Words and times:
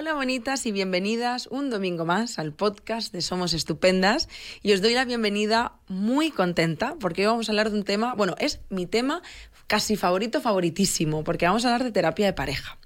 Hola 0.00 0.14
bonitas 0.14 0.64
y 0.64 0.70
bienvenidas 0.70 1.48
un 1.48 1.70
domingo 1.70 2.04
más 2.04 2.38
al 2.38 2.52
podcast 2.52 3.12
de 3.12 3.20
Somos 3.20 3.52
Estupendas 3.52 4.28
y 4.62 4.72
os 4.72 4.80
doy 4.80 4.94
la 4.94 5.04
bienvenida 5.04 5.72
muy 5.88 6.30
contenta 6.30 6.94
porque 7.00 7.22
hoy 7.22 7.32
vamos 7.32 7.48
a 7.48 7.50
hablar 7.52 7.72
de 7.72 7.78
un 7.78 7.84
tema, 7.84 8.14
bueno, 8.14 8.36
es 8.38 8.60
mi 8.68 8.86
tema 8.86 9.22
casi 9.66 9.96
favorito, 9.96 10.40
favoritísimo, 10.40 11.24
porque 11.24 11.46
vamos 11.46 11.64
a 11.64 11.70
hablar 11.70 11.82
de 11.82 11.90
terapia 11.90 12.26
de 12.26 12.32
pareja. 12.32 12.78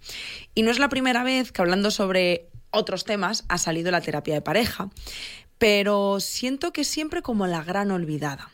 Y 0.55 0.63
no 0.63 0.71
es 0.71 0.79
la 0.79 0.89
primera 0.89 1.23
vez 1.23 1.53
que 1.53 1.61
hablando 1.61 1.91
sobre 1.91 2.49
otros 2.71 3.05
temas 3.05 3.45
ha 3.51 3.59
salido 3.59 3.91
la 3.91 4.01
terapia 4.01 4.33
de 4.33 4.41
pareja, 4.41 4.89
pero 5.59 6.19
siento 6.19 6.73
que 6.73 6.83
siempre 6.83 7.21
como 7.21 7.47
la 7.47 7.63
gran 7.63 7.91
olvidada, 7.91 8.51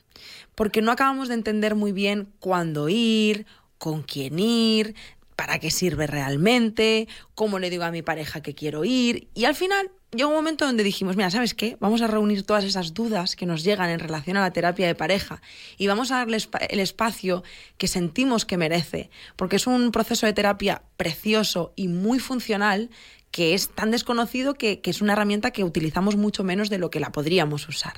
porque 0.56 0.82
no 0.82 0.90
acabamos 0.90 1.28
de 1.28 1.34
entender 1.34 1.76
muy 1.76 1.92
bien 1.92 2.32
cuándo 2.40 2.88
ir, 2.88 3.46
con 3.78 4.02
quién 4.02 4.40
ir, 4.40 4.96
para 5.38 5.60
qué 5.60 5.70
sirve 5.70 6.08
realmente, 6.08 7.06
cómo 7.36 7.60
le 7.60 7.70
digo 7.70 7.84
a 7.84 7.92
mi 7.92 8.02
pareja 8.02 8.40
que 8.40 8.56
quiero 8.56 8.84
ir. 8.84 9.28
Y 9.34 9.44
al 9.44 9.54
final 9.54 9.92
llegó 10.10 10.30
un 10.30 10.34
momento 10.34 10.66
donde 10.66 10.82
dijimos, 10.82 11.14
mira, 11.14 11.30
¿sabes 11.30 11.54
qué? 11.54 11.76
Vamos 11.78 12.02
a 12.02 12.08
reunir 12.08 12.42
todas 12.42 12.64
esas 12.64 12.92
dudas 12.92 13.36
que 13.36 13.46
nos 13.46 13.62
llegan 13.62 13.88
en 13.88 14.00
relación 14.00 14.36
a 14.36 14.40
la 14.40 14.50
terapia 14.50 14.88
de 14.88 14.96
pareja 14.96 15.40
y 15.76 15.86
vamos 15.86 16.10
a 16.10 16.16
darle 16.16 16.38
el 16.70 16.80
espacio 16.80 17.44
que 17.76 17.86
sentimos 17.86 18.44
que 18.44 18.56
merece, 18.56 19.10
porque 19.36 19.54
es 19.54 19.68
un 19.68 19.92
proceso 19.92 20.26
de 20.26 20.32
terapia 20.32 20.82
precioso 20.96 21.72
y 21.76 21.86
muy 21.86 22.18
funcional 22.18 22.90
que 23.30 23.54
es 23.54 23.68
tan 23.68 23.90
desconocido 23.90 24.54
que, 24.54 24.80
es 24.82 25.02
una 25.02 25.12
herramienta 25.12 25.50
que 25.50 25.64
utilizamos 25.64 26.16
mucho 26.16 26.44
menos 26.44 26.70
de 26.70 26.78
lo 26.78 26.90
que 26.90 27.00
la 27.00 27.12
podríamos 27.12 27.68
usar. 27.68 27.94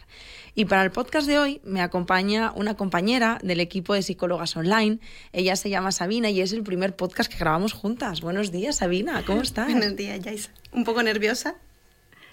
Y 0.55 0.65
para 0.65 0.83
el 0.83 0.91
podcast 0.91 1.27
de 1.27 1.39
hoy 1.39 1.61
me 1.65 1.81
acompaña 1.81 2.53
una 2.57 2.75
compañera 2.75 3.39
del 3.43 3.61
equipo 3.61 3.95
de 3.95 4.03
psicólogas 4.03 4.57
online. 4.57 4.99
Ella 5.33 5.55
se 5.55 5.71
llama 5.71 5.93
Sabina 5.93 6.31
y 6.31 6.41
es 6.41 6.53
el 6.53 6.63
primer 6.63 6.97
podcast 6.97 7.31
que 7.31 7.39
grabamos 7.39 7.73
juntas. 7.73 8.21
Buenos 8.21 8.51
días, 8.51 8.77
Sabina, 8.77 9.25
¿cómo 9.25 9.43
estás? 9.43 9.67
Buenos 9.71 9.97
días, 9.97 10.21
Jaisa. 10.25 10.51
Un 10.73 10.85
poco 10.85 11.03
nerviosa, 11.03 11.55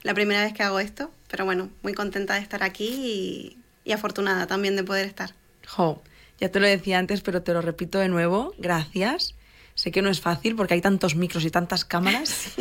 la 0.03 0.13
primera 0.13 0.43
vez 0.43 0.53
que 0.53 0.63
hago 0.63 0.79
esto, 0.79 1.11
pero 1.29 1.45
bueno, 1.45 1.69
muy 1.83 1.93
contenta 1.93 2.33
de 2.33 2.41
estar 2.41 2.63
aquí 2.63 3.57
y, 3.85 3.93
afortunada 3.93 4.47
también 4.47 4.75
de 4.75 4.83
poder 4.83 5.05
estar. 5.05 5.33
Jo, 5.65 6.01
ya 6.39 6.51
te 6.51 6.59
lo 6.59 6.67
decía 6.67 6.99
antes, 6.99 7.21
pero 7.21 7.41
te 7.41 7.53
lo 7.53 7.61
repito 7.61 7.99
de 7.99 8.09
nuevo. 8.09 8.53
Gracias 8.57 9.36
Sé 9.77 9.91
que 9.91 10.01
no 10.01 10.09
es 10.09 10.19
fácil 10.19 10.55
porque 10.55 10.73
hay 10.73 10.81
tantos 10.81 11.13
micros 11.15 11.45
y 11.45 11.51
tantas 11.51 11.85
cámaras 11.85 12.55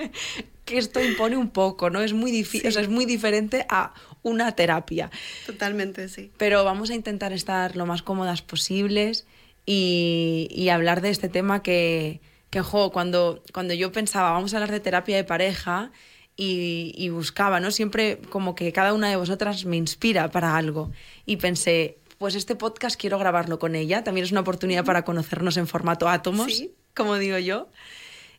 que 0.64 0.78
esto 0.78 1.02
impone 1.02 1.36
un 1.36 1.50
poco, 1.50 1.90
¿no? 1.90 2.00
Es 2.00 2.12
muy 2.12 2.30
difícil, 2.30 2.68
es 2.68 2.88
muy 2.88 3.04
diferente 3.04 3.66
a 3.68 3.94
una 4.22 4.52
terapia. 4.52 5.10
Totalmente, 5.44 6.08
sí. 6.08 6.30
Pero 6.36 6.62
vamos 6.62 6.90
a 6.90 6.94
intentar 6.94 7.32
estar 7.32 7.74
lo 7.74 7.84
más 7.84 8.02
cómodas 8.02 8.42
posibles 8.42 9.26
y, 9.66 10.68
hablar 10.70 11.00
de 11.00 11.10
este 11.10 11.28
tema 11.28 11.64
que, 11.64 12.20
que 12.50 12.62
cuando, 12.92 13.42
cuando 13.52 13.74
yo 13.74 13.90
pensaba, 13.90 14.30
vamos 14.30 14.54
a 14.54 14.58
hablar 14.58 14.70
de 14.70 14.78
terapia 14.78 15.16
de 15.16 15.24
pareja, 15.24 15.90
y, 16.36 16.94
y, 16.96 17.08
buscaba, 17.10 17.60
¿no? 17.60 17.70
Siempre 17.72 18.20
como 18.30 18.54
que 18.54 18.72
cada 18.72 18.94
una 18.94 19.10
de 19.10 19.16
vosotras 19.16 19.64
me 19.66 19.76
inspira 19.76 20.30
para 20.30 20.56
algo. 20.56 20.90
Y 21.26 21.36
pensé, 21.36 21.98
pues 22.22 22.36
este 22.36 22.54
podcast 22.54 22.94
quiero 22.94 23.18
grabarlo 23.18 23.58
con 23.58 23.74
ella. 23.74 24.04
También 24.04 24.24
es 24.24 24.30
una 24.30 24.42
oportunidad 24.42 24.84
para 24.84 25.04
conocernos 25.04 25.56
en 25.56 25.66
formato 25.66 26.08
átomos, 26.08 26.62
como 26.94 27.16
digo 27.16 27.36
yo. 27.38 27.68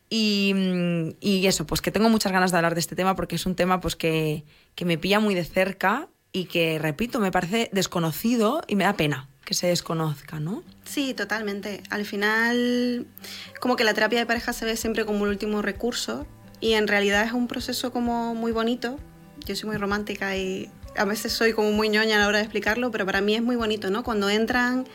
Y, 0.09 1.13
eso, 1.45 1.65
pues 1.65 1.81
que 1.81 1.91
tengo 1.91 2.07
muchas 2.07 2.31
ganas 2.31 2.51
de 2.51 2.57
hablar 2.59 2.75
de 2.75 2.79
este 2.79 2.95
tema 2.95 3.13
porque 3.17 3.35
es 3.35 3.45
un 3.45 3.55
tema 3.55 3.81
pues 3.81 3.97
que, 3.97 4.45
que 4.75 4.85
me 4.85 4.97
pilla 4.97 5.19
muy 5.19 5.35
de 5.35 5.43
cerca 5.43 6.07
y 6.31 6.45
que, 6.45 6.79
repito, 6.79 7.19
me 7.19 7.29
parece 7.29 7.69
desconocido 7.73 8.61
y 8.69 8.77
me 8.77 8.85
da 8.85 8.93
pena 8.93 9.27
que 9.43 9.53
se 9.53 9.67
desconozca, 9.67 10.39
¿no? 10.39 10.63
Sí, 10.85 11.13
totalmente. 11.13 11.83
Al 11.89 12.05
final, 12.05 13.05
como 13.59 13.75
que 13.75 13.83
la 13.83 13.93
terapia 13.93 14.19
de 14.19 14.25
pareja 14.25 14.53
se 14.53 14.63
ve 14.63 14.77
siempre 14.77 15.05
como 15.05 15.25
el 15.25 15.31
último 15.31 15.61
recurso 15.61 16.25
y 16.61 16.75
en 16.75 16.87
realidad 16.87 17.25
es 17.25 17.33
un 17.33 17.49
proceso 17.49 17.91
como 17.91 18.33
muy 18.33 18.53
bonito. 18.53 18.97
Yo 19.45 19.57
soy 19.57 19.67
muy 19.67 19.77
romántica 19.77 20.37
y 20.37 20.71
a 20.97 21.05
veces 21.05 21.33
soy 21.33 21.53
como 21.53 21.71
muy 21.71 21.89
ñoña 21.89 22.17
a 22.17 22.19
la 22.19 22.27
hora 22.27 22.37
de 22.37 22.43
explicarlo, 22.43 22.91
pero 22.91 23.05
para 23.05 23.21
mí 23.21 23.35
es 23.35 23.41
muy 23.41 23.55
bonito, 23.55 23.89
¿no? 23.89 24.03
Cuando 24.03 24.29
entran 24.29 24.85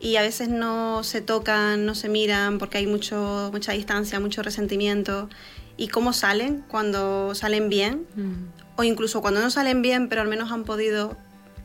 y 0.00 0.16
a 0.16 0.22
veces 0.22 0.48
no 0.48 1.04
se 1.04 1.20
tocan, 1.20 1.86
no 1.86 1.94
se 1.94 2.08
miran 2.08 2.58
porque 2.58 2.78
hay 2.78 2.86
mucho, 2.86 3.50
mucha 3.52 3.72
distancia, 3.72 4.18
mucho 4.20 4.42
resentimiento. 4.42 5.28
Y 5.76 5.88
cómo 5.88 6.12
salen 6.12 6.64
cuando 6.68 7.34
salen 7.34 7.68
bien, 7.68 8.06
mm. 8.14 8.76
o 8.76 8.84
incluso 8.84 9.22
cuando 9.22 9.40
no 9.40 9.50
salen 9.50 9.80
bien, 9.80 10.08
pero 10.08 10.20
al 10.20 10.28
menos 10.28 10.52
han 10.52 10.64
podido 10.64 11.16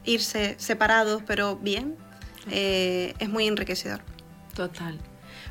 irse 0.05 0.55
separados, 0.57 1.23
pero 1.27 1.57
bien, 1.57 1.95
eh, 2.49 3.13
es 3.19 3.29
muy 3.29 3.47
enriquecedor. 3.47 4.01
Total. 4.55 4.97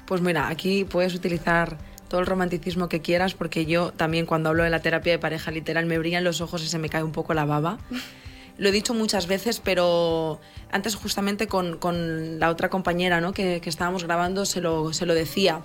Pues 0.07 0.21
mira, 0.23 0.49
aquí 0.49 0.85
puedes 0.85 1.15
utilizar 1.15 1.77
todo 2.09 2.21
el 2.21 2.27
romanticismo 2.27 2.89
que 2.89 3.01
quieras, 3.01 3.35
porque 3.35 3.67
yo 3.67 3.93
también 3.93 4.27
cuando 4.27 4.49
hablo 4.51 4.63
de 4.63 4.71
la 4.71 4.81
terapia 4.81 5.13
de 5.13 5.19
pareja 5.19 5.51
literal 5.51 5.87
me 5.87 5.99
brillan 5.99 6.25
los 6.25 6.41
ojos 6.41 6.63
y 6.63 6.69
se 6.69 6.79
me 6.79 6.89
cae 6.89 7.03
un 7.03 7.13
poco 7.13 7.35
la 7.35 7.45
baba. 7.45 7.79
Lo 8.59 8.71
he 8.71 8.73
dicho 8.73 8.95
muchas 8.95 9.27
veces, 9.27 9.61
pero 9.61 10.41
antes 10.71 10.95
justamente 10.95 11.47
con, 11.47 12.39
la 12.39 12.49
otra 12.49 12.71
compañera 12.71 13.21
¿no? 13.21 13.33
que, 13.33 13.61
estábamos 13.63 14.05
grabando 14.05 14.47
se 14.47 14.63
lo, 14.63 14.95
se 14.95 15.05
lo 15.05 15.15
decía. 15.15 15.61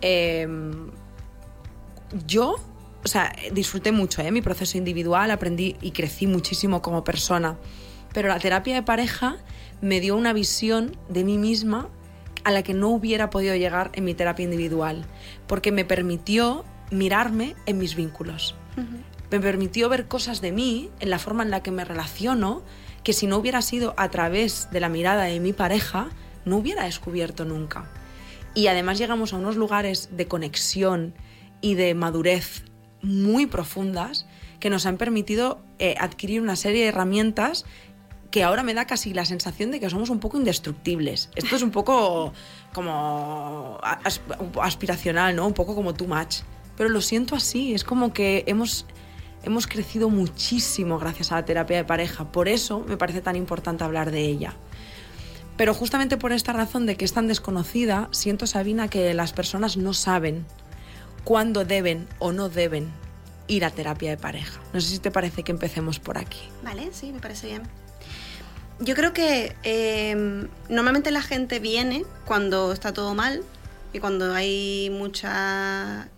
Em, 0.00 0.90
yo, 2.26 2.56
o 3.04 3.08
sea, 3.08 3.32
disfruté 3.52 3.92
mucho 3.92 4.22
¿eh? 4.22 4.32
mi 4.32 4.42
proceso 4.42 4.76
individual, 4.76 5.30
aprendí 5.30 5.76
y 5.80 5.92
crecí 5.92 6.26
muchísimo 6.26 6.82
como 6.82 7.04
persona, 7.04 7.58
pero 8.12 8.26
la 8.26 8.40
terapia 8.40 8.74
de 8.74 8.82
pareja 8.82 9.36
me 9.80 10.00
dio 10.00 10.16
una 10.16 10.32
visión 10.32 10.96
de 11.08 11.22
mí 11.22 11.38
misma 11.38 11.88
a 12.46 12.50
la 12.52 12.62
que 12.62 12.74
no 12.74 12.88
hubiera 12.88 13.28
podido 13.28 13.54
llegar 13.56 13.90
en 13.94 14.04
mi 14.04 14.14
terapia 14.14 14.44
individual, 14.44 15.04
porque 15.46 15.72
me 15.72 15.84
permitió 15.84 16.64
mirarme 16.90 17.54
en 17.66 17.78
mis 17.78 17.94
vínculos 17.94 18.54
me 19.30 19.40
permitió 19.40 19.88
ver 19.88 20.06
cosas 20.06 20.40
de 20.40 20.52
mí 20.52 20.90
en 21.00 21.10
la 21.10 21.18
forma 21.18 21.42
en 21.42 21.50
la 21.50 21.62
que 21.62 21.70
me 21.70 21.84
relaciono 21.84 22.62
que 23.02 23.12
si 23.12 23.26
no 23.26 23.36
hubiera 23.38 23.62
sido 23.62 23.94
a 23.96 24.10
través 24.10 24.68
de 24.70 24.80
la 24.80 24.88
mirada 24.88 25.24
de 25.24 25.40
mi 25.40 25.52
pareja, 25.52 26.08
no 26.44 26.56
hubiera 26.56 26.84
descubierto 26.84 27.44
nunca. 27.44 27.90
Y 28.54 28.68
además 28.68 28.98
llegamos 28.98 29.32
a 29.32 29.36
unos 29.36 29.56
lugares 29.56 30.10
de 30.12 30.26
conexión 30.26 31.14
y 31.60 31.74
de 31.74 31.94
madurez 31.94 32.64
muy 33.02 33.46
profundas 33.46 34.26
que 34.58 34.70
nos 34.70 34.86
han 34.86 34.96
permitido 34.96 35.60
eh, 35.78 35.94
adquirir 35.98 36.40
una 36.40 36.56
serie 36.56 36.82
de 36.82 36.88
herramientas 36.88 37.66
que 38.30 38.42
ahora 38.42 38.62
me 38.62 38.74
da 38.74 38.86
casi 38.86 39.14
la 39.14 39.24
sensación 39.24 39.70
de 39.70 39.80
que 39.80 39.88
somos 39.90 40.10
un 40.10 40.20
poco 40.20 40.36
indestructibles. 40.36 41.30
Esto 41.34 41.56
es 41.56 41.62
un 41.62 41.70
poco 41.70 42.32
como 42.72 43.78
aspiracional, 44.60 45.36
¿no? 45.36 45.46
Un 45.46 45.54
poco 45.54 45.74
como 45.74 45.94
too 45.94 46.06
much. 46.06 46.38
Pero 46.76 46.90
lo 46.90 47.00
siento 47.00 47.34
así, 47.34 47.74
es 47.74 47.84
como 47.84 48.12
que 48.12 48.44
hemos 48.46 48.86
hemos 49.42 49.66
crecido 49.66 50.10
muchísimo 50.10 50.98
gracias 50.98 51.30
a 51.32 51.36
la 51.36 51.44
terapia 51.44 51.76
de 51.76 51.84
pareja. 51.84 52.30
Por 52.32 52.48
eso 52.48 52.84
me 52.86 52.96
parece 52.96 53.22
tan 53.22 53.36
importante 53.36 53.84
hablar 53.84 54.10
de 54.10 54.22
ella. 54.22 54.54
Pero 55.56 55.72
justamente 55.72 56.18
por 56.18 56.32
esta 56.32 56.52
razón 56.52 56.84
de 56.84 56.96
que 56.96 57.04
es 57.04 57.12
tan 57.12 57.28
desconocida, 57.28 58.08
siento, 58.10 58.46
Sabina, 58.46 58.88
que 58.88 59.14
las 59.14 59.32
personas 59.32 59.76
no 59.76 59.94
saben 59.94 60.44
cuándo 61.24 61.64
deben 61.64 62.06
o 62.18 62.32
no 62.32 62.48
deben 62.48 62.92
ir 63.48 63.64
a 63.64 63.70
terapia 63.70 64.10
de 64.10 64.16
pareja. 64.18 64.60
No 64.74 64.80
sé 64.80 64.88
si 64.88 64.98
te 64.98 65.10
parece 65.10 65.44
que 65.44 65.52
empecemos 65.52 65.98
por 65.98 66.18
aquí. 66.18 66.40
Vale, 66.62 66.90
sí, 66.92 67.12
me 67.12 67.20
parece 67.20 67.46
bien. 67.46 67.62
Yo 68.78 68.94
creo 68.94 69.12
que 69.12 69.56
em, 69.62 70.48
normalmente 70.68 71.10
la 71.10 71.22
gente 71.22 71.60
viene 71.60 72.04
cuando 72.26 72.72
está 72.72 72.92
todo 72.92 73.14
mal 73.14 73.42
y 73.92 74.00
cuando 74.00 74.34
hay 74.34 74.90
mucha 74.90 76.08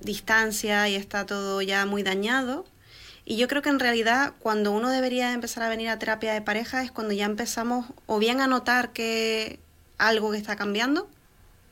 distancia 0.00 0.88
y 0.88 0.94
está 0.94 1.26
todo 1.26 1.60
ya 1.60 1.84
muy 1.84 2.02
dañado 2.02 2.64
y 3.28 3.36
yo 3.36 3.48
creo 3.48 3.60
que 3.60 3.70
en 3.70 3.80
realidad 3.80 4.34
cuando 4.38 4.70
uno 4.70 4.88
debería 4.88 5.32
empezar 5.32 5.64
a 5.64 5.68
venir 5.68 5.88
a 5.88 5.98
terapia 5.98 6.32
de 6.32 6.40
pareja 6.40 6.84
es 6.84 6.92
cuando 6.92 7.12
ya 7.12 7.26
empezamos 7.26 7.86
o 8.06 8.18
bien 8.20 8.40
a 8.40 8.46
notar 8.46 8.92
que 8.92 9.58
algo 9.98 10.30
que 10.30 10.38
está 10.38 10.54
cambiando 10.54 11.10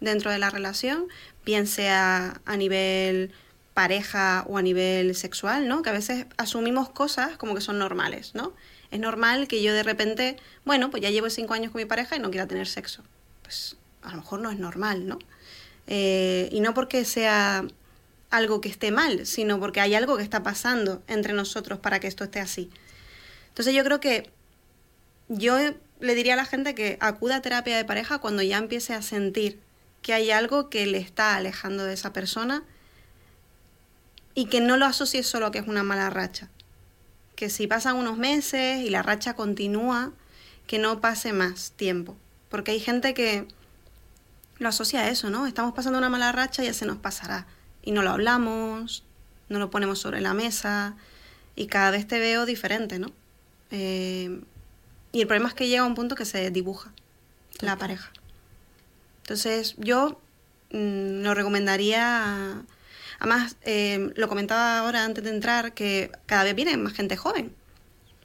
dentro 0.00 0.32
de 0.32 0.38
la 0.38 0.50
relación, 0.50 1.06
bien 1.44 1.68
sea 1.68 2.40
a 2.44 2.56
nivel 2.56 3.32
pareja 3.72 4.44
o 4.48 4.58
a 4.58 4.62
nivel 4.62 5.14
sexual, 5.14 5.68
¿no? 5.68 5.82
Que 5.82 5.90
a 5.90 5.92
veces 5.92 6.26
asumimos 6.36 6.90
cosas 6.90 7.36
como 7.36 7.54
que 7.54 7.60
son 7.60 7.78
normales, 7.78 8.34
¿no? 8.34 8.52
Es 8.94 9.00
normal 9.00 9.48
que 9.48 9.60
yo 9.60 9.74
de 9.74 9.82
repente, 9.82 10.36
bueno, 10.64 10.88
pues 10.88 11.02
ya 11.02 11.10
llevo 11.10 11.28
cinco 11.28 11.52
años 11.52 11.72
con 11.72 11.80
mi 11.80 11.84
pareja 11.84 12.14
y 12.14 12.20
no 12.20 12.30
quiera 12.30 12.46
tener 12.46 12.68
sexo. 12.68 13.02
Pues 13.42 13.76
a 14.02 14.12
lo 14.12 14.18
mejor 14.18 14.38
no 14.38 14.52
es 14.52 14.58
normal, 14.60 15.08
¿no? 15.08 15.18
Eh, 15.88 16.48
y 16.52 16.60
no 16.60 16.74
porque 16.74 17.04
sea 17.04 17.64
algo 18.30 18.60
que 18.60 18.68
esté 18.68 18.92
mal, 18.92 19.26
sino 19.26 19.58
porque 19.58 19.80
hay 19.80 19.96
algo 19.96 20.16
que 20.16 20.22
está 20.22 20.44
pasando 20.44 21.02
entre 21.08 21.32
nosotros 21.32 21.80
para 21.80 21.98
que 21.98 22.06
esto 22.06 22.22
esté 22.22 22.38
así. 22.38 22.70
Entonces 23.48 23.74
yo 23.74 23.82
creo 23.82 23.98
que 23.98 24.30
yo 25.26 25.58
le 25.98 26.14
diría 26.14 26.34
a 26.34 26.36
la 26.36 26.44
gente 26.44 26.76
que 26.76 26.96
acuda 27.00 27.34
a 27.34 27.42
terapia 27.42 27.76
de 27.76 27.84
pareja 27.84 28.20
cuando 28.20 28.42
ya 28.42 28.58
empiece 28.58 28.94
a 28.94 29.02
sentir 29.02 29.58
que 30.02 30.12
hay 30.12 30.30
algo 30.30 30.70
que 30.70 30.86
le 30.86 30.98
está 30.98 31.34
alejando 31.34 31.82
de 31.82 31.94
esa 31.94 32.12
persona 32.12 32.62
y 34.36 34.46
que 34.46 34.60
no 34.60 34.76
lo 34.76 34.86
asocie 34.86 35.24
solo 35.24 35.46
a 35.46 35.50
que 35.50 35.58
es 35.58 35.66
una 35.66 35.82
mala 35.82 36.10
racha. 36.10 36.48
Que 37.36 37.50
si 37.50 37.66
pasan 37.66 37.96
unos 37.96 38.16
meses 38.16 38.80
y 38.80 38.90
la 38.90 39.02
racha 39.02 39.34
continúa, 39.34 40.12
que 40.66 40.78
no 40.78 41.00
pase 41.00 41.32
más 41.32 41.72
tiempo. 41.72 42.16
Porque 42.48 42.72
hay 42.72 42.80
gente 42.80 43.14
que 43.14 43.46
lo 44.58 44.68
asocia 44.68 45.00
a 45.00 45.08
eso, 45.08 45.30
¿no? 45.30 45.46
Estamos 45.46 45.74
pasando 45.74 45.98
una 45.98 46.08
mala 46.08 46.32
racha 46.32 46.62
y 46.62 46.66
ya 46.66 46.74
se 46.74 46.86
nos 46.86 46.98
pasará 46.98 47.46
y 47.82 47.92
no 47.92 48.02
lo 48.02 48.10
hablamos, 48.10 49.04
no 49.48 49.58
lo 49.58 49.70
ponemos 49.70 49.98
sobre 49.98 50.20
la 50.20 50.34
mesa 50.34 50.96
y 51.56 51.66
cada 51.66 51.90
vez 51.90 52.06
te 52.06 52.18
veo 52.18 52.46
diferente, 52.46 52.98
¿no? 52.98 53.12
Eh, 53.70 54.40
y 55.12 55.20
el 55.20 55.26
problema 55.26 55.48
es 55.48 55.54
que 55.54 55.68
llega 55.68 55.82
a 55.82 55.86
un 55.86 55.94
punto 55.94 56.14
que 56.14 56.24
se 56.24 56.50
dibuja 56.50 56.92
la 57.60 57.76
pareja. 57.76 58.10
Entonces 59.22 59.74
yo 59.78 60.20
mm, 60.70 61.22
lo 61.22 61.34
recomendaría, 61.34 62.62
además 63.24 63.56
eh, 63.62 64.12
lo 64.16 64.28
comentaba 64.28 64.78
ahora 64.78 65.04
antes 65.04 65.24
de 65.24 65.30
entrar, 65.30 65.72
que 65.72 66.10
cada 66.26 66.44
vez 66.44 66.54
viene 66.54 66.76
más 66.76 66.92
gente 66.92 67.16
joven, 67.16 67.54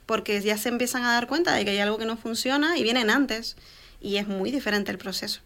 porque 0.06 0.40
ya 0.40 0.58
se 0.58 0.68
empiezan 0.68 1.04
a 1.04 1.12
dar 1.12 1.26
cuenta 1.26 1.54
de 1.54 1.64
que 1.64 1.70
hay 1.70 1.78
algo 1.78 1.98
que 1.98 2.04
no 2.04 2.16
funciona 2.16 2.76
y 2.78 2.82
vienen 2.82 3.10
antes 3.10 3.56
y 4.00 4.16
es 4.16 4.28
muy 4.28 4.50
diferente 4.50 4.90
el 4.90 4.98
proceso, 4.98 5.40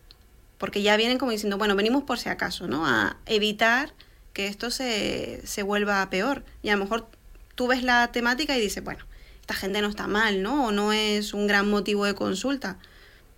porque 0.59 0.83
ya 0.83 0.97
vienen 0.97 1.19
como 1.19 1.31
diciendo, 1.31 1.59
bueno, 1.59 1.77
venimos 1.77 2.03
por 2.03 2.19
si 2.19 2.29
acaso, 2.29 2.67
¿no? 2.67 2.87
A 2.87 3.17
evitar 3.27 3.93
que 4.33 4.49
esto 4.49 4.71
se, 4.71 5.41
se 5.45 5.63
vuelva 5.63 6.09
peor 6.11 6.45
y 6.63 6.71
a 6.71 6.77
lo 6.77 6.83
mejor 6.83 7.07
tú 7.55 7.69
ves 7.69 7.83
la 7.83 8.11
temática 8.11 8.57
y 8.57 8.61
dices, 8.61 8.83
bueno, 8.83 9.05
esta 9.41 9.55
gente 9.55 9.81
no 9.83 9.89
está 9.89 10.09
mal, 10.09 10.43
¿no? 10.43 10.67
O 10.67 10.73
no 10.73 10.93
es 10.93 11.35
un 11.35 11.47
gran 11.47 11.69
motivo 11.69 12.07
de 12.07 12.15
consulta, 12.15 12.79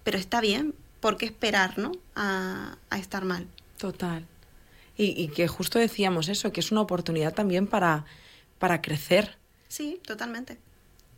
pero 0.05 0.17
está 0.17 0.41
bien, 0.41 0.75
¿por 1.01 1.17
qué 1.17 1.27
esperar, 1.27 1.79
¿no? 1.79 1.93
A, 2.15 2.77
estar 2.97 3.25
mal. 3.25 3.47
Total. 3.77 4.25
Y, 4.99 5.29
que 5.29 5.47
justo 5.47 5.79
decíamos 5.79 6.29
eso, 6.29 6.53
que 6.53 6.61
es 6.61 6.73
una 6.73 6.81
oportunidad 6.81 7.35
también 7.35 7.67
para, 7.67 8.07
para 8.59 8.81
crecer. 8.81 9.37
Sí, 9.69 10.01
totalmente. 10.07 10.59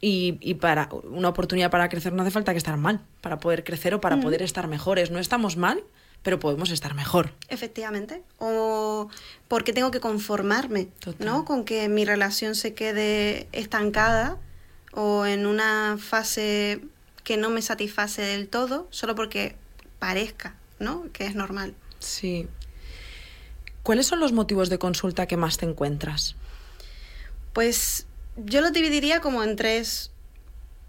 Y, 0.01 0.55
para 0.55 0.89
una 1.05 1.29
oportunidad 1.29 1.71
para 1.71 1.89
crecer 1.89 2.13
no 2.13 2.23
hace 2.23 2.31
falta 2.31 2.53
que 2.53 2.59
estar 2.59 2.77
mal, 2.77 3.01
para 3.21 3.39
poder 3.39 3.65
crecer 3.65 3.95
o 3.95 4.01
para 4.01 4.17
mm. 4.17 4.21
poder 4.21 4.43
estar 4.43 4.67
mejores. 4.67 5.11
No 5.11 5.19
estamos 5.21 5.57
mal, 5.57 5.85
pero 6.23 6.39
podemos 6.39 6.71
estar 6.71 6.95
mejor. 6.95 7.33
Efectivamente. 7.49 8.23
O 8.39 9.09
porque 9.47 9.73
tengo 9.73 9.91
que 9.91 10.01
conformarme, 10.01 10.89
¿no? 11.19 11.45
Con 11.45 11.65
que 11.65 11.89
mi 11.89 12.05
relación 12.05 12.55
se 12.55 12.75
quede 12.75 13.49
estancada 13.53 14.39
o 14.93 15.27
en 15.27 15.47
una 15.47 15.97
fase 15.99 16.81
que 17.25 17.37
no 17.37 17.51
me 17.51 17.63
satisface 17.63 18.23
del 18.23 18.49
todo, 18.49 18.89
solo 18.91 19.15
porque 19.15 19.55
parezca, 19.99 20.57
¿no? 20.79 21.05
Que 21.13 21.27
es 21.27 21.35
normal. 21.35 21.75
Sí. 21.99 22.49
¿Cuáles 23.89 24.07
son 24.07 24.21
los 24.21 24.33
motivos 24.33 24.69
de 24.69 24.79
consulta 24.79 25.25
que 25.25 25.39
más 25.39 25.57
te 25.57 25.65
encuentras? 25.65 26.37
Pues 27.55 28.07
yo 28.37 28.61
lo 28.61 28.71
dividiría 28.71 29.23
como 29.23 29.43
en 29.43 29.57
tres 29.57 30.11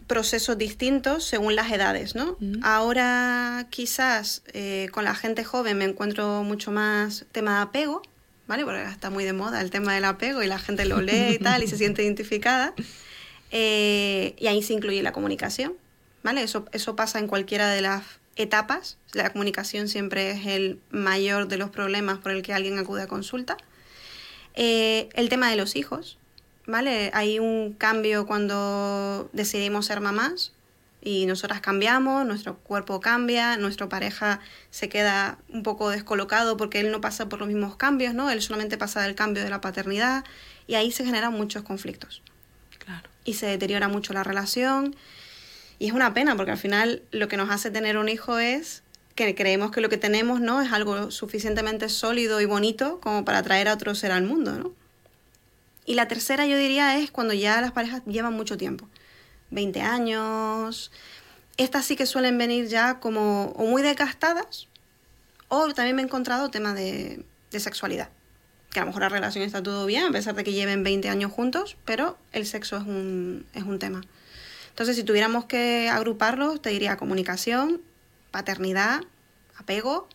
procesos 0.06 0.58
distintos 0.58 1.24
según 1.24 1.56
las 1.56 1.72
edades, 1.72 2.14
¿no? 2.14 2.36
Mm. 2.42 2.60
Ahora 2.62 3.68
quizás 3.70 4.44
eh, 4.52 4.90
con 4.92 5.06
la 5.06 5.16
gente 5.16 5.46
joven 5.46 5.78
me 5.78 5.86
encuentro 5.86 6.44
mucho 6.44 6.74
más 6.74 7.26
tema 7.32 7.56
de 7.56 7.62
apego, 7.62 8.02
¿vale? 8.48 8.66
Porque 8.66 8.84
está 8.84 9.10
muy 9.10 9.24
de 9.24 9.32
moda 9.32 9.62
el 9.62 9.70
tema 9.70 9.96
del 9.96 10.04
apego 10.04 10.44
y 10.44 10.48
la 10.48 10.60
gente 10.60 10.84
lo 10.84 11.00
lee 11.00 11.36
y 11.36 11.40
tal 11.40 11.64
y 11.64 11.68
se 11.70 11.78
siente 11.78 12.04
identificada. 12.04 12.74
Eh, 13.52 14.36
y 14.38 14.48
ahí 14.48 14.62
se 14.62 14.74
incluye 14.74 15.02
la 15.04 15.14
comunicación, 15.14 15.72
¿vale? 16.22 16.44
Eso, 16.44 16.66
eso 16.74 16.98
pasa 16.98 17.20
en 17.20 17.28
cualquiera 17.28 17.70
de 17.70 17.82
las 17.82 18.04
etapas. 18.36 18.98
La 19.14 19.32
comunicación 19.32 19.88
siempre 19.88 20.32
es 20.32 20.46
el 20.46 20.80
mayor 20.90 21.48
de 21.48 21.58
los 21.58 21.70
problemas 21.70 22.20
por 22.20 22.32
el 22.32 22.42
que 22.42 22.54
alguien 22.54 22.78
acude 22.78 23.04
a 23.04 23.08
consulta. 23.08 23.58
Eh, 24.56 25.10
el 25.14 25.30
tema 25.30 25.50
de 25.50 25.56
los 25.56 25.76
hijos, 25.76 26.18
¿vale? 26.66 27.12
Hay 27.14 27.40
un 27.40 27.74
cambio 27.74 28.26
cuando 28.26 29.30
decidimos 29.34 29.86
ser 29.86 30.02
mamás 30.02 30.54
y 31.02 31.26
nosotras 31.26 31.62
cambiamos, 31.62 32.26
nuestro 32.26 32.58
cuerpo 32.58 33.00
cambia, 33.00 33.58
nuestra 33.58 33.88
pareja 33.88 34.40
se 34.70 34.90
queda 34.90 35.38
un 35.48 35.64
poco 35.64 35.90
descolocado 35.90 36.58
porque 36.58 36.80
él 36.82 36.92
no 36.92 37.00
pasa 37.00 37.30
por 37.30 37.40
los 37.40 37.48
mismos 37.48 37.78
cambios, 37.78 38.14
¿no? 38.14 38.30
Él 38.30 38.42
solamente 38.42 38.78
pasa 38.78 39.02
del 39.02 39.16
cambio 39.16 39.44
de 39.44 39.50
la 39.50 39.62
paternidad 39.62 40.26
y 40.68 40.76
ahí 40.76 40.92
se 40.92 41.06
generan 41.06 41.34
muchos 41.34 41.64
conflictos. 41.64 42.22
Claro. 42.80 43.10
Y 43.24 43.36
se 43.36 43.46
deteriora 43.46 43.88
mucho 43.88 44.14
la 44.14 44.24
relación 44.24 44.96
y 45.80 45.88
es 45.88 45.94
una 45.94 46.14
pena 46.14 46.36
porque 46.36 46.52
al 46.52 46.58
final 46.58 47.02
lo 47.12 47.30
que 47.30 47.38
nos 47.38 47.50
hace 47.50 47.72
tener 47.72 47.98
un 47.98 48.10
hijo 48.10 48.38
es 48.38 48.84
que 49.16 49.34
creemos 49.34 49.72
que 49.72 49.82
lo 49.82 49.90
que 49.90 49.98
tenemos 49.98 50.42
no 50.42 50.62
es 50.62 50.72
algo 50.72 51.10
suficientemente 51.10 51.90
sólido 51.90 52.42
y 52.42 52.46
bonito 52.46 53.00
como 53.00 53.26
para 53.26 53.42
traer 53.44 53.70
a 53.70 53.74
otro 53.74 53.96
ser 53.96 54.12
al 54.12 54.24
mundo, 54.24 54.54
¿no? 54.54 54.74
Y 55.86 55.96
la 55.96 56.08
tercera 56.08 56.46
yo 56.46 56.58
diría 56.58 56.98
es 57.00 57.12
cuando 57.12 57.34
ya 57.34 57.60
las 57.62 57.72
parejas 57.72 58.04
llevan 58.06 58.34
mucho 58.34 58.58
tiempo, 58.58 58.88
20 59.50 59.82
años. 59.82 60.92
Estas 61.58 61.86
sí 61.86 61.96
que 61.96 62.06
suelen 62.06 62.38
venir 62.38 62.68
ya 62.68 63.00
como 63.00 63.54
o 63.56 63.66
muy 63.66 63.82
desgastadas 63.82 64.68
o 65.48 65.74
también 65.74 65.96
me 65.96 66.02
he 66.02 66.06
encontrado 66.06 66.52
temas 66.52 66.76
de, 66.76 67.26
de 67.52 67.60
sexualidad. 67.60 68.10
Que 68.72 68.80
a 68.80 68.84
lo 68.84 68.88
mejor 68.88 69.02
la 69.02 69.10
relación 69.10 69.44
está 69.44 69.64
todo 69.64 69.86
bien, 69.86 70.06
a 70.06 70.12
pesar 70.12 70.36
de 70.36 70.44
que 70.44 70.54
lleven 70.54 70.84
20 70.84 71.10
años 71.10 71.32
juntos, 71.32 71.76
pero 71.86 72.18
el 72.34 72.46
sexo 72.46 72.78
es 72.78 72.84
un, 72.84 73.46
es 73.54 73.64
un 73.64 73.80
tema. 73.80 74.02
Entonces, 74.80 74.96
si 74.96 75.04
tuviéramos 75.04 75.44
que 75.44 75.90
agruparlos, 75.90 76.62
te 76.62 76.70
diría 76.70 76.96
comunicación, 76.96 77.82
paternidad, 78.32 79.02
apego 79.58 80.08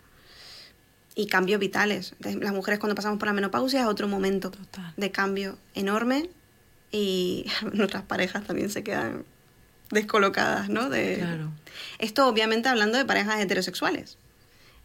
y 1.14 1.26
cambios 1.26 1.60
vitales. 1.60 2.14
Las 2.18 2.54
mujeres 2.54 2.80
cuando 2.80 2.94
pasamos 2.94 3.18
por 3.18 3.28
la 3.28 3.34
menopausia 3.34 3.82
es 3.82 3.86
otro 3.86 4.08
momento 4.08 4.50
de 4.96 5.10
cambio 5.10 5.58
enorme 5.74 6.30
y 6.90 7.44
nuestras 7.74 8.04
parejas 8.04 8.46
también 8.46 8.70
se 8.70 8.82
quedan 8.82 9.26
descolocadas, 9.90 10.70
¿no? 10.70 10.88
De... 10.88 11.16
Claro. 11.18 11.52
Esto 11.98 12.26
obviamente 12.26 12.70
hablando 12.70 12.96
de 12.96 13.04
parejas 13.04 13.40
heterosexuales. 13.40 14.16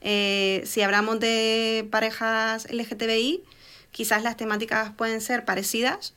Eh, 0.02 0.62
si 0.66 0.82
hablamos 0.82 1.22
de 1.22 1.88
parejas 1.90 2.68
LGTBI, 2.70 3.46
quizás 3.92 4.24
las 4.24 4.36
temáticas 4.36 4.92
pueden 4.92 5.22
ser 5.22 5.46
parecidas, 5.46 6.16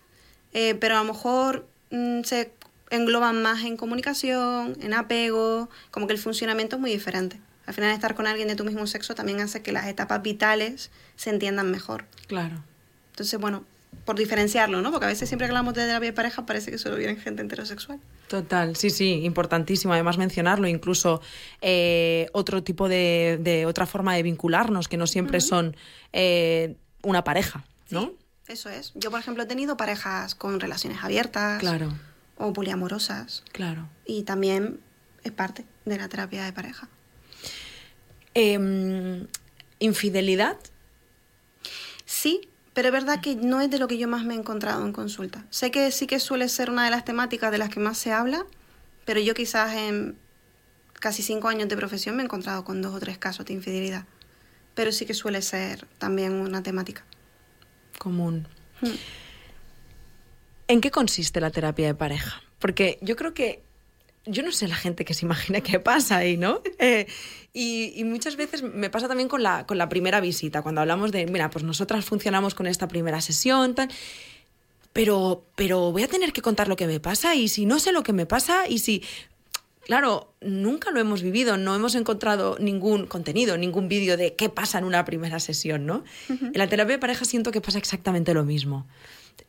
eh, 0.52 0.74
pero 0.74 0.96
a 0.96 1.04
lo 1.04 1.12
mejor 1.12 1.68
mm, 1.92 2.24
se 2.24 2.50
engloban 2.92 3.42
más 3.42 3.64
en 3.64 3.76
comunicación, 3.76 4.76
en 4.80 4.92
apego, 4.92 5.70
como 5.90 6.06
que 6.06 6.12
el 6.12 6.18
funcionamiento 6.18 6.76
es 6.76 6.80
muy 6.80 6.90
diferente. 6.90 7.40
Al 7.64 7.74
final 7.74 7.90
estar 7.90 8.14
con 8.14 8.26
alguien 8.26 8.48
de 8.48 8.54
tu 8.54 8.64
mismo 8.64 8.86
sexo 8.86 9.14
también 9.14 9.40
hace 9.40 9.62
que 9.62 9.72
las 9.72 9.86
etapas 9.86 10.22
vitales 10.22 10.90
se 11.16 11.30
entiendan 11.30 11.70
mejor. 11.70 12.04
Claro. 12.26 12.62
Entonces, 13.12 13.40
bueno, 13.40 13.64
por 14.04 14.16
diferenciarlo, 14.16 14.82
¿no? 14.82 14.90
Porque 14.90 15.06
a 15.06 15.08
veces 15.08 15.28
siempre 15.28 15.46
que 15.46 15.52
hablamos 15.52 15.72
de 15.72 15.86
terapia 15.86 16.10
de 16.10 16.12
pareja 16.12 16.44
parece 16.44 16.70
que 16.70 16.76
solo 16.76 16.96
viene 16.96 17.16
gente 17.16 17.42
heterosexual. 17.42 17.98
Total, 18.28 18.76
sí, 18.76 18.90
sí, 18.90 19.24
importantísimo 19.24 19.94
además 19.94 20.18
mencionarlo, 20.18 20.68
incluso 20.68 21.22
eh, 21.62 22.28
otro 22.32 22.62
tipo 22.62 22.90
de, 22.90 23.38
de, 23.40 23.64
otra 23.64 23.86
forma 23.86 24.14
de 24.14 24.22
vincularnos, 24.22 24.88
que 24.88 24.98
no 24.98 25.06
siempre 25.06 25.40
son 25.40 25.76
eh, 26.12 26.76
una 27.02 27.24
pareja, 27.24 27.64
¿no? 27.88 28.12
Sí, 28.46 28.52
eso 28.52 28.68
es. 28.68 28.92
Yo, 28.96 29.10
por 29.10 29.20
ejemplo, 29.20 29.44
he 29.44 29.46
tenido 29.46 29.78
parejas 29.78 30.34
con 30.34 30.60
relaciones 30.60 31.02
abiertas. 31.02 31.60
Claro 31.60 31.94
o 32.36 32.52
poliamorosas. 32.52 33.44
Claro. 33.52 33.88
Y 34.04 34.22
también 34.22 34.80
es 35.24 35.32
parte 35.32 35.64
de 35.84 35.98
la 35.98 36.08
terapia 36.08 36.44
de 36.44 36.52
pareja. 36.52 36.88
Em, 38.34 39.26
¿Infidelidad? 39.78 40.56
Sí, 42.04 42.48
pero 42.72 42.88
es 42.88 42.92
verdad 42.92 43.20
que 43.20 43.34
no 43.36 43.60
es 43.60 43.70
de 43.70 43.78
lo 43.78 43.88
que 43.88 43.98
yo 43.98 44.08
más 44.08 44.24
me 44.24 44.34
he 44.34 44.36
encontrado 44.36 44.84
en 44.86 44.92
consulta. 44.92 45.44
Sé 45.50 45.70
que 45.70 45.90
sí 45.90 46.06
que 46.06 46.20
suele 46.20 46.48
ser 46.48 46.70
una 46.70 46.84
de 46.84 46.90
las 46.90 47.04
temáticas 47.04 47.50
de 47.50 47.58
las 47.58 47.68
que 47.68 47.80
más 47.80 47.98
se 47.98 48.12
habla, 48.12 48.46
pero 49.04 49.20
yo 49.20 49.34
quizás 49.34 49.74
en 49.74 50.16
casi 50.94 51.22
cinco 51.22 51.48
años 51.48 51.68
de 51.68 51.76
profesión 51.76 52.16
me 52.16 52.22
he 52.22 52.24
encontrado 52.24 52.64
con 52.64 52.80
dos 52.80 52.94
o 52.94 53.00
tres 53.00 53.18
casos 53.18 53.44
de 53.46 53.54
infidelidad. 53.54 54.06
Pero 54.74 54.92
sí 54.92 55.04
que 55.04 55.14
suele 55.14 55.42
ser 55.42 55.86
también 55.98 56.32
una 56.32 56.62
temática. 56.62 57.04
Común. 57.98 58.46
Hmm. 58.80 58.94
¿En 60.72 60.80
qué 60.80 60.90
consiste 60.90 61.38
la 61.38 61.50
terapia 61.50 61.86
de 61.86 61.94
pareja? 61.94 62.42
Porque 62.58 62.98
yo 63.02 63.14
creo 63.14 63.34
que 63.34 63.60
yo 64.24 64.42
no 64.42 64.52
sé 64.52 64.68
la 64.68 64.74
gente 64.74 65.04
que 65.04 65.12
se 65.12 65.26
imagina 65.26 65.60
qué 65.60 65.78
pasa 65.80 66.16
ahí, 66.16 66.38
¿no? 66.38 66.62
Eh, 66.78 67.06
y, 67.52 68.02
muchas 68.04 68.36
veces 68.36 68.62
me 68.62 68.88
pasa 68.88 69.06
también 69.06 69.28
con 69.28 69.42
la, 69.42 69.66
con 69.66 69.76
la 69.76 69.90
primera 69.90 70.18
visita, 70.20 70.62
cuando 70.62 70.80
hablamos 70.80 71.12
de, 71.12 71.26
mira, 71.26 71.50
pues 71.50 71.62
nosotras 71.62 72.06
funcionamos 72.06 72.54
con 72.54 72.66
esta 72.66 72.88
primera 72.88 73.20
sesión, 73.20 73.74
tal, 73.74 73.90
pero, 74.94 75.44
pero 75.56 75.92
voy 75.92 76.04
a 76.04 76.08
tener 76.08 76.32
que 76.32 76.40
contar 76.40 76.68
lo 76.68 76.76
que 76.76 76.86
me 76.86 77.00
pasa 77.00 77.34
y 77.34 77.48
si 77.48 77.66
no 77.66 77.78
sé 77.78 77.92
lo 77.92 78.02
que 78.02 78.14
me 78.14 78.24
pasa 78.24 78.66
y 78.66 78.78
si... 78.78 79.02
Claro, 79.84 80.32
nunca 80.40 80.90
lo 80.90 81.00
hemos 81.00 81.22
vivido, 81.22 81.58
no 81.58 81.74
hemos 81.74 81.96
encontrado 81.96 82.56
ningún 82.58 83.06
contenido, 83.06 83.58
ningún 83.58 83.88
vídeo 83.88 84.16
de 84.16 84.36
qué 84.36 84.48
pasa 84.48 84.78
en 84.78 84.84
una 84.84 85.04
primera 85.04 85.38
sesión, 85.38 85.84
¿no? 85.84 86.04
En 86.28 86.52
la 86.54 86.68
terapia 86.68 86.94
de 86.94 87.00
pareja 87.00 87.24
siento 87.24 87.50
que 87.50 87.60
pasa 87.60 87.78
exactamente 87.78 88.32
lo 88.32 88.44
mismo 88.44 88.86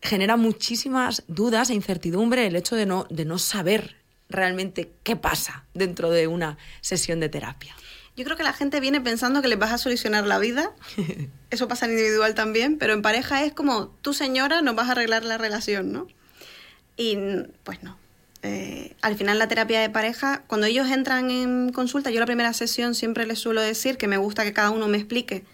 genera 0.04 0.36
muchísimas 0.36 1.24
dudas 1.28 1.70
e 1.70 1.74
incertidumbre 1.74 2.46
el 2.46 2.56
hecho 2.58 2.76
de 2.76 2.86
no, 2.86 3.08
de 3.10 3.24
no 3.24 3.40
saber 3.40 3.96
realmente 4.30 4.92
qué 5.04 5.16
pasa 5.16 5.66
dentro 5.74 6.12
de 6.12 6.28
una 6.28 6.58
sesión 6.82 7.22
de 7.22 7.30
terapia. 7.30 7.74
Yo 8.16 8.26
creo 8.26 8.36
que 8.36 8.44
la 8.44 8.54
gente 8.54 8.80
viene 8.80 9.00
pensando 9.02 9.42
que 9.42 9.48
les 9.48 9.58
vas 9.58 9.72
a 9.72 9.78
solucionar 9.78 10.28
la 10.28 10.40
vida. 10.40 10.72
Eso 11.50 11.68
pasa 11.68 11.86
en 11.86 11.94
individual 11.94 12.36
también, 12.36 12.78
pero 12.78 12.94
en 12.94 13.02
pareja 13.02 13.44
es 13.44 13.54
como, 13.54 13.88
tú 14.02 14.14
señora 14.14 14.62
nos 14.62 14.76
vas 14.76 14.90
a 14.90 14.92
arreglar 14.92 15.24
la 15.24 15.38
relación, 15.38 15.92
¿no? 15.94 16.08
Y 16.98 17.18
pues 17.64 17.82
no. 17.82 17.98
Eh, 18.44 18.96
al 19.02 19.16
final 19.16 19.40
la 19.40 19.48
terapia 19.48 19.80
de 19.80 19.90
pareja, 19.90 20.44
cuando 20.48 20.68
ellos 20.68 20.90
entran 20.92 21.32
en 21.32 21.72
consulta, 21.72 22.12
yo 22.12 22.20
la 22.20 22.26
primera 22.26 22.52
sesión 22.52 22.94
siempre 22.94 23.26
les 23.26 23.40
suelo 23.40 23.62
decir 23.62 23.98
que 23.98 24.10
me 24.10 24.18
gusta 24.18 24.44
que 24.44 24.52
cada 24.52 24.70
uno 24.70 24.90
me 24.90 24.98
explique 24.98 25.46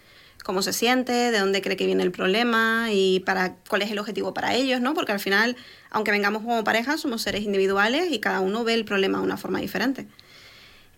cómo 0.42 0.62
se 0.62 0.72
siente, 0.72 1.12
de 1.12 1.38
dónde 1.38 1.62
cree 1.62 1.76
que 1.76 1.86
viene 1.86 2.02
el 2.02 2.12
problema 2.12 2.88
y 2.90 3.20
para 3.20 3.56
cuál 3.68 3.82
es 3.82 3.90
el 3.90 3.98
objetivo 3.98 4.34
para 4.34 4.54
ellos, 4.54 4.80
¿no? 4.80 4.94
Porque 4.94 5.12
al 5.12 5.20
final, 5.20 5.56
aunque 5.90 6.10
vengamos 6.10 6.42
como 6.42 6.64
pareja, 6.64 6.96
somos 6.98 7.22
seres 7.22 7.42
individuales 7.42 8.10
y 8.10 8.18
cada 8.18 8.40
uno 8.40 8.64
ve 8.64 8.74
el 8.74 8.84
problema 8.84 9.18
de 9.18 9.24
una 9.24 9.36
forma 9.36 9.60
diferente. 9.60 10.06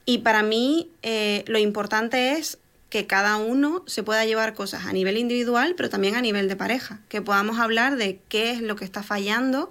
Y 0.04 0.18
para 0.18 0.42
mí 0.42 0.90
eh, 1.02 1.44
lo 1.46 1.58
importante 1.58 2.32
es 2.32 2.58
que 2.90 3.06
cada 3.06 3.36
uno 3.36 3.84
se 3.86 4.02
pueda 4.02 4.24
llevar 4.24 4.54
cosas 4.54 4.84
a 4.84 4.92
nivel 4.92 5.16
individual, 5.16 5.74
pero 5.76 5.88
también 5.88 6.14
a 6.14 6.20
nivel 6.20 6.48
de 6.48 6.56
pareja, 6.56 7.00
que 7.08 7.22
podamos 7.22 7.58
hablar 7.58 7.96
de 7.96 8.20
qué 8.28 8.50
es 8.50 8.60
lo 8.60 8.76
que 8.76 8.84
está 8.84 9.02
fallando 9.02 9.70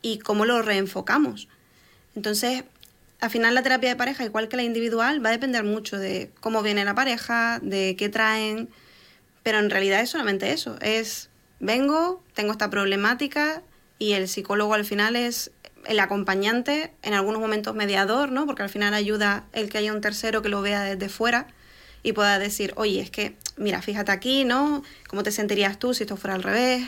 y 0.00 0.18
cómo 0.18 0.44
lo 0.46 0.62
reenfocamos. 0.62 1.48
Entonces, 2.16 2.64
al 3.20 3.30
final 3.30 3.54
la 3.54 3.62
terapia 3.62 3.90
de 3.90 3.96
pareja, 3.96 4.24
igual 4.24 4.48
que 4.48 4.56
la 4.56 4.62
individual, 4.62 5.24
va 5.24 5.28
a 5.28 5.32
depender 5.32 5.64
mucho 5.64 5.98
de 5.98 6.30
cómo 6.40 6.62
viene 6.62 6.84
la 6.84 6.94
pareja, 6.94 7.58
de 7.62 7.96
qué 7.96 8.08
traen, 8.08 8.70
pero 9.44 9.60
en 9.60 9.70
realidad 9.70 10.00
es 10.00 10.10
solamente 10.10 10.50
eso, 10.50 10.76
es 10.80 11.30
vengo, 11.60 12.24
tengo 12.34 12.50
esta 12.50 12.70
problemática 12.70 13.62
y 14.00 14.14
el 14.14 14.28
psicólogo 14.28 14.74
al 14.74 14.84
final 14.84 15.14
es 15.14 15.52
el 15.86 16.00
acompañante, 16.00 16.92
en 17.02 17.14
algunos 17.14 17.40
momentos 17.40 17.74
mediador, 17.74 18.32
¿no? 18.32 18.46
Porque 18.46 18.62
al 18.62 18.70
final 18.70 18.94
ayuda 18.94 19.44
el 19.52 19.68
que 19.68 19.78
haya 19.78 19.92
un 19.92 20.00
tercero 20.00 20.42
que 20.42 20.48
lo 20.48 20.62
vea 20.62 20.82
desde 20.82 21.08
fuera 21.08 21.46
y 22.02 22.12
pueda 22.12 22.38
decir, 22.38 22.72
oye, 22.76 23.00
es 23.00 23.10
que, 23.10 23.36
mira, 23.56 23.82
fíjate 23.82 24.10
aquí, 24.10 24.44
¿no? 24.44 24.82
¿Cómo 25.08 25.22
te 25.22 25.30
sentirías 25.30 25.78
tú 25.78 25.94
si 25.94 26.04
esto 26.04 26.16
fuera 26.16 26.34
al 26.34 26.42
revés? 26.42 26.82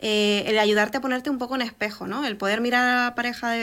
Eh, 0.00 0.44
el 0.46 0.58
ayudarte 0.58 0.98
a 0.98 1.00
ponerte 1.00 1.30
un 1.30 1.38
poco 1.38 1.54
en 1.56 1.62
espejo, 1.62 2.06
¿no? 2.06 2.26
El 2.26 2.36
poder 2.36 2.60
mirar 2.60 2.86
a 2.86 3.04
la 3.06 3.14
pareja 3.14 3.54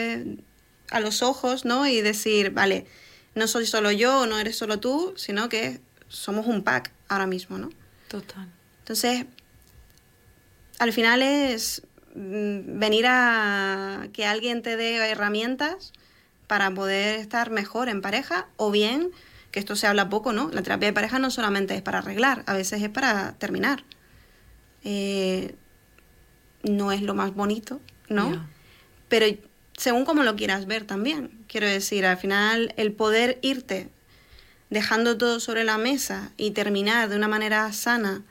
a 0.90 1.00
los 1.00 1.22
ojos, 1.22 1.64
¿no? 1.64 1.86
Y 1.86 2.00
decir, 2.00 2.50
vale, 2.50 2.86
no 3.34 3.46
soy 3.46 3.66
solo 3.66 3.92
yo, 3.92 4.26
no 4.26 4.38
eres 4.38 4.56
solo 4.56 4.80
tú, 4.80 5.14
sino 5.16 5.48
que 5.48 5.80
somos 6.08 6.46
un 6.46 6.62
pack 6.62 6.92
ahora 7.08 7.26
mismo, 7.26 7.58
¿no? 7.58 7.70
Total. 8.14 8.46
Entonces, 8.78 9.26
al 10.78 10.92
final 10.92 11.20
es 11.20 11.82
mm, 12.14 12.78
venir 12.78 13.06
a 13.08 14.06
que 14.12 14.24
alguien 14.24 14.62
te 14.62 14.76
dé 14.76 14.98
herramientas 15.10 15.92
para 16.46 16.70
poder 16.70 17.18
estar 17.18 17.50
mejor 17.50 17.88
en 17.88 18.02
pareja 18.02 18.46
o 18.56 18.70
bien 18.70 19.10
que 19.50 19.58
esto 19.58 19.74
se 19.74 19.88
habla 19.88 20.10
poco, 20.10 20.32
¿no? 20.32 20.48
La 20.52 20.62
terapia 20.62 20.86
de 20.86 20.92
pareja 20.92 21.18
no 21.18 21.28
solamente 21.32 21.74
es 21.74 21.82
para 21.82 21.98
arreglar, 21.98 22.44
a 22.46 22.54
veces 22.54 22.82
es 22.82 22.88
para 22.88 23.32
terminar. 23.32 23.82
Eh, 24.84 25.56
no 26.62 26.92
es 26.92 27.02
lo 27.02 27.14
más 27.14 27.34
bonito, 27.34 27.80
¿no? 28.08 28.46
Pero 29.08 29.26
según 29.76 30.04
como 30.04 30.22
lo 30.22 30.36
quieras 30.36 30.66
ver 30.66 30.84
también. 30.84 31.44
Quiero 31.48 31.66
decir, 31.66 32.06
al 32.06 32.16
final 32.16 32.74
el 32.76 32.92
poder 32.92 33.40
irte 33.42 33.90
dejando 34.70 35.16
todo 35.16 35.40
sobre 35.40 35.64
la 35.64 35.78
mesa 35.78 36.32
y 36.36 36.52
terminar 36.52 37.08
de 37.08 37.16
una 37.16 37.28
manera 37.28 37.72
sana 37.72 38.22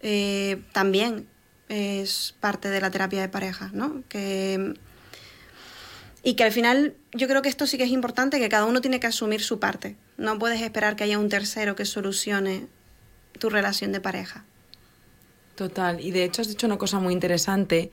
eh, 0.00 0.62
también 0.72 1.28
es 1.68 2.34
parte 2.40 2.68
de 2.68 2.80
la 2.80 2.90
terapia 2.90 3.20
de 3.20 3.28
pareja, 3.28 3.70
¿no? 3.72 4.02
Que, 4.08 4.74
y 6.22 6.34
que 6.34 6.44
al 6.44 6.52
final 6.52 6.94
yo 7.12 7.28
creo 7.28 7.40
que 7.42 7.48
esto 7.48 7.66
sí 7.66 7.78
que 7.78 7.84
es 7.84 7.90
importante, 7.90 8.38
que 8.38 8.48
cada 8.48 8.66
uno 8.66 8.80
tiene 8.80 9.00
que 9.00 9.06
asumir 9.06 9.42
su 9.42 9.58
parte. 9.58 9.96
No 10.18 10.38
puedes 10.38 10.60
esperar 10.60 10.96
que 10.96 11.04
haya 11.04 11.18
un 11.18 11.28
tercero 11.28 11.74
que 11.74 11.84
solucione 11.84 12.66
tu 13.38 13.48
relación 13.48 13.92
de 13.92 14.00
pareja. 14.00 14.44
Total, 15.54 16.00
y 16.00 16.10
de 16.10 16.24
hecho 16.24 16.42
has 16.42 16.48
dicho 16.48 16.66
una 16.66 16.78
cosa 16.78 16.98
muy 16.98 17.12
interesante, 17.12 17.90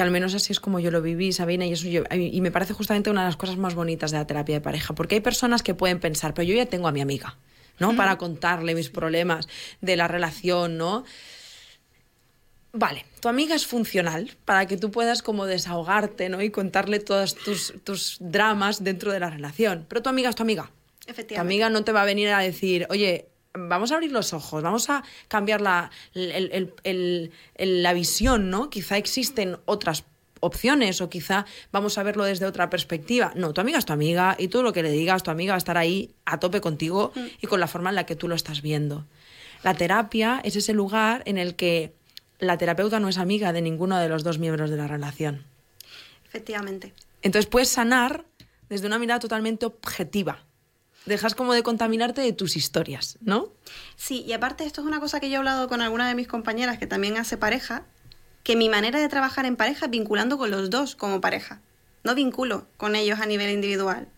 que 0.00 0.04
al 0.04 0.10
menos 0.10 0.34
así 0.34 0.50
es 0.50 0.60
como 0.60 0.80
yo 0.80 0.90
lo 0.90 1.02
viví, 1.02 1.30
Sabina, 1.30 1.66
y, 1.66 1.74
eso 1.74 1.86
y 1.86 2.40
me 2.40 2.50
parece 2.50 2.72
justamente 2.72 3.10
una 3.10 3.20
de 3.20 3.26
las 3.26 3.36
cosas 3.36 3.58
más 3.58 3.74
bonitas 3.74 4.10
de 4.10 4.16
la 4.16 4.26
terapia 4.26 4.54
de 4.54 4.62
pareja, 4.62 4.94
porque 4.94 5.16
hay 5.16 5.20
personas 5.20 5.62
que 5.62 5.74
pueden 5.74 6.00
pensar, 6.00 6.32
pero 6.32 6.48
yo 6.48 6.54
ya 6.54 6.64
tengo 6.64 6.88
a 6.88 6.90
mi 6.90 7.02
amiga, 7.02 7.36
¿no? 7.78 7.94
Para 7.94 8.16
contarle 8.16 8.74
mis 8.74 8.88
problemas 8.88 9.46
de 9.82 9.96
la 9.96 10.08
relación, 10.08 10.78
¿no? 10.78 11.04
Vale, 12.72 13.04
tu 13.20 13.28
amiga 13.28 13.54
es 13.54 13.66
funcional 13.66 14.38
para 14.46 14.64
que 14.64 14.78
tú 14.78 14.90
puedas 14.90 15.20
como 15.20 15.44
desahogarte, 15.44 16.30
¿no? 16.30 16.40
Y 16.40 16.48
contarle 16.48 17.00
todos 17.00 17.34
tus, 17.34 17.74
tus 17.84 18.16
dramas 18.20 18.82
dentro 18.82 19.12
de 19.12 19.20
la 19.20 19.28
relación. 19.28 19.84
Pero 19.86 20.00
tu 20.00 20.08
amiga 20.08 20.30
es 20.30 20.34
tu 20.34 20.44
amiga. 20.44 20.70
Efectivamente. 21.06 21.34
Tu 21.34 21.40
amiga 21.42 21.68
no 21.68 21.84
te 21.84 21.92
va 21.92 22.00
a 22.00 22.06
venir 22.06 22.30
a 22.30 22.38
decir, 22.38 22.86
oye, 22.88 23.28
vamos 23.54 23.92
a 23.92 23.94
abrir 23.94 24.12
los 24.12 24.32
ojos, 24.32 24.62
vamos 24.62 24.90
a 24.90 25.02
cambiar 25.28 25.60
la, 25.60 25.90
la 26.14 27.92
visión, 27.92 28.50
¿no? 28.50 28.70
Quizá 28.70 28.96
existen 28.96 29.58
otras 29.64 30.04
opciones 30.40 31.00
o 31.00 31.10
quizá 31.10 31.46
vamos 31.70 31.98
a 31.98 32.02
verlo 32.02 32.24
desde 32.24 32.46
otra 32.46 32.70
perspectiva. 32.70 33.32
No, 33.36 33.52
tu 33.52 33.60
amiga 33.60 33.78
es 33.78 33.84
tu 33.84 33.92
amiga 33.92 34.36
y 34.38 34.48
todo 34.48 34.62
lo 34.62 34.72
que 34.72 34.82
le 34.82 34.90
digas, 34.90 35.22
tu 35.22 35.30
amiga 35.30 35.52
va 35.52 35.56
a 35.56 35.58
estar 35.58 35.76
ahí 35.76 36.14
a 36.24 36.40
tope 36.40 36.60
contigo 36.60 37.12
mm. 37.14 37.26
y 37.42 37.46
con 37.46 37.60
la 37.60 37.66
forma 37.66 37.90
en 37.90 37.96
la 37.96 38.06
que 38.06 38.16
tú 38.16 38.26
lo 38.26 38.34
estás 38.34 38.62
viendo. 38.62 39.06
La 39.62 39.74
terapia 39.74 40.40
es 40.42 40.56
ese 40.56 40.72
lugar 40.72 41.22
en 41.26 41.36
el 41.36 41.54
que 41.54 41.92
la 42.38 42.56
terapeuta 42.56 43.00
no 43.00 43.08
es 43.08 43.18
amiga 43.18 43.52
de 43.52 43.60
ninguno 43.60 43.98
de 43.98 44.08
los 44.08 44.24
dos 44.24 44.38
miembros 44.38 44.70
de 44.70 44.76
la 44.78 44.88
relación. 44.88 45.44
Efectivamente. 46.26 46.94
Entonces 47.22 47.50
puedes 47.50 47.68
sanar 47.68 48.24
desde 48.70 48.86
una 48.86 48.98
mirada 48.98 49.20
totalmente 49.20 49.66
objetiva. 49.66 50.44
Dejas 51.06 51.34
como 51.34 51.54
de 51.54 51.62
contaminarte 51.62 52.20
de 52.20 52.32
tus 52.32 52.56
historias, 52.56 53.18
¿no? 53.20 53.48
Sí, 53.96 54.22
y 54.26 54.32
aparte 54.32 54.64
esto 54.64 54.82
es 54.82 54.86
una 54.86 55.00
cosa 55.00 55.18
que 55.18 55.28
yo 55.28 55.36
he 55.36 55.38
hablado 55.38 55.68
con 55.68 55.80
alguna 55.80 56.08
de 56.08 56.14
mis 56.14 56.28
compañeras 56.28 56.78
que 56.78 56.86
también 56.86 57.16
hace 57.16 57.36
pareja, 57.36 57.84
que 58.42 58.56
mi 58.56 58.68
manera 58.68 59.00
de 59.00 59.08
trabajar 59.08 59.46
en 59.46 59.56
pareja 59.56 59.86
es 59.86 59.90
vinculando 59.90 60.38
con 60.38 60.50
los 60.50 60.70
dos 60.70 60.96
como 60.96 61.20
pareja. 61.20 61.60
No 62.04 62.14
vinculo 62.14 62.66
con 62.76 62.96
ellos 62.96 63.20
a 63.20 63.26
nivel 63.26 63.50
individual, 63.50 64.08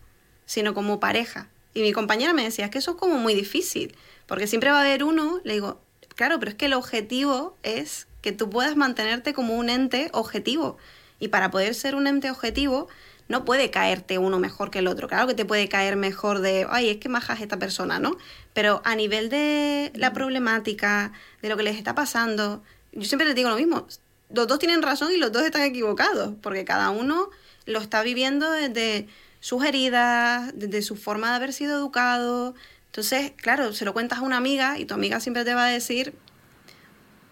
sino 0.45 0.73
como 0.73 0.99
pareja. 0.99 1.49
Y 1.73 1.81
mi 1.81 1.91
compañera 1.91 2.33
me 2.33 2.43
decía, 2.43 2.65
es 2.65 2.71
que 2.71 2.77
eso 2.77 2.91
es 2.91 2.97
como 2.97 3.15
muy 3.15 3.33
difícil, 3.33 3.95
porque 4.27 4.47
siempre 4.47 4.69
va 4.69 4.77
a 4.77 4.81
haber 4.81 5.03
uno, 5.03 5.41
le 5.43 5.53
digo, 5.53 5.81
claro, 6.15 6.39
pero 6.39 6.51
es 6.51 6.55
que 6.55 6.65
el 6.67 6.73
objetivo 6.73 7.57
es 7.63 8.07
que 8.21 8.31
tú 8.31 8.49
puedas 8.49 8.75
mantenerte 8.75 9.33
como 9.33 9.55
un 9.55 9.69
ente 9.69 10.09
objetivo. 10.13 10.77
Y 11.19 11.29
para 11.29 11.51
poder 11.51 11.75
ser 11.75 11.95
un 11.95 12.07
ente 12.07 12.29
objetivo, 12.29 12.87
no 13.27 13.45
puede 13.45 13.71
caerte 13.71 14.17
uno 14.17 14.39
mejor 14.39 14.69
que 14.69 14.79
el 14.79 14.87
otro. 14.87 15.07
Claro 15.07 15.27
que 15.27 15.33
te 15.33 15.45
puede 15.45 15.69
caer 15.69 15.95
mejor 15.95 16.39
de, 16.39 16.67
ay, 16.69 16.89
es 16.89 16.97
que 16.97 17.09
majas 17.09 17.41
esta 17.41 17.57
persona, 17.57 17.99
¿no? 17.99 18.17
Pero 18.53 18.81
a 18.85 18.95
nivel 18.95 19.29
de 19.29 19.91
la 19.95 20.13
problemática, 20.13 21.13
de 21.41 21.49
lo 21.49 21.57
que 21.57 21.63
les 21.63 21.77
está 21.77 21.95
pasando, 21.95 22.63
yo 22.91 23.03
siempre 23.05 23.25
les 23.25 23.35
digo 23.35 23.49
lo 23.49 23.55
mismo. 23.55 23.87
Los 24.29 24.47
dos 24.47 24.59
tienen 24.59 24.81
razón 24.81 25.11
y 25.13 25.17
los 25.17 25.31
dos 25.31 25.43
están 25.43 25.63
equivocados, 25.63 26.33
porque 26.41 26.65
cada 26.65 26.89
uno 26.89 27.29
lo 27.65 27.79
está 27.79 28.01
viviendo 28.03 28.51
desde 28.51 29.07
sus 29.39 29.63
heridas, 29.63 30.51
desde 30.55 30.81
su 30.81 30.95
forma 30.95 31.29
de 31.29 31.35
haber 31.35 31.53
sido 31.53 31.77
educado. 31.77 32.55
Entonces, 32.87 33.31
claro, 33.35 33.73
se 33.73 33.85
lo 33.85 33.93
cuentas 33.93 34.19
a 34.19 34.21
una 34.21 34.37
amiga 34.37 34.77
y 34.77 34.85
tu 34.85 34.93
amiga 34.93 35.19
siempre 35.19 35.43
te 35.45 35.53
va 35.53 35.65
a 35.65 35.69
decir, 35.69 36.13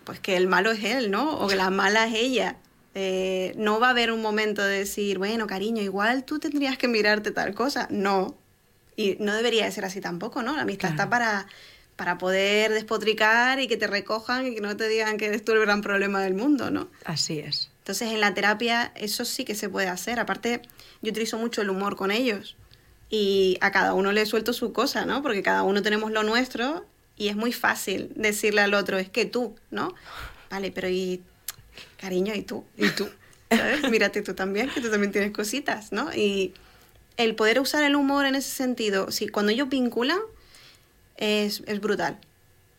pues 0.04 0.20
que 0.20 0.36
el 0.36 0.48
malo 0.48 0.72
es 0.72 0.84
él, 0.84 1.12
¿no? 1.12 1.38
O 1.38 1.48
que 1.48 1.56
la 1.56 1.70
mala 1.70 2.08
es 2.08 2.16
ella. 2.16 2.58
Eh, 2.94 3.54
no 3.56 3.80
va 3.80 3.88
a 3.88 3.90
haber 3.92 4.12
un 4.12 4.22
momento 4.22 4.62
de 4.62 4.80
decir, 4.80 5.18
bueno, 5.18 5.48
cariño, 5.48 5.82
igual 5.82 6.26
tú 6.26 6.40
tendrías 6.40 6.78
que 6.78 6.88
mirarte 6.88 7.32
tal 7.32 7.54
cosa. 7.54 7.88
No. 7.90 8.38
Y 8.96 9.18
no 9.20 9.34
debería 9.34 9.66
de 9.66 9.72
ser 9.72 9.86
así 9.86 10.02
tampoco, 10.02 10.44
¿no? 10.44 10.56
La 10.56 10.64
amistad 10.64 10.92
está 10.92 11.10
para, 11.10 11.48
para 11.96 12.18
poder 12.18 12.72
despotricar 12.72 13.60
y 13.60 13.68
que 13.68 13.78
te 13.78 13.88
recojan 13.88 14.48
y 14.48 14.56
que 14.56 14.62
no 14.62 14.76
te 14.76 14.88
digan 14.88 15.18
que 15.18 15.28
eres 15.28 15.46
tú 15.46 15.54
el 15.54 15.62
gran 15.62 15.82
problema 15.82 16.22
del 16.22 16.34
mundo, 16.34 16.70
¿no? 16.70 16.90
Así 17.06 17.40
es. 17.40 17.72
Entonces, 17.80 18.10
en 18.10 18.20
la 18.20 18.34
terapia 18.34 18.92
eso 18.96 19.26
sí 19.26 19.46
que 19.46 19.56
se 19.56 19.70
puede 19.70 19.88
hacer. 19.88 20.20
Aparte, 20.20 20.62
yo 21.02 21.12
utilizo 21.12 21.38
mucho 21.38 21.62
el 21.62 21.70
humor 21.70 21.96
con 21.96 22.12
ellos. 22.12 22.58
Y 23.10 23.58
a 23.62 23.72
cada 23.72 23.94
uno 23.94 24.12
le 24.12 24.26
suelto 24.26 24.54
su 24.54 24.72
cosa, 24.72 25.06
¿no? 25.06 25.22
Porque 25.22 25.42
cada 25.42 25.64
uno 25.64 25.82
tenemos 25.82 26.12
lo 26.12 26.24
nuestro 26.24 26.86
y 27.18 27.28
es 27.28 27.36
muy 27.36 27.52
fácil 27.52 28.12
decirle 28.16 28.62
al 28.62 28.74
otro, 28.74 28.98
es 28.98 29.10
que 29.10 29.26
tú, 29.26 29.56
¿no? 29.70 29.94
Vale, 30.50 30.72
pero 30.72 30.90
¿y 30.90 31.22
cariño, 32.02 32.34
¿y 32.36 32.42
tú? 32.42 32.66
¿Y 32.78 32.90
tú? 32.90 33.08
¿Sabes? 33.50 33.84
Mírate 33.92 34.22
tú 34.22 34.34
también, 34.34 34.70
que 34.70 34.82
tú 34.82 34.90
también 34.90 35.12
tienes 35.12 35.32
cositas, 35.32 35.92
¿no? 35.92 36.14
Y 36.14 36.54
el 37.18 37.36
poder 37.36 37.60
usar 37.60 37.84
el 37.84 37.96
humor 37.96 38.26
en 38.26 38.36
ese 38.36 38.50
sentido, 38.50 39.12
sí, 39.12 39.28
cuando 39.28 39.52
ellos 39.52 39.70
vinculan, 39.70 40.20
es, 41.18 41.64
es 41.68 41.80
brutal. 41.80 42.18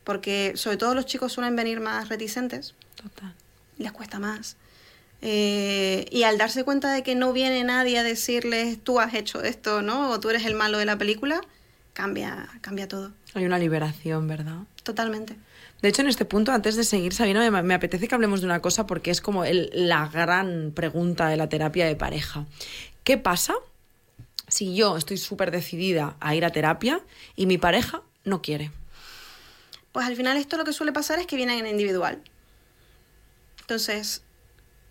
Porque 0.04 0.52
sobre 0.56 0.76
todo 0.76 0.94
los 0.94 1.06
chicos 1.06 1.32
suelen 1.32 1.54
venir 1.54 1.80
más 1.80 2.08
reticentes. 2.08 2.74
Total. 2.96 3.34
Les 3.78 3.92
cuesta 3.92 4.18
más. 4.18 4.56
Eh, 5.24 6.06
y 6.10 6.24
al 6.24 6.36
darse 6.36 6.64
cuenta 6.64 6.92
de 6.92 7.04
que 7.04 7.14
no 7.14 7.32
viene 7.32 7.62
nadie 7.62 7.98
a 7.98 8.02
decirles 8.02 8.82
tú 8.82 8.98
has 8.98 9.14
hecho 9.14 9.42
esto, 9.42 9.80
¿no? 9.80 10.10
O 10.10 10.18
tú 10.18 10.30
eres 10.30 10.44
el 10.44 10.54
malo 10.54 10.78
de 10.78 10.84
la 10.84 10.98
película, 10.98 11.40
cambia, 11.92 12.48
cambia 12.60 12.88
todo. 12.88 13.12
Hay 13.34 13.44
una 13.46 13.58
liberación, 13.60 14.26
¿verdad? 14.26 14.62
Totalmente. 14.82 15.36
De 15.82 15.88
hecho, 15.88 16.02
en 16.02 16.08
este 16.08 16.24
punto, 16.24 16.52
antes 16.52 16.76
de 16.76 16.84
seguir, 16.84 17.12
Sabina, 17.12 17.50
me, 17.50 17.74
apetece 17.74 18.06
que 18.06 18.14
hablemos 18.14 18.40
de 18.40 18.46
una 18.46 18.62
cosa 18.62 18.86
porque 18.86 19.10
es 19.10 19.20
como 19.20 19.44
la 19.44 20.06
gran 20.06 20.70
pregunta 20.74 21.26
de 21.26 21.36
la 21.36 21.48
terapia 21.48 21.86
de 21.86 21.96
pareja. 21.96 22.46
¿Qué 23.02 23.18
pasa 23.18 23.54
si 24.46 24.76
yo 24.76 24.96
estoy 24.96 25.16
súper 25.16 25.50
decidida 25.50 26.16
a 26.20 26.36
ir 26.36 26.44
a 26.44 26.50
terapia 26.50 27.00
y 27.34 27.46
mi 27.46 27.58
pareja 27.58 28.02
no 28.24 28.42
quiere? 28.42 28.70
Pues 29.90 30.06
al 30.06 30.14
final 30.14 30.36
esto 30.36 30.56
lo 30.56 30.64
que 30.64 30.72
suele 30.72 30.92
pasar 30.92 31.18
es 31.18 31.26
que 31.26 31.34
vienen 31.34 31.58
en 31.58 31.66
individual. 31.66 32.22
Entonces, 33.62 34.22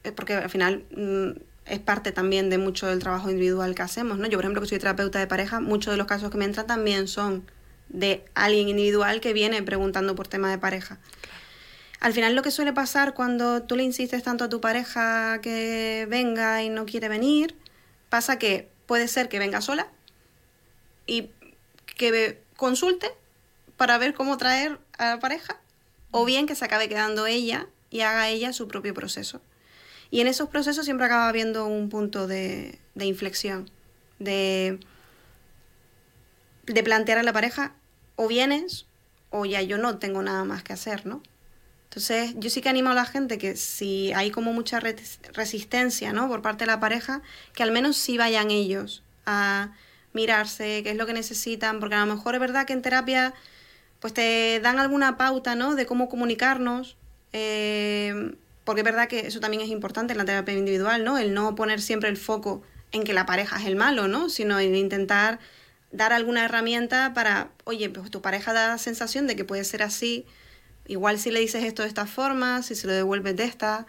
eh, 0.03 0.11
porque 0.11 0.33
al 0.33 0.49
final 0.49 0.83
mm, 0.95 1.39
es 1.67 1.79
parte 1.79 2.11
también 2.11 2.49
de 2.49 2.57
mucho 2.57 2.87
del 2.87 2.99
trabajo 2.99 3.29
individual 3.29 3.75
que 3.75 3.81
hacemos, 3.81 4.17
¿no? 4.17 4.27
Yo, 4.27 4.37
por 4.37 4.43
ejemplo, 4.43 4.61
que 4.61 4.67
soy 4.67 4.79
terapeuta 4.79 5.19
de 5.19 5.27
pareja, 5.27 5.61
muchos 5.61 5.93
de 5.93 5.97
los 5.97 6.07
casos 6.07 6.31
que 6.31 6.37
me 6.37 6.43
entran 6.43 6.67
también 6.67 7.07
son 7.07 7.45
de 7.91 8.23
alguien 8.35 8.69
individual 8.69 9.21
que 9.21 9.33
viene 9.33 9.61
preguntando 9.63 10.15
por 10.15 10.27
tema 10.27 10.49
de 10.49 10.57
pareja. 10.57 10.99
Al 11.99 12.13
final 12.13 12.35
lo 12.35 12.41
que 12.41 12.51
suele 12.51 12.73
pasar 12.73 13.13
cuando 13.13 13.61
tú 13.63 13.75
le 13.75 13.83
insistes 13.83 14.23
tanto 14.23 14.45
a 14.45 14.49
tu 14.49 14.59
pareja 14.59 15.39
que 15.41 16.07
venga 16.09 16.63
y 16.63 16.69
no 16.69 16.85
quiere 16.85 17.09
venir, 17.09 17.55
pasa 18.09 18.39
que 18.39 18.69
puede 18.87 19.07
ser 19.07 19.29
que 19.29 19.39
venga 19.39 19.61
sola 19.61 19.87
y 21.05 21.29
que 21.85 22.41
consulte 22.55 23.11
para 23.77 23.97
ver 23.97 24.13
cómo 24.13 24.37
traer 24.37 24.79
a 24.97 25.11
la 25.11 25.19
pareja, 25.19 25.59
o 26.11 26.25
bien 26.25 26.47
que 26.47 26.55
se 26.55 26.65
acabe 26.65 26.89
quedando 26.89 27.25
ella 27.27 27.67
y 27.89 28.01
haga 28.01 28.29
ella 28.29 28.53
su 28.53 28.67
propio 28.67 28.93
proceso. 28.93 29.41
Y 30.09 30.21
en 30.21 30.27
esos 30.27 30.49
procesos 30.49 30.85
siempre 30.85 31.05
acaba 31.05 31.29
habiendo 31.29 31.65
un 31.65 31.89
punto 31.89 32.27
de, 32.27 32.79
de 32.95 33.05
inflexión, 33.05 33.69
de, 34.19 34.79
de 36.65 36.83
plantear 36.83 37.17
a 37.17 37.23
la 37.23 37.33
pareja, 37.33 37.73
o 38.21 38.27
vienes, 38.27 38.85
o 39.31 39.45
ya 39.45 39.63
yo 39.63 39.79
no 39.79 39.97
tengo 39.97 40.21
nada 40.21 40.43
más 40.43 40.61
que 40.61 40.73
hacer, 40.73 41.07
¿no? 41.07 41.23
Entonces, 41.85 42.35
yo 42.37 42.51
sí 42.51 42.61
que 42.61 42.69
animo 42.69 42.91
a 42.91 42.93
la 42.93 43.05
gente 43.05 43.39
que 43.39 43.55
si 43.55 44.13
hay 44.13 44.29
como 44.29 44.53
mucha 44.53 44.79
resistencia, 44.79 46.13
¿no? 46.13 46.29
Por 46.29 46.43
parte 46.43 46.65
de 46.65 46.67
la 46.67 46.79
pareja, 46.79 47.23
que 47.53 47.63
al 47.63 47.71
menos 47.71 47.97
sí 47.97 48.17
vayan 48.17 48.51
ellos 48.51 49.03
a 49.25 49.71
mirarse, 50.13 50.83
qué 50.83 50.91
es 50.91 50.97
lo 50.97 51.07
que 51.07 51.13
necesitan, 51.13 51.79
porque 51.79 51.95
a 51.95 52.05
lo 52.05 52.13
mejor 52.13 52.35
es 52.35 52.39
verdad 52.39 52.67
que 52.67 52.73
en 52.73 52.83
terapia 52.83 53.33
pues 53.99 54.13
te 54.13 54.59
dan 54.61 54.77
alguna 54.77 55.17
pauta, 55.17 55.55
¿no? 55.55 55.73
De 55.73 55.87
cómo 55.87 56.07
comunicarnos, 56.07 56.97
eh, 57.33 58.35
porque 58.65 58.81
es 58.81 58.85
verdad 58.85 59.07
que 59.07 59.27
eso 59.27 59.39
también 59.39 59.63
es 59.63 59.69
importante 59.69 60.13
en 60.13 60.19
la 60.19 60.25
terapia 60.25 60.53
individual, 60.53 61.03
¿no? 61.03 61.17
El 61.17 61.33
no 61.33 61.55
poner 61.55 61.81
siempre 61.81 62.09
el 62.09 62.17
foco 62.17 62.61
en 62.91 63.03
que 63.03 63.13
la 63.13 63.25
pareja 63.25 63.57
es 63.59 63.65
el 63.65 63.75
malo, 63.75 64.07
¿no? 64.07 64.29
Sino 64.29 64.59
en 64.59 64.75
intentar 64.75 65.39
dar 65.91 66.13
alguna 66.13 66.45
herramienta 66.45 67.13
para, 67.13 67.51
oye, 67.65 67.89
pues 67.89 68.09
tu 68.11 68.21
pareja 68.21 68.53
da 68.53 68.69
la 68.69 68.77
sensación 68.77 69.27
de 69.27 69.35
que 69.35 69.43
puede 69.43 69.63
ser 69.63 69.83
así, 69.83 70.25
Igual 70.87 71.19
si 71.19 71.31
le 71.31 71.39
dices 71.39 71.63
esto 71.63 71.83
de 71.83 71.87
esta 71.87 72.05
forma, 72.05 72.63
si 72.63 72.75
se 72.75 72.87
lo 72.87 72.93
devuelves 72.93 73.35
de 73.35 73.43
esta. 73.43 73.85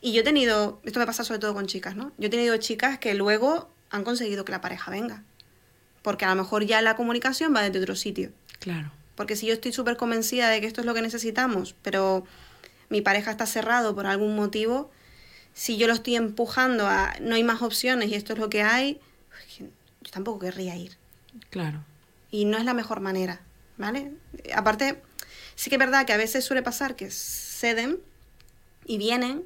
Y 0.00 0.12
yo 0.12 0.20
he 0.20 0.24
tenido, 0.24 0.80
esto 0.84 0.98
me 0.98 1.06
pasa 1.06 1.24
sobre 1.24 1.40
todo 1.40 1.54
con 1.54 1.66
chicas, 1.66 1.96
¿no? 1.96 2.12
Yo 2.18 2.28
he 2.28 2.30
tenido 2.30 2.56
chicas 2.56 2.98
que 2.98 3.14
luego 3.14 3.70
han 3.90 4.04
conseguido 4.04 4.44
que 4.44 4.52
la 4.52 4.60
pareja 4.60 4.90
venga. 4.90 5.22
Porque 6.02 6.24
a 6.24 6.30
lo 6.30 6.36
mejor 6.36 6.64
ya 6.64 6.80
la 6.80 6.96
comunicación 6.96 7.54
va 7.54 7.62
desde 7.62 7.80
otro 7.80 7.96
sitio. 7.96 8.32
Claro. 8.58 8.90
Porque 9.16 9.36
si 9.36 9.46
yo 9.46 9.52
estoy 9.52 9.72
súper 9.72 9.96
convencida 9.96 10.48
de 10.48 10.60
que 10.60 10.66
esto 10.66 10.80
es 10.80 10.86
lo 10.86 10.94
que 10.94 11.02
necesitamos, 11.02 11.74
pero 11.82 12.24
mi 12.88 13.02
pareja 13.02 13.30
está 13.30 13.44
cerrado 13.44 13.94
por 13.94 14.06
algún 14.06 14.34
motivo, 14.34 14.90
si 15.52 15.76
yo 15.76 15.88
lo 15.88 15.92
estoy 15.92 16.16
empujando 16.16 16.86
a 16.86 17.12
no 17.20 17.34
hay 17.34 17.44
más 17.44 17.60
opciones 17.60 18.08
y 18.08 18.14
esto 18.14 18.32
es 18.32 18.38
lo 18.38 18.48
que 18.48 18.62
hay, 18.62 18.98
yo 19.58 20.10
tampoco 20.10 20.38
querría 20.38 20.74
ir. 20.76 20.96
Claro. 21.50 21.84
Y 22.30 22.44
no 22.44 22.58
es 22.58 22.64
la 22.64 22.74
mejor 22.74 23.00
manera, 23.00 23.40
¿vale? 23.76 24.12
Aparte, 24.54 25.02
Sí 25.60 25.68
que 25.68 25.76
es 25.76 25.80
verdad 25.80 26.06
que 26.06 26.14
a 26.14 26.16
veces 26.16 26.42
suele 26.42 26.62
pasar 26.62 26.96
que 26.96 27.10
ceden 27.10 27.98
y 28.86 28.96
vienen 28.96 29.44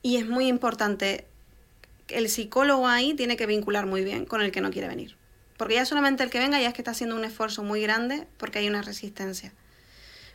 y 0.00 0.16
es 0.16 0.26
muy 0.26 0.46
importante, 0.46 1.26
el 2.08 2.30
psicólogo 2.30 2.88
ahí 2.88 3.12
tiene 3.12 3.36
que 3.36 3.44
vincular 3.44 3.84
muy 3.84 4.02
bien 4.02 4.24
con 4.24 4.40
el 4.40 4.50
que 4.50 4.62
no 4.62 4.70
quiere 4.70 4.88
venir. 4.88 5.14
Porque 5.58 5.74
ya 5.74 5.84
solamente 5.84 6.22
el 6.22 6.30
que 6.30 6.38
venga 6.38 6.58
ya 6.58 6.68
es 6.68 6.72
que 6.72 6.80
está 6.80 6.92
haciendo 6.92 7.16
un 7.16 7.24
esfuerzo 7.26 7.62
muy 7.62 7.82
grande 7.82 8.26
porque 8.38 8.60
hay 8.60 8.68
una 8.70 8.80
resistencia. 8.80 9.52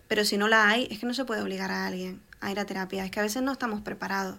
Pero 0.08 0.24
si 0.24 0.38
no 0.38 0.48
la 0.48 0.70
hay, 0.70 0.88
es 0.92 1.00
que 1.00 1.08
no 1.08 1.16
se 1.16 1.26
puede 1.26 1.42
obligar 1.42 1.72
a 1.72 1.88
alguien 1.88 2.22
a 2.40 2.52
ir 2.52 2.60
a 2.60 2.66
terapia. 2.66 3.04
Es 3.04 3.10
que 3.10 3.20
a 3.20 3.24
veces 3.24 3.42
no 3.42 3.52
estamos 3.52 3.82
preparados 3.82 4.38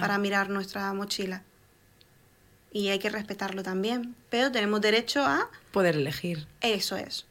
para 0.00 0.18
mirar 0.18 0.50
nuestra 0.50 0.92
mochila. 0.94 1.44
Y 2.72 2.88
hay 2.88 2.98
que 2.98 3.10
respetarlo 3.10 3.62
también. 3.62 4.14
Pero 4.30 4.52
tenemos 4.52 4.80
derecho 4.80 5.24
a... 5.24 5.50
Poder 5.72 5.96
elegir. 5.96 6.46
Eso 6.60 6.96
es 6.96 7.26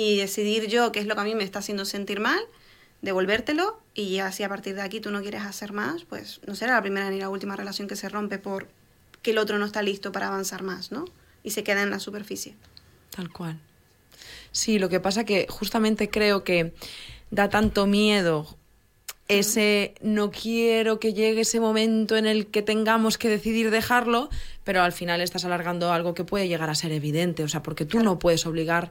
y 0.00 0.16
decidir 0.16 0.68
yo 0.68 0.92
qué 0.92 1.00
es 1.00 1.06
lo 1.06 1.16
que 1.16 1.22
a 1.22 1.24
mí 1.24 1.34
me 1.34 1.42
está 1.42 1.58
haciendo 1.58 1.84
sentir 1.84 2.20
mal, 2.20 2.40
devolvértelo 3.02 3.80
y 3.94 4.12
ya 4.12 4.30
si 4.30 4.44
a 4.44 4.48
partir 4.48 4.76
de 4.76 4.82
aquí 4.82 5.00
tú 5.00 5.10
no 5.10 5.22
quieres 5.22 5.42
hacer 5.42 5.72
más, 5.72 6.04
pues 6.04 6.40
no 6.46 6.54
será 6.54 6.74
la 6.74 6.82
primera 6.82 7.10
ni 7.10 7.18
la 7.18 7.28
última 7.28 7.56
relación 7.56 7.88
que 7.88 7.96
se 7.96 8.08
rompe 8.08 8.38
por 8.38 8.68
que 9.22 9.32
el 9.32 9.38
otro 9.38 9.58
no 9.58 9.66
está 9.66 9.82
listo 9.82 10.12
para 10.12 10.28
avanzar 10.28 10.62
más, 10.62 10.92
¿no? 10.92 11.04
Y 11.42 11.50
se 11.50 11.64
queda 11.64 11.82
en 11.82 11.90
la 11.90 11.98
superficie. 11.98 12.54
Tal 13.10 13.28
cual. 13.32 13.58
Sí, 14.52 14.78
lo 14.78 14.88
que 14.88 15.00
pasa 15.00 15.24
que 15.24 15.48
justamente 15.48 16.08
creo 16.10 16.44
que 16.44 16.74
da 17.32 17.48
tanto 17.48 17.88
miedo 17.88 18.56
ese 19.28 19.94
no 20.00 20.30
quiero 20.30 20.98
que 20.98 21.12
llegue 21.12 21.42
ese 21.42 21.60
momento 21.60 22.16
en 22.16 22.26
el 22.26 22.46
que 22.46 22.62
tengamos 22.62 23.18
que 23.18 23.28
decidir 23.28 23.70
dejarlo, 23.70 24.30
pero 24.68 24.82
al 24.82 24.92
final 24.92 25.22
estás 25.22 25.46
alargando 25.46 25.94
algo 25.94 26.12
que 26.12 26.24
puede 26.24 26.46
llegar 26.46 26.68
a 26.68 26.74
ser 26.74 26.92
evidente, 26.92 27.42
o 27.42 27.48
sea, 27.48 27.62
porque 27.62 27.86
tú 27.86 28.02
no 28.02 28.18
puedes 28.18 28.44
obligar 28.44 28.90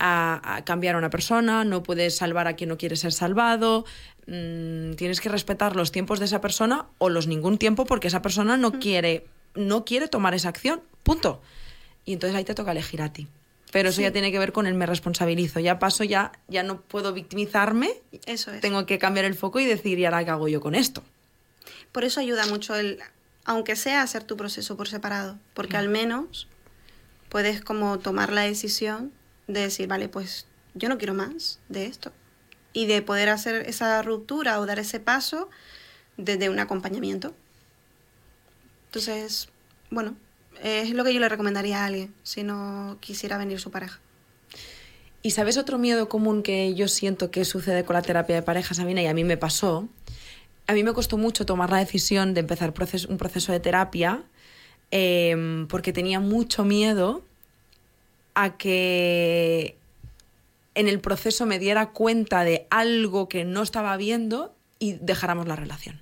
a, 0.00 0.62
cambiar 0.66 0.96
a 0.96 0.98
una 0.98 1.10
persona, 1.10 1.62
no 1.62 1.84
puedes 1.84 2.16
salvar 2.16 2.48
a 2.48 2.56
quien 2.56 2.70
no 2.70 2.76
quiere 2.76 2.96
ser 2.96 3.12
salvado, 3.12 3.84
mm, 4.26 4.94
tienes 4.94 5.20
que 5.20 5.28
respetar 5.28 5.76
los 5.76 5.92
tiempos 5.92 6.18
de 6.18 6.24
esa 6.24 6.40
persona 6.40 6.86
o 6.98 7.08
los 7.08 7.28
ningún 7.28 7.58
tiempo 7.58 7.84
porque 7.84 8.08
esa 8.08 8.20
persona 8.20 8.56
no 8.56 8.80
quiere, 8.80 9.24
no 9.54 9.84
quiere 9.84 10.08
tomar 10.08 10.34
esa 10.34 10.48
acción, 10.48 10.82
punto. 11.04 11.40
Y 12.04 12.14
entonces 12.14 12.36
ahí 12.36 12.42
te 12.42 12.56
toca 12.56 12.72
elegir 12.72 13.00
a 13.00 13.12
ti. 13.12 13.28
Pero 13.70 13.90
eso 13.90 14.02
ya 14.02 14.10
tiene 14.10 14.32
que 14.32 14.40
ver 14.40 14.50
con 14.50 14.66
el 14.66 14.74
me 14.74 14.86
responsabilizo. 14.86 15.60
Ya 15.60 15.78
paso, 15.78 16.02
ya, 16.02 16.32
ya 16.48 16.64
no 16.64 16.80
puedo 16.80 17.12
victimizarme. 17.12 17.92
Eso 18.26 18.52
es. 18.52 18.60
Tengo 18.60 18.86
que 18.86 18.98
cambiar 18.98 19.24
el 19.24 19.36
foco 19.36 19.60
y 19.60 19.66
decir, 19.66 20.00
¿y 20.00 20.04
ahora 20.04 20.24
qué 20.24 20.32
hago 20.32 20.48
yo 20.48 20.60
con 20.60 20.74
esto? 20.74 21.04
Por 21.92 22.02
eso 22.02 22.18
ayuda 22.18 22.44
mucho 22.46 22.74
el, 22.74 22.98
aunque 23.44 23.76
sea 23.76 24.02
hacer 24.02 24.24
tu 24.24 24.36
proceso 24.36 24.76
por 24.76 24.88
separado, 24.88 25.38
porque 25.54 25.76
al 25.76 25.88
menos 25.88 26.48
puedes 27.28 27.62
como 27.62 27.98
tomar 27.98 28.32
la 28.32 28.42
decisión 28.42 29.12
de 29.46 29.60
decir, 29.60 29.88
vale, 29.88 30.08
pues 30.08 30.46
yo 30.74 30.88
no 30.88 30.98
quiero 30.98 31.14
más 31.14 31.58
de 31.68 31.86
esto. 31.86 32.12
Y 32.72 32.86
de 32.86 33.02
poder 33.02 33.28
hacer 33.28 33.68
esa 33.68 34.00
ruptura 34.02 34.60
o 34.60 34.66
dar 34.66 34.78
ese 34.78 35.00
paso 35.00 35.50
desde 36.16 36.48
un 36.48 36.58
acompañamiento. 36.58 37.34
Entonces, 38.86 39.48
bueno, 39.90 40.16
es 40.62 40.90
lo 40.90 41.04
que 41.04 41.12
yo 41.12 41.20
le 41.20 41.28
recomendaría 41.28 41.82
a 41.82 41.86
alguien 41.86 42.14
si 42.22 42.42
no 42.42 42.96
quisiera 43.00 43.38
venir 43.38 43.60
su 43.60 43.70
pareja. 43.70 44.00
¿Y 45.22 45.30
sabes 45.32 45.56
otro 45.56 45.78
miedo 45.78 46.08
común 46.08 46.42
que 46.42 46.74
yo 46.74 46.88
siento 46.88 47.30
que 47.30 47.44
sucede 47.44 47.84
con 47.84 47.94
la 47.94 48.02
terapia 48.02 48.34
de 48.36 48.42
pareja, 48.42 48.74
Sabina, 48.74 49.02
y 49.02 49.06
a 49.06 49.14
mí 49.14 49.22
me 49.24 49.36
pasó? 49.36 49.88
A 50.72 50.74
mí 50.74 50.84
me 50.84 50.94
costó 50.94 51.18
mucho 51.18 51.44
tomar 51.44 51.68
la 51.68 51.76
decisión 51.76 52.32
de 52.32 52.40
empezar 52.40 52.72
un 53.10 53.18
proceso 53.18 53.52
de 53.52 53.60
terapia 53.60 54.22
em, 54.90 55.68
porque 55.68 55.92
tenía 55.92 56.18
mucho 56.18 56.64
miedo 56.64 57.22
a 58.32 58.56
que 58.56 59.76
en 60.74 60.88
el 60.88 60.98
proceso 61.00 61.44
me 61.44 61.58
diera 61.58 61.90
cuenta 61.90 62.42
de 62.42 62.66
algo 62.70 63.28
que 63.28 63.44
no 63.44 63.60
estaba 63.62 63.94
viendo 63.98 64.54
y 64.78 64.94
dejáramos 64.94 65.46
la 65.46 65.56
relación. 65.56 66.00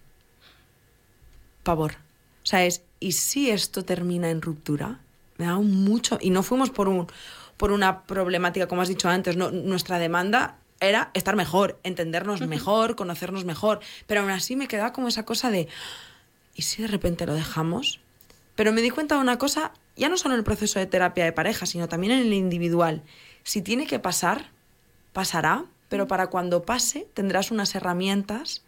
Pavor. 1.64 1.94
O 2.44 2.46
sea, 2.46 2.64
es, 2.64 2.84
¿y 3.00 3.10
si 3.10 3.50
esto 3.50 3.84
termina 3.84 4.30
en 4.30 4.40
ruptura? 4.40 5.00
Me 5.36 5.46
da 5.46 5.56
mucho. 5.58 6.16
Y 6.20 6.30
no 6.30 6.44
fuimos 6.44 6.70
por, 6.70 6.86
un, 6.88 7.08
por 7.56 7.72
una 7.72 8.04
problemática, 8.04 8.68
como 8.68 8.82
has 8.82 8.88
dicho 8.88 9.08
antes, 9.08 9.36
nuestra 9.36 9.98
demanda 9.98 10.59
era 10.80 11.10
estar 11.14 11.36
mejor, 11.36 11.78
entendernos 11.82 12.40
mejor, 12.40 12.96
conocernos 12.96 13.44
mejor. 13.44 13.80
Pero 14.06 14.22
aún 14.22 14.30
así 14.30 14.56
me 14.56 14.68
quedaba 14.68 14.92
como 14.92 15.08
esa 15.08 15.24
cosa 15.24 15.50
de, 15.50 15.68
¿y 16.54 16.62
si 16.62 16.82
de 16.82 16.88
repente 16.88 17.26
lo 17.26 17.34
dejamos? 17.34 18.00
Pero 18.54 18.72
me 18.72 18.82
di 18.82 18.90
cuenta 18.90 19.14
de 19.14 19.20
una 19.20 19.38
cosa 19.38 19.72
ya 19.96 20.08
no 20.08 20.16
solo 20.16 20.34
en 20.34 20.38
el 20.38 20.44
proceso 20.44 20.78
de 20.78 20.86
terapia 20.86 21.24
de 21.24 21.32
pareja, 21.32 21.66
sino 21.66 21.88
también 21.88 22.12
en 22.12 22.20
el 22.20 22.32
individual. 22.32 23.02
Si 23.42 23.60
tiene 23.62 23.86
que 23.86 23.98
pasar, 23.98 24.50
pasará, 25.12 25.64
pero 25.88 26.06
para 26.06 26.28
cuando 26.28 26.62
pase 26.62 27.06
tendrás 27.14 27.50
unas 27.50 27.74
herramientas 27.74 28.62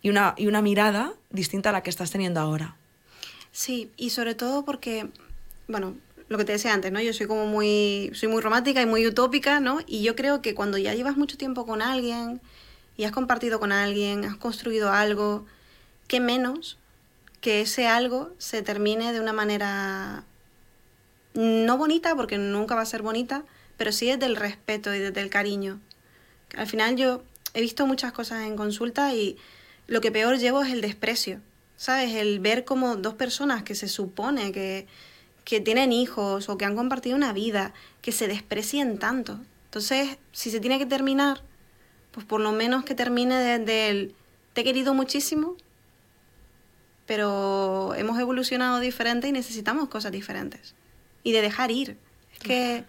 y 0.00 0.08
una, 0.08 0.34
y 0.38 0.46
una 0.46 0.62
mirada 0.62 1.12
distinta 1.28 1.70
a 1.70 1.72
la 1.72 1.82
que 1.82 1.90
estás 1.90 2.10
teniendo 2.10 2.40
ahora. 2.40 2.76
Sí, 3.52 3.90
y 3.96 4.10
sobre 4.10 4.34
todo 4.34 4.64
porque, 4.64 5.08
bueno, 5.68 5.96
lo 6.30 6.38
que 6.38 6.44
te 6.44 6.52
decía 6.52 6.72
antes, 6.72 6.92
¿no? 6.92 7.00
Yo 7.00 7.12
soy 7.12 7.26
como 7.26 7.44
muy, 7.46 8.12
soy 8.14 8.28
muy 8.28 8.40
romántica 8.40 8.80
y 8.80 8.86
muy 8.86 9.04
utópica, 9.04 9.58
¿no? 9.58 9.80
Y 9.88 10.02
yo 10.04 10.14
creo 10.14 10.40
que 10.40 10.54
cuando 10.54 10.78
ya 10.78 10.94
llevas 10.94 11.16
mucho 11.16 11.36
tiempo 11.36 11.66
con 11.66 11.82
alguien 11.82 12.40
y 12.96 13.02
has 13.02 13.10
compartido 13.10 13.58
con 13.58 13.72
alguien, 13.72 14.24
has 14.24 14.36
construido 14.36 14.92
algo, 14.92 15.44
qué 16.06 16.20
menos 16.20 16.78
que 17.40 17.62
ese 17.62 17.88
algo 17.88 18.30
se 18.38 18.62
termine 18.62 19.12
de 19.12 19.18
una 19.18 19.32
manera 19.32 20.22
no 21.34 21.76
bonita, 21.76 22.14
porque 22.14 22.38
nunca 22.38 22.76
va 22.76 22.82
a 22.82 22.86
ser 22.86 23.02
bonita, 23.02 23.42
pero 23.76 23.90
sí 23.90 24.06
desde 24.06 24.26
el 24.26 24.36
respeto 24.36 24.94
y 24.94 25.00
desde 25.00 25.20
el 25.22 25.30
cariño. 25.30 25.80
Al 26.56 26.68
final 26.68 26.94
yo 26.94 27.24
he 27.54 27.60
visto 27.60 27.88
muchas 27.88 28.12
cosas 28.12 28.46
en 28.46 28.54
consulta 28.54 29.12
y 29.14 29.36
lo 29.88 30.00
que 30.00 30.12
peor 30.12 30.38
llevo 30.38 30.62
es 30.62 30.72
el 30.72 30.80
desprecio, 30.80 31.40
¿sabes? 31.76 32.14
El 32.14 32.38
ver 32.38 32.64
como 32.64 32.94
dos 32.94 33.14
personas 33.14 33.64
que 33.64 33.74
se 33.74 33.88
supone 33.88 34.52
que, 34.52 34.86
que 35.44 35.60
tienen 35.60 35.92
hijos 35.92 36.48
o 36.48 36.58
que 36.58 36.64
han 36.64 36.76
compartido 36.76 37.16
una 37.16 37.32
vida, 37.32 37.72
que 38.02 38.12
se 38.12 38.28
desprecien 38.28 38.98
tanto. 38.98 39.38
Entonces, 39.66 40.18
si 40.32 40.50
se 40.50 40.60
tiene 40.60 40.78
que 40.78 40.86
terminar, 40.86 41.42
pues 42.12 42.26
por 42.26 42.40
lo 42.40 42.52
menos 42.52 42.84
que 42.84 42.94
termine 42.94 43.36
desde 43.36 43.90
el 43.90 44.14
te 44.52 44.62
he 44.62 44.64
querido 44.64 44.94
muchísimo, 44.94 45.56
pero 47.06 47.94
hemos 47.96 48.18
evolucionado 48.18 48.80
diferente 48.80 49.28
y 49.28 49.32
necesitamos 49.32 49.88
cosas 49.88 50.12
diferentes 50.12 50.74
y 51.22 51.32
de 51.32 51.42
dejar 51.42 51.70
ir. 51.70 51.96
Es 52.32 52.38
que 52.40 52.84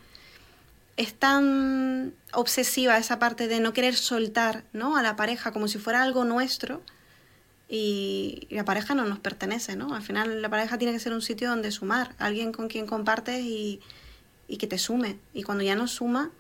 es 0.97 1.13
tan 1.13 2.13
obsesiva 2.33 2.97
esa 2.97 3.19
parte 3.19 3.47
de 3.47 3.59
no 3.59 3.73
querer 3.73 3.95
soltar 3.95 4.63
¿no? 4.73 4.97
a 4.97 5.01
la 5.01 5.15
pareja 5.15 5.51
como 5.51 5.67
si 5.67 5.79
fuera 5.79 6.03
algo 6.03 6.25
nuestro 6.25 6.81
y, 7.73 8.47
la 8.49 8.65
pareja 8.65 8.93
no 8.95 9.05
nos 9.05 9.19
pertenece, 9.19 9.77
¿no? 9.77 9.95
Al 9.95 10.01
final 10.01 10.41
la 10.41 10.49
pareja 10.49 10.77
tiene 10.77 10.91
que 10.93 10.99
ser 10.99 11.13
un 11.13 11.21
sitio 11.21 11.49
donde 11.49 11.71
sumar, 11.71 12.13
alguien 12.19 12.51
con 12.51 12.67
quien 12.67 12.85
compartes 12.85 13.39
y, 13.39 13.79
y 14.49 14.57
que 14.57 14.67
te 14.67 14.77
sume. 14.77 15.17
Y 15.33 15.43
cuando 15.43 15.63
ya 15.63 15.73
no 15.73 15.87
suma, 15.87 16.31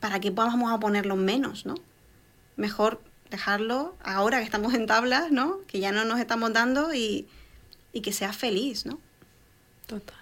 ¿para 0.00 0.20
qué 0.20 0.28
vamos 0.28 0.70
a 0.70 0.78
ponerlo 0.78 1.16
menos, 1.16 1.64
¿no? 1.64 1.76
Mejor 2.56 3.00
dejarlo 3.30 3.96
ahora 4.04 4.40
que 4.40 4.44
estamos 4.44 4.74
en 4.74 4.84
tablas, 4.86 5.32
¿no? 5.32 5.60
Que 5.66 5.80
ya 5.80 5.92
no 5.92 6.04
nos 6.04 6.20
estamos 6.20 6.52
dando 6.52 6.92
y, 6.92 7.26
y 7.94 8.02
que 8.02 8.12
sea 8.12 8.34
feliz, 8.34 8.84
¿no? 8.84 9.00
Total. 9.86 10.18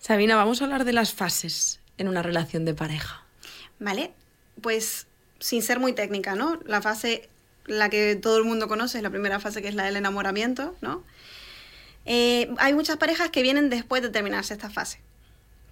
Sabina, 0.00 0.36
vamos 0.36 0.62
a 0.62 0.64
hablar 0.64 0.86
de 0.86 0.94
las 0.94 1.12
fases 1.12 1.80
en 1.98 2.08
una 2.08 2.22
relación 2.22 2.64
de 2.64 2.72
pareja. 2.72 3.24
Vale, 3.78 4.14
pues 4.62 5.06
sin 5.38 5.60
ser 5.60 5.80
muy 5.80 5.92
técnica, 5.92 6.34
¿no? 6.34 6.58
La 6.64 6.80
fase 6.80 7.28
la 7.66 7.88
que 7.88 8.16
todo 8.16 8.38
el 8.38 8.44
mundo 8.44 8.68
conoce, 8.68 8.98
es 8.98 9.02
la 9.02 9.10
primera 9.10 9.40
fase 9.40 9.62
que 9.62 9.68
es 9.68 9.74
la 9.74 9.84
del 9.84 9.96
enamoramiento, 9.96 10.76
¿no? 10.80 11.02
Eh, 12.04 12.52
hay 12.58 12.74
muchas 12.74 12.98
parejas 12.98 13.30
que 13.30 13.42
vienen 13.42 13.70
después 13.70 14.02
de 14.02 14.10
terminarse 14.10 14.52
esta 14.54 14.70
fase. 14.70 15.00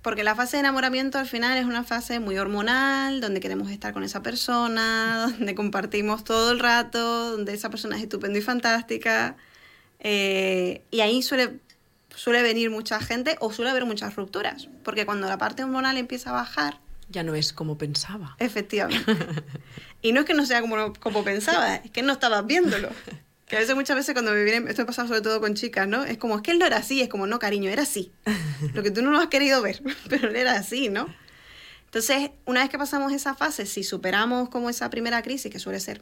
Porque 0.00 0.24
la 0.24 0.34
fase 0.34 0.56
de 0.56 0.60
enamoramiento 0.60 1.18
al 1.18 1.28
final 1.28 1.56
es 1.56 1.64
una 1.64 1.84
fase 1.84 2.18
muy 2.18 2.36
hormonal, 2.36 3.20
donde 3.20 3.38
queremos 3.38 3.70
estar 3.70 3.92
con 3.92 4.02
esa 4.02 4.22
persona, 4.22 5.28
donde 5.38 5.54
compartimos 5.54 6.24
todo 6.24 6.52
el 6.52 6.58
rato, 6.58 7.30
donde 7.30 7.54
esa 7.54 7.70
persona 7.70 7.96
es 7.96 8.02
estupenda 8.02 8.38
y 8.38 8.42
fantástica. 8.42 9.36
Eh, 10.00 10.82
y 10.90 11.00
ahí 11.00 11.22
suele, 11.22 11.60
suele 12.16 12.42
venir 12.42 12.70
mucha 12.70 12.98
gente 13.00 13.36
o 13.40 13.52
suele 13.52 13.70
haber 13.70 13.84
muchas 13.84 14.16
rupturas. 14.16 14.68
Porque 14.82 15.06
cuando 15.06 15.28
la 15.28 15.38
parte 15.38 15.62
hormonal 15.62 15.96
empieza 15.96 16.30
a 16.30 16.32
bajar, 16.32 16.80
ya 17.08 17.22
no 17.22 17.34
es 17.34 17.52
como 17.52 17.78
pensaba. 17.78 18.36
Efectivamente. 18.38 19.04
y 20.02 20.12
no 20.12 20.20
es 20.20 20.26
que 20.26 20.34
no 20.34 20.44
sea 20.44 20.60
como, 20.60 20.92
como 20.94 21.24
pensaba, 21.24 21.76
es 21.76 21.90
que 21.90 22.02
no 22.02 22.12
estabas 22.12 22.46
viéndolo. 22.46 22.90
Que 23.46 23.56
a 23.56 23.60
veces, 23.60 23.74
muchas 23.74 23.96
veces 23.96 24.14
cuando 24.14 24.32
me 24.32 24.42
vienen, 24.44 24.66
esto 24.66 24.86
pasa 24.86 25.06
sobre 25.06 25.20
todo 25.20 25.38
con 25.38 25.52
chicas, 25.52 25.86
¿no? 25.86 26.04
Es 26.04 26.16
como, 26.16 26.36
es 26.36 26.42
que 26.42 26.52
él 26.52 26.58
no 26.58 26.64
era 26.64 26.78
así, 26.78 27.02
es 27.02 27.10
como, 27.10 27.26
no, 27.26 27.38
cariño, 27.38 27.68
era 27.68 27.82
así. 27.82 28.10
Lo 28.72 28.82
que 28.82 28.90
tú 28.90 29.02
no 29.02 29.10
lo 29.10 29.18
has 29.18 29.26
querido 29.26 29.60
ver, 29.60 29.82
pero 30.08 30.30
él 30.30 30.36
era 30.36 30.52
así, 30.52 30.88
¿no? 30.88 31.06
Entonces, 31.84 32.30
una 32.46 32.60
vez 32.60 32.70
que 32.70 32.78
pasamos 32.78 33.12
esa 33.12 33.34
fase, 33.34 33.66
si 33.66 33.84
superamos 33.84 34.48
como 34.48 34.70
esa 34.70 34.88
primera 34.88 35.20
crisis, 35.20 35.52
que 35.52 35.58
suele 35.58 35.80
ser 35.80 36.00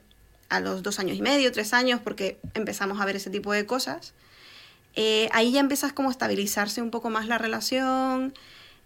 a 0.48 0.60
los 0.60 0.84
dos 0.84 1.00
años 1.00 1.16
y 1.16 1.22
medio, 1.22 1.50
tres 1.50 1.72
años, 1.74 2.00
porque 2.00 2.38
empezamos 2.54 3.00
a 3.00 3.04
ver 3.04 3.16
ese 3.16 3.30
tipo 3.30 3.52
de 3.52 3.66
cosas, 3.66 4.14
eh, 4.94 5.28
ahí 5.32 5.50
ya 5.50 5.58
empiezas 5.58 5.92
como 5.92 6.08
a 6.08 6.12
estabilizarse 6.12 6.82
un 6.82 6.92
poco 6.92 7.10
más 7.10 7.26
la 7.26 7.36
relación, 7.36 8.32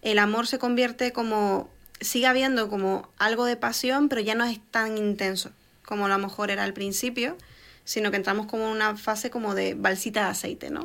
el 0.01 0.17
amor 0.17 0.47
se 0.47 0.57
convierte 0.57 1.11
como 1.11 1.69
sigue 2.01 2.27
habiendo 2.27 2.69
como 2.69 3.09
algo 3.17 3.45
de 3.45 3.57
pasión, 3.57 4.09
pero 4.09 4.21
ya 4.21 4.35
no 4.35 4.43
es 4.45 4.59
tan 4.71 4.97
intenso 4.97 5.51
como 5.85 6.05
a 6.05 6.09
lo 6.09 6.17
mejor 6.17 6.51
era 6.51 6.63
al 6.63 6.73
principio, 6.73 7.37
sino 7.83 8.11
que 8.11 8.17
entramos 8.17 8.47
como 8.47 8.65
en 8.65 8.71
una 8.71 8.97
fase 8.97 9.29
como 9.29 9.55
de 9.55 9.75
balsita 9.75 10.25
de 10.25 10.29
aceite, 10.31 10.69
¿no? 10.69 10.83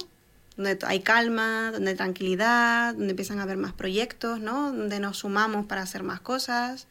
Donde 0.57 0.79
hay 0.87 1.01
calma, 1.01 1.71
donde 1.73 1.93
hay 1.93 1.97
tranquilidad, 1.97 2.95
donde 2.95 3.11
empiezan 3.11 3.41
a 3.41 3.45
haber 3.45 3.57
más 3.57 3.73
proyectos, 3.73 4.41
¿no? 4.41 4.73
Donde 4.73 5.01
nos 5.01 5.19
sumamos 5.19 5.67
para 5.67 5.83
hacer 5.83 6.03
más 6.03 6.21
cosas. 6.21 6.87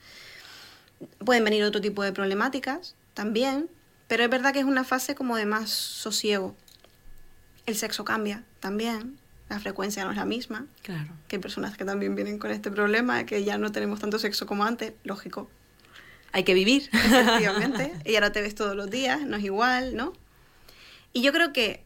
Pueden 1.24 1.44
venir 1.44 1.64
otro 1.64 1.80
tipo 1.80 2.04
de 2.04 2.12
problemáticas 2.12 2.96
también, 3.14 3.70
pero 4.08 4.24
es 4.24 4.30
verdad 4.30 4.54
que 4.54 4.60
es 4.60 4.66
una 4.66 4.84
fase 4.84 5.14
como 5.14 5.38
de 5.38 5.46
más 5.46 5.70
sosiego. 5.70 6.56
El 7.68 7.76
sexo 7.76 8.04
cambia 8.04 8.44
también, 8.60 9.20
la 9.50 9.60
frecuencia 9.60 10.06
no 10.06 10.12
es 10.12 10.18
la 10.18 10.26
misma. 10.26 10.68
Claro. 10.84 11.10
Que 11.28 11.38
hay 11.38 11.42
personas 11.42 11.76
que 11.76 11.84
también 11.84 12.16
vienen 12.16 12.38
con 12.38 12.52
este 12.52 12.70
problema, 12.72 13.26
que 13.26 13.44
ya 13.44 13.58
no 13.58 13.72
tenemos 13.72 14.00
tanto 14.00 14.20
sexo 14.20 14.46
como 14.46 14.64
antes, 14.64 14.94
lógico. 15.04 15.50
Hay 16.32 16.44
que 16.44 16.54
vivir. 16.54 16.90
Efectivamente. 16.94 17.94
y 18.06 18.16
ahora 18.16 18.32
te 18.32 18.42
ves 18.42 18.54
todos 18.54 18.76
los 18.76 18.90
días, 18.90 19.22
no 19.22 19.38
es 19.38 19.44
igual, 19.44 19.96
¿no? 19.96 20.14
Y 21.12 21.22
yo 21.22 21.34
creo 21.34 21.52
que 21.52 21.84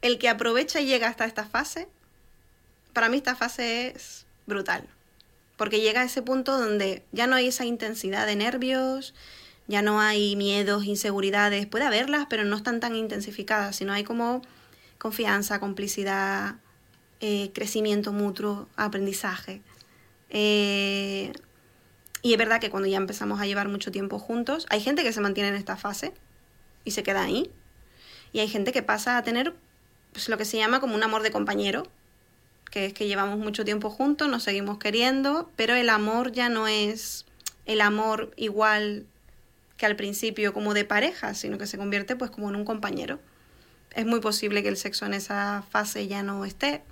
el 0.00 0.18
que 0.18 0.28
aprovecha 0.28 0.80
y 0.80 0.86
llega 0.86 1.08
hasta 1.08 1.26
esta 1.26 1.44
fase, 1.44 1.88
para 2.94 3.08
mí 3.10 3.18
esta 3.18 3.36
fase 3.36 3.88
es 3.88 4.26
brutal. 4.46 4.88
Porque 5.56 5.80
llega 5.80 6.00
a 6.00 6.04
ese 6.04 6.22
punto 6.22 6.58
donde 6.58 7.04
ya 7.12 7.26
no 7.26 7.36
hay 7.36 7.48
esa 7.48 7.66
intensidad 7.66 8.26
de 8.26 8.36
nervios, 8.36 9.14
ya 9.66 9.82
no 9.82 10.00
hay 10.00 10.36
miedos, 10.36 10.84
inseguridades, 10.84 11.66
puede 11.66 11.84
haberlas, 11.84 12.26
pero 12.28 12.44
no 12.44 12.56
están 12.56 12.80
tan 12.80 12.96
intensificadas, 12.96 13.76
sino 13.76 13.92
hay 13.92 14.04
como 14.04 14.42
confianza, 15.04 15.60
complicidad, 15.60 16.54
eh, 17.20 17.50
crecimiento 17.52 18.10
mutuo, 18.10 18.70
aprendizaje. 18.74 19.60
Eh, 20.30 21.30
y 22.22 22.32
es 22.32 22.38
verdad 22.38 22.58
que 22.58 22.70
cuando 22.70 22.88
ya 22.88 22.96
empezamos 22.96 23.38
a 23.38 23.44
llevar 23.44 23.68
mucho 23.68 23.92
tiempo 23.92 24.18
juntos, 24.18 24.64
hay 24.70 24.80
gente 24.80 25.02
que 25.02 25.12
se 25.12 25.20
mantiene 25.20 25.50
en 25.50 25.56
esta 25.56 25.76
fase 25.76 26.14
y 26.86 26.92
se 26.92 27.02
queda 27.02 27.22
ahí. 27.22 27.50
Y 28.32 28.40
hay 28.40 28.48
gente 28.48 28.72
que 28.72 28.82
pasa 28.82 29.18
a 29.18 29.22
tener 29.22 29.54
pues, 30.14 30.30
lo 30.30 30.38
que 30.38 30.46
se 30.46 30.56
llama 30.56 30.80
como 30.80 30.94
un 30.94 31.02
amor 31.02 31.22
de 31.22 31.30
compañero, 31.30 31.82
que 32.70 32.86
es 32.86 32.94
que 32.94 33.06
llevamos 33.06 33.38
mucho 33.38 33.62
tiempo 33.62 33.90
juntos, 33.90 34.30
nos 34.30 34.42
seguimos 34.42 34.78
queriendo, 34.78 35.50
pero 35.54 35.74
el 35.74 35.90
amor 35.90 36.32
ya 36.32 36.48
no 36.48 36.66
es 36.66 37.26
el 37.66 37.82
amor 37.82 38.32
igual 38.36 39.04
que 39.76 39.84
al 39.84 39.96
principio 39.96 40.54
como 40.54 40.72
de 40.72 40.86
pareja, 40.86 41.34
sino 41.34 41.58
que 41.58 41.66
se 41.66 41.76
convierte 41.76 42.16
pues 42.16 42.30
como 42.30 42.48
en 42.48 42.56
un 42.56 42.64
compañero 42.64 43.20
es 43.94 44.06
muy 44.06 44.20
posible 44.20 44.62
que 44.62 44.68
el 44.68 44.76
sexo 44.76 45.06
en 45.06 45.14
esa 45.14 45.64
fase 45.70 46.06
ya 46.06 46.22
no 46.22 46.44
esté, 46.44 46.82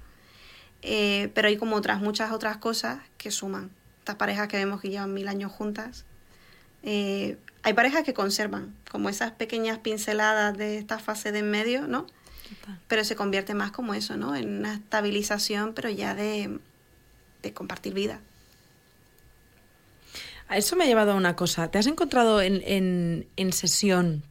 eh, 0.83 1.31
pero 1.35 1.49
hay 1.49 1.57
como 1.57 1.77
otras, 1.77 2.01
muchas 2.01 2.33
otras 2.33 2.57
cosas 2.57 3.01
que 3.19 3.31
suman. 3.31 3.71
Estas 3.99 4.17
parejas 4.17 4.49
que 4.49 4.57
vemos 4.57 4.81
que 4.81 4.91
llevan 4.91 5.15
mil 5.15 5.29
años 5.29 5.53
juntas, 5.53 6.05
eh, 6.83 7.37
hay 7.63 7.75
parejas 7.75 8.03
que 8.03 8.15
conservan 8.15 8.75
como 8.91 9.09
esas 9.09 9.33
pequeñas 9.33 9.79
pinceladas 9.79 10.57
de 10.57 10.79
esta 10.79 10.99
fase 10.99 11.31
de 11.31 11.41
en 11.41 11.51
medio, 11.51 11.87
¿no? 11.87 12.07
Pero 12.89 13.05
se 13.05 13.17
convierte 13.17 13.55
más 13.55 13.71
como 13.71 13.95
eso, 13.95 14.17
¿no? 14.17 14.37
En 14.37 14.59
una 14.59 14.75
estabilización, 14.75 15.73
pero 15.73 15.89
ya 15.89 16.15
de, 16.15 16.59
de 17.43 17.53
compartir 17.53 17.95
vida. 17.95 18.21
A 20.49 20.59
eso 20.59 20.77
me 20.77 20.85
ha 20.85 20.87
llevado 20.87 21.13
a 21.13 21.15
una 21.15 21.35
cosa. 21.35 21.71
¿Te 21.71 21.79
has 21.79 21.87
encontrado 21.87 22.43
en, 22.43 22.61
en, 22.67 23.27
en 23.37 23.53
sesión 23.53 24.23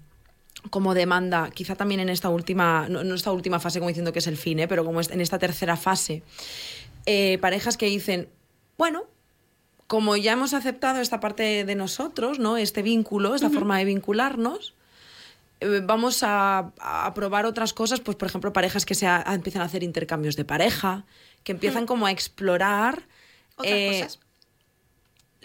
como 0.69 0.93
demanda, 0.93 1.49
quizá 1.51 1.75
también 1.75 1.99
en 2.01 2.09
esta 2.09 2.29
última, 2.29 2.87
no, 2.87 3.01
esta 3.15 3.31
última 3.31 3.59
fase 3.59 3.79
como 3.79 3.89
diciendo 3.89 4.13
que 4.13 4.19
es 4.19 4.27
el 4.27 4.37
fin, 4.37 4.59
¿eh? 4.59 4.67
pero 4.67 4.85
como 4.85 5.01
en 5.01 5.21
esta 5.21 5.39
tercera 5.39 5.75
fase, 5.75 6.23
eh, 7.05 7.37
parejas 7.41 7.77
que 7.77 7.87
dicen, 7.87 8.29
bueno, 8.77 9.03
como 9.87 10.15
ya 10.15 10.33
hemos 10.33 10.53
aceptado 10.53 11.01
esta 11.01 11.19
parte 11.19 11.65
de 11.65 11.75
nosotros, 11.75 12.39
¿no? 12.39 12.57
Este 12.57 12.81
vínculo, 12.81 13.35
esta 13.35 13.49
forma 13.49 13.77
de 13.77 13.85
vincularnos, 13.85 14.73
eh, 15.59 15.81
vamos 15.83 16.23
a, 16.23 16.71
probar 17.13 17.45
otras 17.45 17.73
cosas, 17.73 17.99
pues 17.99 18.15
por 18.15 18.29
ejemplo, 18.29 18.53
parejas 18.53 18.85
que 18.85 18.95
se 18.95 19.05
empiezan 19.05 19.63
a 19.63 19.65
hacer 19.65 19.83
intercambios 19.83 20.35
de 20.35 20.45
pareja, 20.45 21.05
que 21.43 21.51
empiezan 21.51 21.85
como 21.85 22.05
a 22.05 22.11
explorar 22.11 23.07
otras 23.57 24.19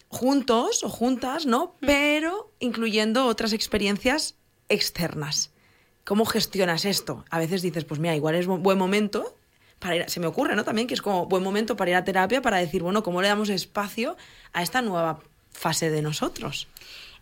juntos 0.09 0.85
o 0.85 0.89
juntas, 0.89 1.45
¿no? 1.45 1.75
Pero 1.81 2.53
incluyendo 2.61 3.27
otras 3.27 3.53
experiencias 3.53 4.36
externas. 4.69 5.51
¿Cómo 6.05 6.25
gestionas 6.25 6.85
esto? 6.85 7.25
A 7.31 7.39
veces 7.39 7.63
dices, 7.63 7.85
pues 7.85 7.99
mira, 8.01 8.15
igual 8.15 8.35
es 8.37 8.47
buen 8.47 8.79
momento 8.79 9.37
para 9.79 9.97
ir, 9.97 10.09
se 10.09 10.21
me 10.21 10.27
ocurre, 10.27 10.55
¿no? 10.55 10.65
También 10.65 10.87
que 10.87 10.95
es 10.95 11.03
como 11.03 11.27
buen 11.27 11.43
momento 11.43 11.77
para 11.77 11.91
ir 11.91 11.97
a 11.97 12.05
terapia 12.05 12.41
para 12.43 12.59
decir, 12.59 12.83
bueno, 12.83 13.03
¿cómo 13.03 13.23
le 13.23 13.29
damos 13.29 13.49
espacio 13.49 14.17
a 14.53 14.63
esta 14.63 14.83
nueva 14.83 15.21
fase 15.51 15.91
de 15.91 16.03
nosotros? 16.03 16.69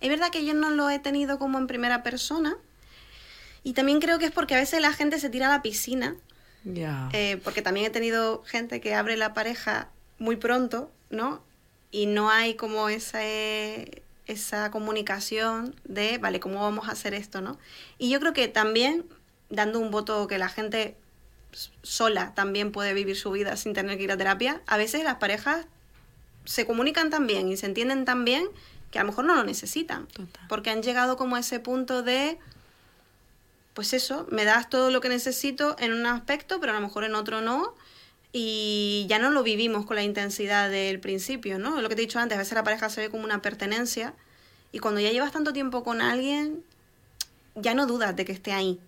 Es 0.00 0.08
verdad 0.08 0.30
que 0.30 0.44
yo 0.44 0.54
no 0.54 0.70
lo 0.70 0.90
he 0.90 0.98
tenido 0.98 1.38
como 1.38 1.58
en 1.58 1.66
primera 1.66 2.02
persona 2.02 2.56
y 3.62 3.72
también 3.72 4.00
creo 4.00 4.18
que 4.18 4.26
es 4.26 4.30
porque 4.30 4.54
a 4.54 4.58
veces 4.58 4.80
la 4.82 4.92
gente 4.92 5.18
se 5.18 5.30
tira 5.30 5.46
a 5.46 5.50
la 5.50 5.62
piscina. 5.62 6.16
Ya. 6.64 7.08
Eh, 7.12 7.40
porque 7.42 7.62
también 7.62 7.86
he 7.86 7.90
tenido 7.90 8.42
gente 8.44 8.80
que 8.80 8.94
abre 8.94 9.16
la 9.16 9.34
pareja 9.34 9.88
muy 10.18 10.36
pronto, 10.36 10.90
¿no? 11.10 11.42
Y 11.90 12.06
no 12.06 12.30
hay 12.30 12.54
como 12.54 12.88
ese 12.88 14.02
esa 14.26 14.70
comunicación 14.70 15.74
de, 15.84 16.18
vale, 16.18 16.40
¿cómo 16.40 16.60
vamos 16.60 16.88
a 16.88 16.92
hacer 16.92 17.14
esto, 17.14 17.40
no? 17.40 17.58
Y 17.98 18.10
yo 18.10 18.20
creo 18.20 18.32
que 18.32 18.48
también, 18.48 19.04
dando 19.50 19.80
un 19.80 19.90
voto 19.90 20.26
que 20.26 20.38
la 20.38 20.48
gente 20.48 20.96
sola 21.82 22.34
también 22.34 22.72
puede 22.72 22.94
vivir 22.94 23.16
su 23.16 23.30
vida 23.30 23.56
sin 23.56 23.74
tener 23.74 23.96
que 23.96 24.04
ir 24.04 24.12
a 24.12 24.16
terapia, 24.16 24.62
a 24.66 24.76
veces 24.76 25.04
las 25.04 25.16
parejas 25.16 25.66
se 26.44 26.66
comunican 26.66 27.10
tan 27.10 27.26
bien 27.26 27.48
y 27.48 27.56
se 27.56 27.66
entienden 27.66 28.04
tan 28.04 28.24
bien 28.24 28.48
que 28.90 28.98
a 28.98 29.02
lo 29.02 29.08
mejor 29.08 29.24
no 29.24 29.34
lo 29.34 29.44
necesitan. 29.44 30.06
Porque 30.48 30.70
han 30.70 30.82
llegado 30.82 31.16
como 31.16 31.36
a 31.36 31.40
ese 31.40 31.60
punto 31.60 32.02
de, 32.02 32.38
pues 33.72 33.92
eso, 33.92 34.26
me 34.30 34.44
das 34.44 34.68
todo 34.68 34.90
lo 34.90 35.00
que 35.00 35.08
necesito 35.08 35.76
en 35.78 35.92
un 35.92 36.06
aspecto, 36.06 36.60
pero 36.60 36.72
a 36.72 36.74
lo 36.76 36.80
mejor 36.80 37.04
en 37.04 37.14
otro 37.14 37.40
no. 37.40 37.74
Y 38.36 39.06
ya 39.08 39.20
no 39.20 39.30
lo 39.30 39.44
vivimos 39.44 39.86
con 39.86 39.94
la 39.94 40.02
intensidad 40.02 40.68
del 40.68 40.98
principio, 40.98 41.60
¿no? 41.60 41.80
Lo 41.80 41.88
que 41.88 41.94
te 41.94 42.02
he 42.02 42.06
dicho 42.06 42.18
antes, 42.18 42.34
a 42.34 42.40
veces 42.40 42.54
la 42.54 42.64
pareja 42.64 42.90
se 42.90 43.02
ve 43.02 43.08
como 43.08 43.22
una 43.22 43.40
pertenencia 43.40 44.12
y 44.72 44.80
cuando 44.80 45.00
ya 45.00 45.12
llevas 45.12 45.30
tanto 45.30 45.52
tiempo 45.52 45.84
con 45.84 46.00
alguien, 46.00 46.64
ya 47.54 47.74
no 47.74 47.86
dudas 47.86 48.16
de 48.16 48.24
que 48.24 48.32
esté 48.32 48.50
ahí. 48.50 48.80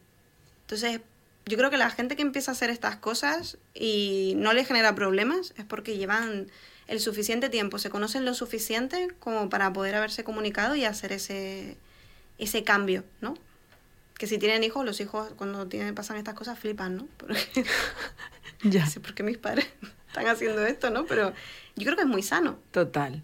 Entonces, 0.62 1.00
yo 1.44 1.56
creo 1.56 1.70
que 1.70 1.76
la 1.76 1.90
gente 1.90 2.16
que 2.16 2.22
empieza 2.22 2.50
a 2.50 2.54
hacer 2.54 2.70
estas 2.70 2.96
cosas 2.96 3.56
y 3.72 4.32
no 4.37 4.52
le 4.52 4.64
genera 4.64 4.96
problemas 4.96 5.54
es 5.56 5.64
porque 5.64 5.96
llevan 5.96 6.50
el 6.88 6.98
suficiente 6.98 7.48
tiempo, 7.48 7.78
se 7.78 7.88
conocen 7.88 8.24
lo 8.24 8.35
suficiente 8.35 9.14
como 9.20 9.48
para 9.48 9.72
poder 9.72 9.94
haberse 9.94 10.24
comunicado 10.24 10.74
y 10.74 10.85
hacer 10.85 11.12
ese, 11.12 11.76
ese 12.38 12.64
cambio, 12.64 13.04
¿no? 13.20 13.38
Que 14.18 14.26
si 14.26 14.38
tienen 14.38 14.64
hijos, 14.64 14.85
los 14.85 15.00
hijos 15.00 15.28
cuando 15.37 15.68
tienen, 15.68 15.94
pasan 15.94 16.16
estas 16.16 16.35
cosas 16.35 16.59
flipan, 16.59 16.96
¿no? 16.96 17.06
Porque, 17.16 17.64
Ya. 18.62 18.85
no 18.85 18.90
sé 18.90 19.01
por 19.01 19.14
qué 19.14 19.23
mis 19.23 19.38
padres 19.38 19.66
están 20.09 20.27
haciendo 20.27 20.64
esto, 20.64 20.90
¿no? 20.90 21.05
Pero 21.07 21.33
yo 21.77 21.85
creo 21.85 21.97
que 21.97 22.03
es 22.03 22.09
muy 22.09 22.23
sano. 22.23 22.59
Total. 22.71 23.23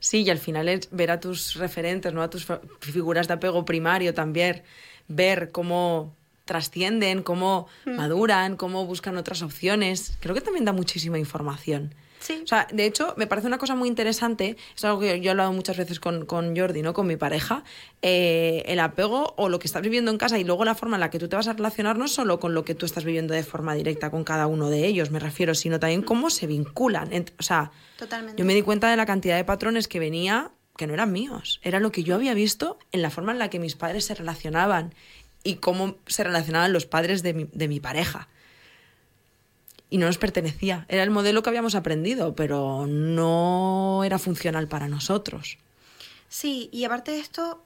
Sí, 0.00 0.22
y 0.22 0.30
al 0.30 0.38
final 0.38 0.68
es 0.68 0.88
ver 0.90 1.10
a 1.10 1.20
tus 1.20 1.54
referentes, 1.54 2.12
¿no? 2.12 2.22
A 2.22 2.28
tus 2.28 2.46
figuras 2.80 3.26
de 3.26 3.34
apego 3.34 3.64
primario 3.64 4.12
también, 4.12 4.62
ver 5.08 5.50
cómo 5.50 6.14
trascienden, 6.44 7.22
cómo 7.22 7.68
maduran, 7.86 8.56
cómo 8.56 8.84
buscan 8.84 9.16
otras 9.16 9.40
opciones. 9.40 10.16
Creo 10.20 10.34
que 10.34 10.42
también 10.42 10.66
da 10.66 10.72
muchísima 10.72 11.18
información. 11.18 11.94
Sí. 12.24 12.40
O 12.42 12.46
sea, 12.46 12.66
de 12.72 12.86
hecho, 12.86 13.12
me 13.18 13.26
parece 13.26 13.46
una 13.48 13.58
cosa 13.58 13.74
muy 13.74 13.86
interesante, 13.86 14.56
es 14.74 14.82
algo 14.82 14.98
que 14.98 15.20
yo 15.20 15.26
he 15.26 15.30
hablado 15.32 15.52
muchas 15.52 15.76
veces 15.76 16.00
con, 16.00 16.24
con 16.24 16.56
Jordi, 16.56 16.80
¿no? 16.80 16.94
Con 16.94 17.06
mi 17.06 17.16
pareja, 17.16 17.64
eh, 18.00 18.62
el 18.64 18.80
apego 18.80 19.34
o 19.36 19.50
lo 19.50 19.58
que 19.58 19.66
estás 19.66 19.82
viviendo 19.82 20.10
en 20.10 20.16
casa 20.16 20.38
y 20.38 20.44
luego 20.44 20.64
la 20.64 20.74
forma 20.74 20.96
en 20.96 21.00
la 21.00 21.10
que 21.10 21.18
tú 21.18 21.28
te 21.28 21.36
vas 21.36 21.48
a 21.48 21.52
relacionar 21.52 21.98
no 21.98 22.08
solo 22.08 22.40
con 22.40 22.54
lo 22.54 22.64
que 22.64 22.74
tú 22.74 22.86
estás 22.86 23.04
viviendo 23.04 23.34
de 23.34 23.42
forma 23.42 23.74
directa 23.74 24.10
con 24.10 24.24
cada 24.24 24.46
uno 24.46 24.70
de 24.70 24.86
ellos, 24.86 25.10
me 25.10 25.18
refiero, 25.18 25.54
sino 25.54 25.78
también 25.78 26.00
cómo 26.00 26.30
se 26.30 26.46
vinculan. 26.46 27.10
O 27.38 27.42
sea, 27.42 27.72
Totalmente. 27.98 28.40
yo 28.40 28.46
me 28.46 28.54
di 28.54 28.62
cuenta 28.62 28.88
de 28.88 28.96
la 28.96 29.04
cantidad 29.04 29.36
de 29.36 29.44
patrones 29.44 29.86
que 29.86 29.98
venía 29.98 30.50
que 30.78 30.86
no 30.86 30.94
eran 30.94 31.12
míos, 31.12 31.60
era 31.62 31.78
lo 31.78 31.92
que 31.92 32.04
yo 32.04 32.14
había 32.14 32.32
visto 32.32 32.78
en 32.90 33.02
la 33.02 33.10
forma 33.10 33.32
en 33.32 33.38
la 33.38 33.50
que 33.50 33.58
mis 33.58 33.76
padres 33.76 34.06
se 34.06 34.14
relacionaban 34.14 34.94
y 35.42 35.56
cómo 35.56 35.96
se 36.06 36.24
relacionaban 36.24 36.72
los 36.72 36.86
padres 36.86 37.22
de 37.22 37.34
mi, 37.34 37.48
de 37.52 37.68
mi 37.68 37.80
pareja. 37.80 38.28
Y 39.94 39.98
no 39.98 40.06
nos 40.06 40.18
pertenecía, 40.18 40.86
era 40.88 41.04
el 41.04 41.10
modelo 41.10 41.44
que 41.44 41.50
habíamos 41.50 41.76
aprendido, 41.76 42.34
pero 42.34 42.84
no 42.88 44.02
era 44.04 44.18
funcional 44.18 44.66
para 44.66 44.88
nosotros. 44.88 45.56
Sí, 46.28 46.68
y 46.72 46.82
aparte 46.82 47.12
de 47.12 47.20
esto, 47.20 47.62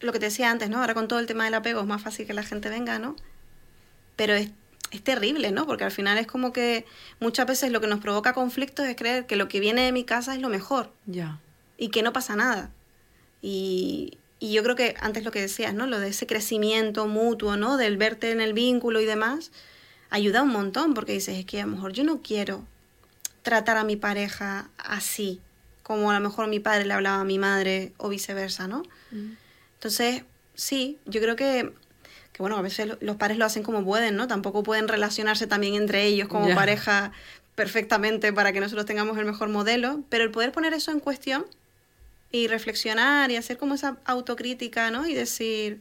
lo 0.00 0.10
que 0.14 0.18
te 0.18 0.24
decía 0.24 0.50
antes, 0.50 0.70
¿no? 0.70 0.78
Ahora 0.80 0.94
con 0.94 1.08
todo 1.08 1.18
el 1.18 1.26
tema 1.26 1.44
del 1.44 1.52
apego 1.52 1.82
es 1.82 1.86
más 1.86 2.00
fácil 2.00 2.26
que 2.26 2.32
la 2.32 2.42
gente 2.42 2.70
venga, 2.70 2.98
¿no? 2.98 3.16
Pero 4.16 4.32
es, 4.32 4.48
es 4.92 5.04
terrible, 5.04 5.50
¿no? 5.50 5.66
Porque 5.66 5.84
al 5.84 5.90
final 5.90 6.16
es 6.16 6.26
como 6.26 6.54
que 6.54 6.86
muchas 7.20 7.46
veces 7.46 7.70
lo 7.70 7.82
que 7.82 7.86
nos 7.86 8.00
provoca 8.00 8.32
conflictos 8.32 8.86
es 8.86 8.96
creer 8.96 9.26
que 9.26 9.36
lo 9.36 9.48
que 9.48 9.60
viene 9.60 9.82
de 9.82 9.92
mi 9.92 10.04
casa 10.04 10.32
es 10.34 10.40
lo 10.40 10.48
mejor 10.48 10.90
Ya. 11.04 11.38
y 11.76 11.88
que 11.90 12.02
no 12.02 12.14
pasa 12.14 12.34
nada. 12.34 12.70
Y, 13.42 14.16
y 14.40 14.54
yo 14.54 14.62
creo 14.62 14.74
que 14.74 14.94
antes 15.00 15.22
lo 15.22 15.32
que 15.32 15.42
decías, 15.42 15.74
¿no? 15.74 15.86
Lo 15.86 16.00
de 16.00 16.08
ese 16.08 16.26
crecimiento 16.26 17.06
mutuo, 17.06 17.58
¿no? 17.58 17.76
Del 17.76 17.98
verte 17.98 18.30
en 18.30 18.40
el 18.40 18.54
vínculo 18.54 19.02
y 19.02 19.04
demás, 19.04 19.50
ayuda 20.10 20.42
un 20.42 20.50
montón 20.50 20.94
porque 20.94 21.12
dices, 21.12 21.36
es 21.38 21.44
que 21.44 21.60
a 21.60 21.66
lo 21.66 21.72
mejor 21.72 21.92
yo 21.92 22.04
no 22.04 22.20
quiero 22.22 22.64
tratar 23.42 23.76
a 23.76 23.84
mi 23.84 23.96
pareja 23.96 24.68
así, 24.78 25.40
como 25.82 26.10
a 26.10 26.14
lo 26.14 26.20
mejor 26.28 26.48
mi 26.48 26.60
padre 26.60 26.84
le 26.84 26.94
hablaba 26.94 27.20
a 27.20 27.24
mi 27.24 27.38
madre 27.38 27.92
o 27.96 28.08
viceversa, 28.08 28.68
¿no? 28.68 28.82
Entonces, 29.74 30.24
sí, 30.54 30.98
yo 31.06 31.20
creo 31.20 31.36
que, 31.36 31.72
que 32.32 32.42
bueno, 32.42 32.56
a 32.56 32.62
veces 32.62 32.86
lo- 32.88 32.98
los 33.00 33.16
padres 33.16 33.38
lo 33.38 33.44
hacen 33.44 33.62
como 33.62 33.84
pueden, 33.84 34.16
¿no? 34.16 34.26
Tampoco 34.28 34.62
pueden 34.62 34.88
relacionarse 34.88 35.46
también 35.46 35.74
entre 35.74 36.04
ellos 36.04 36.28
como 36.28 36.46
pareja 36.54 37.12
perfectamente 37.54 38.32
para 38.32 38.52
que 38.52 38.60
nosotros 38.60 38.86
tengamos 38.86 39.16
el 39.18 39.24
mejor 39.24 39.48
modelo, 39.48 40.02
pero 40.08 40.24
el 40.24 40.30
poder 40.30 40.52
poner 40.52 40.74
eso 40.74 40.90
en 40.90 41.00
cuestión 41.00 41.44
y 42.30 42.46
reflexionar 42.48 43.30
y 43.30 43.36
hacer 43.36 43.56
como 43.56 43.74
esa 43.74 43.96
autocrítica, 44.04 44.90
¿no? 44.90 45.06
Y 45.06 45.14
decir, 45.14 45.80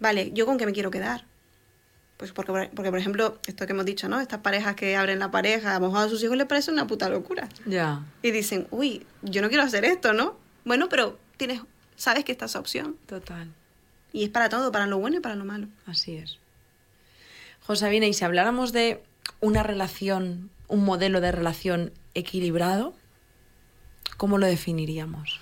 vale, 0.00 0.30
¿yo 0.32 0.46
con 0.46 0.58
qué 0.58 0.66
me 0.66 0.72
quiero 0.72 0.90
quedar? 0.90 1.24
Pues 2.16 2.32
porque, 2.32 2.50
por- 2.52 2.70
porque, 2.70 2.90
por 2.90 2.98
ejemplo, 2.98 3.38
esto 3.46 3.66
que 3.66 3.72
hemos 3.72 3.84
dicho, 3.84 4.08
¿no? 4.08 4.20
Estas 4.20 4.40
parejas 4.40 4.74
que 4.74 4.96
abren 4.96 5.18
la 5.18 5.30
pareja, 5.30 5.76
a 5.76 5.80
lo 5.80 5.88
mejor 5.88 6.06
a 6.06 6.08
sus 6.08 6.22
hijos 6.22 6.36
les 6.36 6.46
parece 6.46 6.70
una 6.70 6.86
puta 6.86 7.08
locura. 7.10 7.48
Ya. 7.66 8.04
Y 8.22 8.30
dicen, 8.30 8.66
uy, 8.70 9.06
yo 9.22 9.42
no 9.42 9.48
quiero 9.48 9.62
hacer 9.64 9.84
esto, 9.84 10.12
¿no? 10.14 10.36
Bueno, 10.64 10.88
pero 10.88 11.18
tienes, 11.36 11.60
sabes 11.96 12.24
que 12.24 12.32
está 12.32 12.46
esa 12.46 12.58
opción. 12.58 12.96
Total. 13.06 13.52
Y 14.12 14.24
es 14.24 14.30
para 14.30 14.48
todo, 14.48 14.72
para 14.72 14.86
lo 14.86 14.98
bueno 14.98 15.18
y 15.18 15.20
para 15.20 15.34
lo 15.34 15.44
malo. 15.44 15.68
Así 15.86 16.16
es. 16.16 16.38
Josabina, 17.66 18.06
y 18.06 18.14
si 18.14 18.24
habláramos 18.24 18.72
de 18.72 19.02
una 19.40 19.62
relación, 19.62 20.50
un 20.68 20.84
modelo 20.84 21.20
de 21.20 21.32
relación 21.32 21.92
equilibrado, 22.14 22.94
¿cómo 24.16 24.38
lo 24.38 24.46
definiríamos? 24.46 25.38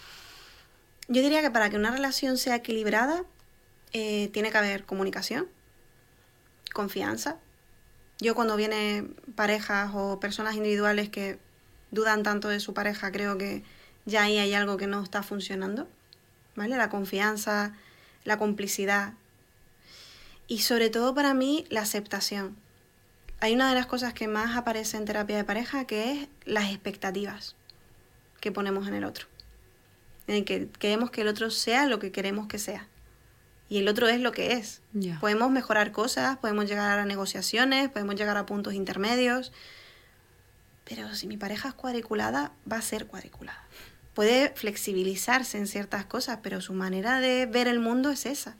Yo 1.06 1.22
diría 1.22 1.42
que 1.42 1.50
para 1.50 1.70
que 1.70 1.76
una 1.76 1.90
relación 1.92 2.38
sea 2.38 2.56
equilibrada, 2.56 3.24
eh, 3.92 4.28
tiene 4.32 4.50
que 4.50 4.56
haber 4.58 4.84
comunicación, 4.84 5.46
confianza. 6.74 7.38
Yo 8.20 8.34
cuando 8.34 8.56
vienen 8.56 9.16
parejas 9.34 9.90
o 9.94 10.20
personas 10.20 10.56
individuales 10.56 11.08
que 11.08 11.38
dudan 11.90 12.22
tanto 12.22 12.48
de 12.48 12.60
su 12.60 12.74
pareja, 12.74 13.10
creo 13.10 13.38
que 13.38 13.62
ya 14.04 14.24
ahí 14.24 14.36
hay 14.36 14.52
algo 14.52 14.76
que 14.76 14.86
no 14.86 15.02
está 15.02 15.22
funcionando. 15.22 15.88
¿Vale? 16.56 16.76
La 16.76 16.90
confianza, 16.90 17.72
la 18.24 18.36
complicidad. 18.36 19.14
Y 20.46 20.60
sobre 20.60 20.90
todo 20.90 21.14
para 21.14 21.32
mí, 21.32 21.64
la 21.70 21.80
aceptación. 21.80 22.56
Hay 23.40 23.54
una 23.54 23.68
de 23.68 23.74
las 23.74 23.86
cosas 23.86 24.12
que 24.12 24.28
más 24.28 24.56
aparece 24.56 24.96
en 24.96 25.04
terapia 25.04 25.36
de 25.36 25.44
pareja 25.44 25.86
que 25.86 26.12
es 26.12 26.28
las 26.44 26.70
expectativas 26.70 27.56
que 28.40 28.52
ponemos 28.52 28.86
en 28.86 28.94
el 28.94 29.04
otro. 29.04 29.26
En 30.26 30.44
que 30.44 30.68
queremos 30.78 31.10
que 31.10 31.22
el 31.22 31.28
otro 31.28 31.50
sea 31.50 31.86
lo 31.86 31.98
que 31.98 32.12
queremos 32.12 32.46
que 32.46 32.58
sea. 32.58 32.86
Y 33.74 33.78
el 33.78 33.88
otro 33.88 34.06
es 34.06 34.20
lo 34.20 34.30
que 34.30 34.52
es. 34.52 34.82
Podemos 35.20 35.50
mejorar 35.50 35.90
cosas, 35.90 36.36
podemos 36.38 36.66
llegar 36.66 36.96
a 37.00 37.04
negociaciones, 37.06 37.88
podemos 37.90 38.14
llegar 38.14 38.36
a 38.36 38.46
puntos 38.46 38.72
intermedios. 38.74 39.52
Pero 40.84 41.12
si 41.16 41.26
mi 41.26 41.36
pareja 41.36 41.70
es 41.70 41.74
cuadriculada, 41.74 42.52
va 42.70 42.76
a 42.76 42.82
ser 42.82 43.06
cuadriculada. 43.06 43.64
Puede 44.14 44.50
flexibilizarse 44.54 45.58
en 45.58 45.66
ciertas 45.66 46.04
cosas, 46.04 46.38
pero 46.40 46.60
su 46.60 46.72
manera 46.72 47.18
de 47.18 47.46
ver 47.46 47.66
el 47.66 47.80
mundo 47.80 48.10
es 48.10 48.26
esa. 48.26 48.54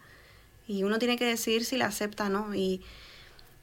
Y 0.67 0.83
uno 0.83 0.99
tiene 0.99 1.17
que 1.17 1.27
decidir 1.27 1.65
si 1.65 1.77
la 1.77 1.87
acepta 1.87 2.25
o 2.25 2.29
no. 2.31 2.53
Y 2.55 2.83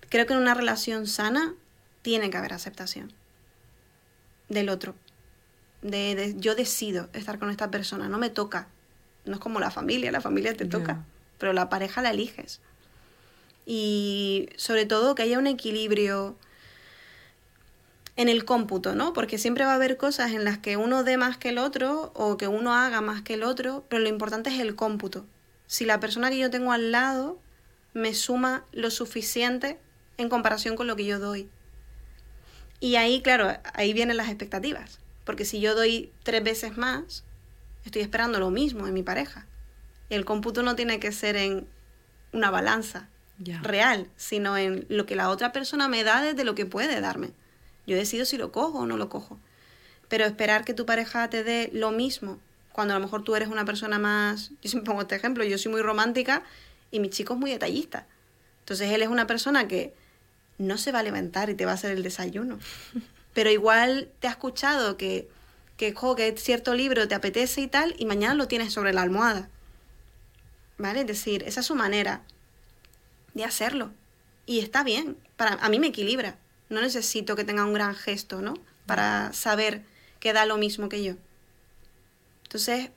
creo 0.08 0.26
que 0.26 0.32
en 0.32 0.40
una 0.40 0.54
relación 0.54 1.06
sana 1.06 1.54
tiene 2.02 2.30
que 2.30 2.38
haber 2.38 2.54
aceptación 2.54 3.12
del 4.48 4.70
otro. 4.70 4.96
De, 5.82 6.16
de- 6.16 6.36
yo 6.38 6.56
decido 6.56 7.10
estar 7.12 7.40
con 7.40 7.50
esta 7.50 7.70
persona, 7.72 8.08
no 8.08 8.20
me 8.20 8.30
toca. 8.30 8.70
No 9.26 9.34
es 9.34 9.40
como 9.42 9.60
la 9.60 9.70
familia, 9.70 10.14
la 10.14 10.22
familia 10.22 10.56
te 10.56 10.66
toca, 10.66 11.04
pero 11.42 11.54
la 11.54 11.70
pareja 11.70 12.04
la 12.04 12.12
eliges. 12.12 12.62
Y 13.66 14.48
sobre 14.58 14.86
todo 14.86 15.16
que 15.16 15.24
haya 15.24 15.40
un 15.40 15.48
equilibrio 15.48 16.38
en 18.16 18.30
el 18.30 18.46
cómputo, 18.46 18.94
¿no? 18.94 19.12
Porque 19.12 19.40
siempre 19.40 19.66
va 19.66 19.72
a 19.72 19.76
haber 19.76 19.98
cosas 19.98 20.34
en 20.34 20.44
las 20.44 20.60
que 20.60 20.78
uno 20.78 21.04
dé 21.04 21.18
más 21.18 21.40
que 21.40 21.50
el 21.50 21.58
otro 21.58 22.12
o 22.14 22.38
que 22.38 22.48
uno 22.48 22.76
haga 22.76 23.02
más 23.02 23.24
que 23.24 23.34
el 23.34 23.42
otro, 23.42 23.84
pero 23.90 24.04
lo 24.04 24.10
importante 24.10 24.52
es 24.52 24.60
el 24.60 24.76
cómputo. 24.76 25.26
Si 25.66 25.84
la 25.84 26.00
persona 26.00 26.30
que 26.30 26.38
yo 26.38 26.52
tengo 26.52 26.74
al 26.74 26.92
lado 26.92 27.40
me 27.96 28.14
suma 28.14 28.64
lo 28.72 28.92
suficiente 28.92 29.80
en 30.18 30.30
comparación 30.30 30.76
con 30.76 30.86
lo 30.86 30.96
que 30.96 31.06
yo 31.06 31.18
doy. 31.18 31.50
Y 32.80 32.98
ahí, 32.98 33.24
claro, 33.24 33.52
ahí 33.74 33.94
vienen 33.94 34.18
las 34.18 34.28
expectativas. 34.28 35.00
Porque 35.26 35.46
si 35.46 35.60
yo 35.60 35.74
doy 35.74 36.12
tres 36.22 36.44
veces 36.44 36.78
más, 36.78 37.24
estoy 37.84 38.04
esperando 38.04 38.40
lo 38.40 38.52
mismo 38.52 38.86
en 38.86 38.94
mi 38.94 39.02
pareja. 39.02 39.48
El 40.12 40.26
cómputo 40.26 40.62
no 40.62 40.76
tiene 40.76 41.00
que 41.00 41.14
ser 41.14 41.38
en 41.38 41.66
una 42.34 42.52
balanza 42.52 43.08
real, 43.64 44.08
sino 44.18 44.58
en 44.58 44.86
lo 44.90 45.06
que 45.06 45.16
la 45.16 45.30
otra 45.30 45.52
persona 45.52 45.88
me 45.88 46.04
da 46.04 46.22
desde 46.22 46.44
lo 46.44 46.54
que 46.54 46.66
puede 46.66 47.00
darme. 47.00 47.32
Yo 47.88 47.96
decido 47.96 48.26
si 48.26 48.38
lo 48.38 48.52
cojo 48.52 48.80
o 48.80 48.86
no 48.86 48.98
lo 48.98 49.10
cojo. 49.10 49.40
Pero 50.10 50.26
esperar 50.26 50.66
que 50.66 50.74
tu 50.74 50.86
pareja 50.86 51.30
te 51.30 51.46
dé 51.46 51.70
lo 51.74 51.92
mismo, 51.92 52.40
cuando 52.74 52.94
a 52.94 53.00
lo 53.00 53.06
mejor 53.06 53.24
tú 53.24 53.36
eres 53.36 53.48
una 53.48 53.64
persona 53.64 54.00
más... 54.00 54.52
Yo 54.62 54.70
siempre 54.70 54.90
pongo 54.90 55.02
este 55.02 55.16
ejemplo, 55.16 55.46
yo 55.46 55.58
soy 55.58 55.72
muy 55.72 55.82
romántica 55.82 56.44
y 56.92 57.00
mi 57.00 57.10
chico 57.10 57.36
es 57.36 57.40
muy 57.40 57.50
detallista. 57.50 58.06
Entonces 58.60 58.92
él 58.92 59.02
es 59.02 59.08
una 59.08 59.28
persona 59.28 59.68
que 59.68 59.94
no 60.58 60.78
se 60.78 60.92
va 60.92 61.00
a 61.00 61.04
levantar 61.04 61.50
y 61.50 61.56
te 61.56 61.66
va 61.66 61.72
a 61.72 61.76
hacer 61.76 61.92
el 61.92 62.04
desayuno. 62.04 62.60
Pero 63.34 63.50
igual 63.50 64.10
te 64.20 64.28
ha 64.28 64.32
escuchado 64.32 64.98
que, 64.98 65.30
que, 65.78 65.94
jo, 65.94 66.18
que 66.18 66.36
cierto 66.38 66.74
libro 66.74 67.08
te 67.08 67.16
apetece 67.16 67.62
y 67.62 67.68
tal, 67.68 67.96
y 67.98 68.06
mañana 68.06 68.34
lo 68.34 68.50
tienes 68.50 68.74
sobre 68.74 68.92
la 68.92 69.04
almohada. 69.04 69.50
¿Vale? 70.82 71.02
Es 71.02 71.08
decir, 71.08 71.44
esa 71.46 71.60
es 71.60 71.66
su 71.66 71.76
manera 71.76 72.24
de 73.36 73.44
hacerlo. 73.44 73.92
Y 74.48 74.60
está 74.60 74.84
bien. 74.84 75.16
Para, 75.38 75.54
a 75.54 75.70
mí 75.70 75.80
me 75.80 75.88
equilibra. 75.88 76.38
No 76.70 76.82
necesito 76.82 77.36
que 77.36 77.44
tenga 77.44 77.66
un 77.66 77.74
gran 77.74 77.94
gesto, 77.94 78.42
¿no? 78.42 78.56
Para 78.88 79.32
saber 79.34 79.84
que 80.20 80.34
da 80.34 80.46
lo 80.46 80.58
mismo 80.58 80.90
que 80.90 81.04
yo. 81.04 81.14
Entonces, 82.44 82.90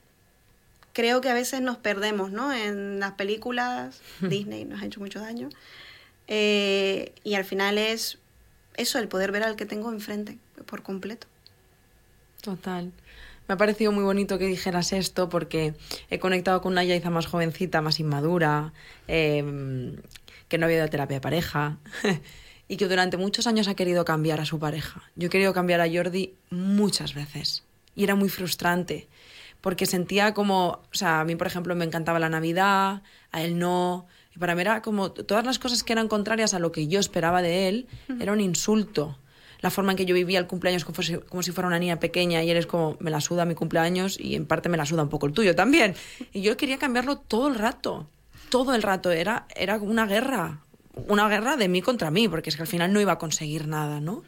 creo 0.95 1.21
que 1.21 1.29
a 1.29 1.35
veces 1.35 1.61
nos 1.61 1.77
perdemos, 1.77 2.31
¿no? 2.33 2.53
En 2.53 3.01
las 3.01 3.13
películas, 3.13 4.01
Disney 4.21 4.65
nos 4.65 4.83
ha 4.83 4.87
hecho 4.87 5.01
mucho 5.01 5.21
daño. 5.21 5.51
Eh, 6.27 7.13
y 7.23 7.35
al 7.35 7.45
final 7.45 7.77
es 7.77 8.19
eso, 8.77 8.99
el 8.99 9.09
poder 9.09 9.31
ver 9.31 9.43
al 9.43 9.57
que 9.57 9.67
tengo 9.67 9.93
enfrente 9.93 10.39
por 10.65 10.83
completo. 10.83 11.27
Total. 12.41 12.93
Me 13.49 13.55
ha 13.55 13.57
parecido 13.57 13.93
muy 13.93 14.05
bonito 14.05 14.39
que 14.39 14.47
dijeras 14.47 14.93
esto 14.93 15.29
porque 15.29 15.75
he 16.11 16.19
conectado 16.19 16.61
con 16.61 16.73
una 16.73 16.85
Yaiza 16.85 17.11
más 17.11 17.27
jovencita, 17.27 17.83
más 17.83 18.01
inmadura, 18.01 18.73
eh, 19.07 19.97
que 20.49 20.59
no 20.59 20.67
había 20.67 20.79
ido 20.79 20.87
a 20.87 20.89
terapia 20.89 21.17
de 21.17 21.21
pareja. 21.21 21.79
y 22.69 22.77
que 22.77 22.89
durante 22.89 23.17
muchos 23.17 23.47
años 23.47 23.69
ha 23.69 23.75
querido 23.75 24.05
cambiar 24.05 24.41
a 24.41 24.45
su 24.45 24.59
pareja. 24.59 25.03
Yo 25.17 25.27
he 25.27 25.31
querido 25.31 25.53
cambiar 25.53 25.81
a 25.81 25.91
Jordi 25.91 26.35
muchas 26.51 27.15
veces 27.15 27.63
y 27.95 28.05
era 28.05 28.15
muy 28.15 28.29
frustrante 28.29 29.09
porque 29.61 29.87
sentía 29.87 30.35
como, 30.35 30.67
o 30.69 30.95
sea, 30.95 31.21
a 31.21 31.25
mí 31.25 31.37
por 31.37 31.47
ejemplo 31.47 31.75
me 31.75 31.85
encantaba 31.85 32.19
la 32.19 32.29
Navidad, 32.29 33.03
a 33.33 33.43
él 33.43 33.59
no, 33.59 34.07
y 34.35 34.39
para 34.39 34.55
mí 34.55 34.61
era 34.61 34.83
como 34.83 35.13
todas 35.13 35.45
las 35.47 35.59
cosas 35.59 35.83
que 35.83 35.95
eran 35.95 36.09
contrarias 36.09 36.53
a 36.53 36.59
lo 36.59 36.71
que 36.71 36.87
yo 36.87 37.01
esperaba 37.01 37.41
de 37.41 37.69
él, 37.69 37.87
era 38.21 38.33
un 38.33 38.41
insulto. 38.41 39.19
La 39.65 39.71
forma 39.71 39.93
en 39.93 39.97
que 39.97 40.05
yo 40.05 40.15
vivía 40.15 40.39
el 40.39 40.47
cumpleaños 40.47 40.85
como, 40.85 41.03
si, 41.03 41.17
como 41.17 41.43
si 41.43 41.51
fuera 41.51 41.69
una 41.69 41.79
niña 41.79 41.99
pequeña 41.99 42.43
y 42.43 42.51
él 42.51 42.59
es 42.59 42.67
como, 42.67 42.99
me 43.01 43.11
la 43.11 43.23
suda 43.23 43.47
mi 43.47 43.55
cumpleaños 43.55 44.21
y 44.21 44.35
en 44.35 44.45
parte 44.45 44.69
me 44.69 44.77
la 44.77 44.85
suda 44.85 45.03
un 45.03 45.09
poco 45.09 45.25
el 45.25 45.33
tuyo 45.33 45.55
también. 45.55 45.95
Y 46.35 46.43
yo 46.43 46.59
quería 46.59 46.77
cambiarlo 46.77 47.17
todo 47.17 47.49
el 47.49 47.55
rato, 47.55 48.07
todo 48.51 48.75
el 48.75 48.83
rato, 48.83 49.11
era, 49.11 49.47
era 49.57 49.77
una 49.77 50.05
guerra, 50.05 50.61
una 51.09 51.31
guerra 51.31 51.57
de 51.57 51.69
mí 51.69 51.81
contra 51.81 52.11
mí, 52.11 52.29
porque 52.29 52.51
es 52.51 52.57
que 52.57 52.63
al 52.63 52.69
final 52.69 52.93
no 52.93 53.01
iba 53.01 53.13
a 53.13 53.19
conseguir 53.19 53.67
nada, 53.67 54.01
¿no? 54.01 54.23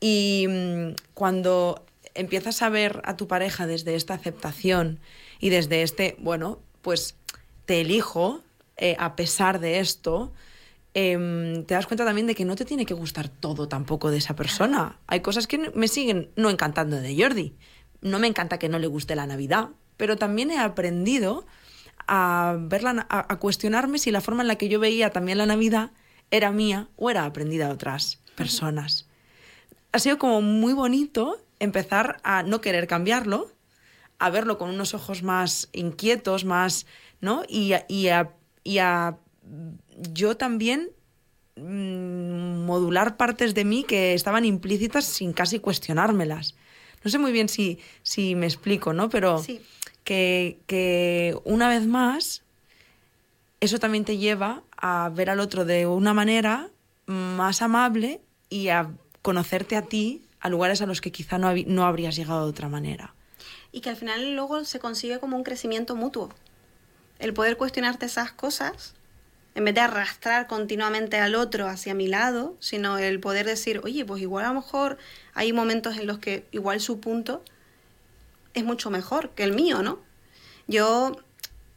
Y 0.00 0.46
mm, 0.48 0.94
cuando 1.12 1.84
empiezas 2.14 2.62
a 2.62 2.70
ver 2.70 3.02
a 3.04 3.18
tu 3.18 3.28
pareja 3.28 3.66
desde 3.66 3.94
esta 3.94 4.14
aceptación 4.14 5.00
y 5.38 5.50
desde 5.50 5.82
este, 5.82 6.16
bueno, 6.18 6.60
pues 6.80 7.14
te 7.66 7.82
elijo 7.82 8.40
eh, 8.78 8.96
a 8.98 9.16
pesar 9.16 9.60
de 9.60 9.80
esto, 9.80 10.32
em, 10.94 11.64
te 11.64 11.74
das 11.74 11.86
cuenta 11.86 12.04
también 12.04 12.26
de 12.26 12.34
que 12.34 12.44
no 12.44 12.56
te 12.56 12.64
tiene 12.64 12.86
que 12.86 12.94
gustar 12.94 13.28
todo 13.28 13.68
tampoco 13.68 14.10
de 14.10 14.18
esa 14.18 14.36
persona. 14.36 14.98
Hay 15.06 15.20
cosas 15.20 15.46
que 15.46 15.70
me 15.74 15.88
siguen 15.88 16.30
no 16.36 16.50
encantando 16.50 17.00
de 17.00 17.16
Jordi. 17.16 17.56
No 18.00 18.18
me 18.18 18.26
encanta 18.26 18.58
que 18.58 18.68
no 18.68 18.78
le 18.78 18.86
guste 18.86 19.16
la 19.16 19.26
Navidad, 19.26 19.70
pero 19.96 20.16
también 20.16 20.50
he 20.50 20.58
aprendido 20.58 21.46
a, 22.06 22.56
verla, 22.58 23.06
a, 23.08 23.38
cuestionarme 23.38 23.98
si 23.98 24.10
la 24.10 24.20
forma 24.20 24.42
en 24.42 24.48
la 24.48 24.56
que 24.56 24.68
yo 24.68 24.80
veía 24.80 25.10
también 25.10 25.38
la 25.38 25.46
Navidad 25.46 25.92
era 26.30 26.50
mía 26.50 26.88
o 26.96 27.10
era 27.10 27.24
aprendida 27.24 27.66
de 27.66 27.74
otras 27.74 28.20
personas. 28.34 29.08
Ha 29.92 29.98
sido 29.98 30.18
como 30.18 30.40
muy 30.40 30.72
bonito 30.72 31.38
empezar 31.60 32.18
a 32.24 32.42
no 32.42 32.60
querer 32.60 32.86
cambiarlo, 32.86 33.52
a 34.18 34.30
verlo 34.30 34.58
con 34.58 34.70
unos 34.70 34.94
ojos 34.94 35.22
más 35.22 35.68
inquietos, 35.72 36.44
más, 36.44 36.86
¿no? 37.20 37.44
Y, 37.48 37.74
y, 37.88 38.08
a, 38.08 38.30
y 38.64 38.78
a 38.78 39.18
yo 40.12 40.36
también 40.36 40.90
mm, 41.56 42.64
modular 42.64 43.16
partes 43.16 43.54
de 43.54 43.64
mí 43.64 43.84
que 43.84 44.14
estaban 44.14 44.44
implícitas 44.44 45.04
sin 45.04 45.32
casi 45.32 45.58
cuestionármelas. 45.58 46.54
No 47.04 47.10
sé 47.10 47.18
muy 47.18 47.32
bien 47.32 47.48
si, 47.48 47.78
si 48.02 48.34
me 48.34 48.46
explico, 48.46 48.92
¿no? 48.92 49.08
Pero 49.08 49.44
que, 50.04 50.58
que 50.66 51.36
una 51.44 51.68
vez 51.68 51.86
más, 51.86 52.42
eso 53.60 53.78
también 53.78 54.04
te 54.04 54.18
lleva 54.18 54.62
a 54.76 55.10
ver 55.14 55.30
al 55.30 55.40
otro 55.40 55.64
de 55.64 55.86
una 55.86 56.14
manera 56.14 56.70
más 57.06 57.62
amable 57.62 58.20
y 58.48 58.68
a 58.68 58.90
conocerte 59.22 59.76
a 59.76 59.82
ti 59.82 60.22
a 60.40 60.48
lugares 60.48 60.82
a 60.82 60.86
los 60.86 61.00
que 61.00 61.12
quizá 61.12 61.38
no, 61.38 61.52
no 61.66 61.84
habrías 61.84 62.16
llegado 62.16 62.44
de 62.44 62.50
otra 62.50 62.68
manera. 62.68 63.14
Y 63.70 63.80
que 63.80 63.90
al 63.90 63.96
final 63.96 64.34
luego 64.34 64.64
se 64.64 64.80
consigue 64.80 65.20
como 65.20 65.36
un 65.36 65.44
crecimiento 65.44 65.94
mutuo. 65.94 66.30
El 67.20 67.32
poder 67.32 67.56
cuestionarte 67.56 68.06
esas 68.06 68.32
cosas, 68.32 68.94
en 69.54 69.64
vez 69.64 69.74
de 69.74 69.80
arrastrar 69.80 70.46
continuamente 70.46 71.18
al 71.18 71.34
otro 71.34 71.68
hacia 71.68 71.94
mi 71.94 72.08
lado, 72.08 72.56
sino 72.60 72.98
el 72.98 73.20
poder 73.20 73.46
decir, 73.46 73.80
oye, 73.84 74.04
pues 74.04 74.22
igual 74.22 74.44
a 74.44 74.48
lo 74.48 74.54
mejor 74.54 74.98
hay 75.34 75.52
momentos 75.52 75.96
en 75.98 76.06
los 76.06 76.18
que 76.18 76.46
igual 76.52 76.80
su 76.80 77.00
punto 77.00 77.42
es 78.54 78.64
mucho 78.64 78.90
mejor 78.90 79.30
que 79.30 79.44
el 79.44 79.52
mío, 79.52 79.82
¿no? 79.82 79.98
Yo, 80.68 81.16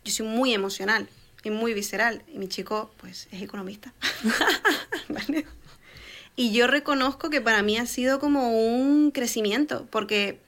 yo 0.04 0.12
soy 0.12 0.26
muy 0.26 0.54
emocional 0.54 1.10
y 1.44 1.50
muy 1.50 1.74
visceral 1.74 2.24
y 2.28 2.38
mi 2.38 2.48
chico 2.48 2.92
pues 2.98 3.28
es 3.32 3.42
economista. 3.42 3.94
Y 6.38 6.52
yo 6.52 6.68
reconozco 6.68 7.30
que 7.30 7.40
para 7.40 7.62
mí 7.62 7.78
ha 7.78 7.86
sido 7.86 8.20
como 8.20 8.50
un 8.52 9.12
crecimiento, 9.12 9.88
porque 9.90 10.40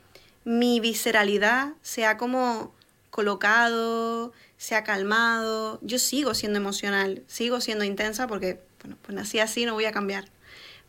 mi 0.44 0.82
visceralidad 0.82 1.74
se 1.82 2.06
ha 2.06 2.18
como 2.18 2.74
colocado, 3.10 4.34
se 4.58 4.76
ha 4.76 4.84
calmado. 4.84 5.80
Yo 5.82 6.00
sigo 6.00 6.34
siendo 6.34 6.58
emocional, 6.58 7.24
sigo 7.28 7.62
siendo 7.62 7.84
intensa 7.84 8.28
porque, 8.28 8.60
bueno, 8.82 8.98
pues 9.02 9.16
nací 9.16 9.40
así, 9.40 9.66
no 9.66 9.74
voy 9.74 9.86
a 9.86 9.92
cambiar. 9.92 10.26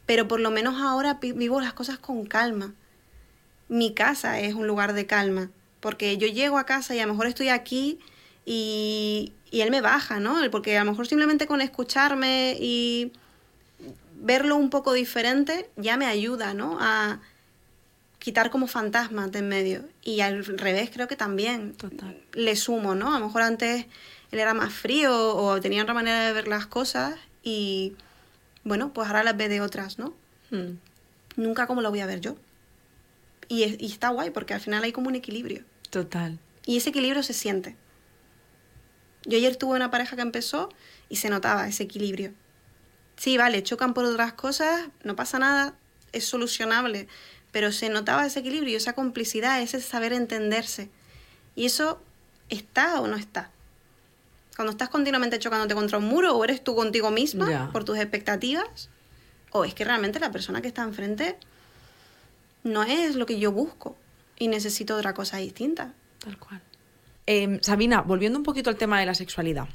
Pero 0.07 0.27
por 0.27 0.41
lo 0.41 0.51
menos 0.51 0.81
ahora 0.81 1.19
vivo 1.21 1.61
las 1.61 1.75
cosas 1.75 1.99
con 1.99 2.27
calma. 2.27 2.75
Mi 3.69 3.93
casa 3.93 4.41
es 4.41 4.55
un 4.55 4.67
lugar 4.67 4.95
de 4.95 5.07
calma, 5.07 5.51
porque 5.81 6.17
yo 6.17 6.27
llego 6.27 6.59
a 6.59 6.65
casa 6.65 6.95
y 6.95 7.01
a 7.01 7.07
lo 7.07 7.13
mejor 7.13 7.27
estoy 7.27 7.51
aquí 7.51 7.99
y, 8.47 9.35
y 9.51 9.61
él 9.61 9.71
me 9.71 9.83
baja, 9.83 10.21
¿no? 10.21 10.39
Porque 10.51 10.79
a 10.79 10.85
lo 10.85 10.91
mejor 10.91 11.07
simplemente 11.07 11.47
con 11.47 11.61
escucharme 11.61 12.57
y 12.59 13.13
verlo 14.21 14.57
un 14.57 14.71
poco 14.71 14.93
diferente 14.93 15.71
ya 15.77 15.97
me 15.97 16.07
ayuda, 16.07 16.55
¿no? 16.55 16.79
A 16.81 17.21
quitar 18.19 18.51
como 18.51 18.67
fantasmas 18.67 19.31
de 19.33 19.41
en 19.41 19.49
medio. 19.49 19.85
Y 20.09 20.21
al 20.23 20.45
revés 20.45 20.91
creo 20.91 21.07
que 21.07 21.17
también 21.17 21.75
le 22.33 22.57
sumo, 22.57 22.95
¿no? 22.95 23.15
A 23.15 23.19
lo 23.19 23.27
mejor 23.27 23.43
antes 23.43 23.85
él 24.31 24.39
era 24.39 24.55
más 24.55 24.73
frío 24.73 25.37
o 25.37 25.61
tenía 25.61 25.83
otra 25.83 25.93
manera 25.93 26.27
de 26.27 26.33
ver 26.33 26.49
las 26.49 26.67
cosas 26.67 27.15
y 27.43 27.95
bueno, 28.65 28.93
pues 28.95 29.09
ahora 29.09 29.23
las 29.23 29.37
ve 29.37 29.49
de 29.49 29.61
otras, 29.61 29.99
¿no? 29.99 30.15
Hmm. 30.51 30.79
Nunca 31.37 31.67
como 31.67 31.83
lo 31.83 31.91
voy 31.91 32.01
a 32.01 32.07
ver 32.07 32.21
yo. 32.21 32.37
Y, 33.49 33.65
y 33.85 33.93
está 33.93 34.09
guay 34.09 34.31
porque 34.31 34.55
al 34.55 34.61
final 34.61 34.83
hay 34.83 34.93
como 34.93 35.09
un 35.09 35.15
equilibrio. 35.15 35.65
Total. 35.91 36.39
Y 36.65 36.79
ese 36.79 36.89
equilibrio 36.89 37.23
se 37.23 37.35
siente. 37.35 37.77
Yo 39.25 39.37
ayer 39.37 39.57
tuve 39.57 39.77
una 39.77 39.91
pareja 39.91 40.17
que 40.17 40.23
empezó 40.23 40.71
y 41.11 41.17
se 41.17 41.29
notaba 41.29 41.69
ese 41.69 41.83
equilibrio 41.83 42.33
sí, 43.19 43.37
vale, 43.37 43.63
chocan 43.63 43.93
por 43.93 44.05
otras 44.05 44.33
cosas, 44.33 44.89
no 45.03 45.17
pasa 45.17 45.39
nada, 45.39 45.75
es 46.13 46.25
solucionable, 46.25 47.09
pero 47.59 47.73
se 47.73 47.89
notaba 47.89 48.25
ese 48.25 48.39
equilibrio, 48.39 48.77
esa 48.77 48.93
complicidad, 48.93 49.61
ese 49.61 49.81
saber 49.81 50.13
entenderse. 50.13 50.91
Y 51.57 51.67
eso 51.67 52.01
está 52.51 53.01
o 53.01 53.09
no 53.09 53.17
está. 53.17 53.51
Cuando 54.55 54.71
estás 54.71 54.91
continuamente 54.91 55.41
chocándote 55.41 55.75
contra 55.75 55.99
un 55.99 56.05
muro, 56.05 56.37
o 56.37 56.45
eres 56.45 56.63
tú 56.63 56.77
contigo 56.77 57.11
misma 57.11 57.73
por 57.73 57.83
tus 57.83 57.99
expectativas, 57.99 58.91
o 59.51 59.65
es 59.65 59.75
que 59.75 59.85
realmente 59.85 60.21
la 60.21 60.31
persona 60.31 60.63
que 60.63 60.69
está 60.69 60.85
enfrente 60.85 61.37
no 62.63 62.85
es 62.85 63.17
lo 63.17 63.27
que 63.27 63.41
yo 63.41 63.51
busco 63.51 63.97
y 64.39 64.47
necesito 64.47 64.95
otra 64.95 65.13
cosa 65.13 65.39
distinta. 65.39 65.95
Tal 66.21 66.39
cual. 66.39 66.63
Em, 67.27 67.61
Sabina, 67.61 68.03
volviendo 68.03 68.39
un 68.39 68.45
poquito 68.45 68.71
al 68.71 68.77
tema 68.77 69.01
de 69.01 69.07
la 69.07 69.17
sexualidad. 69.17 69.67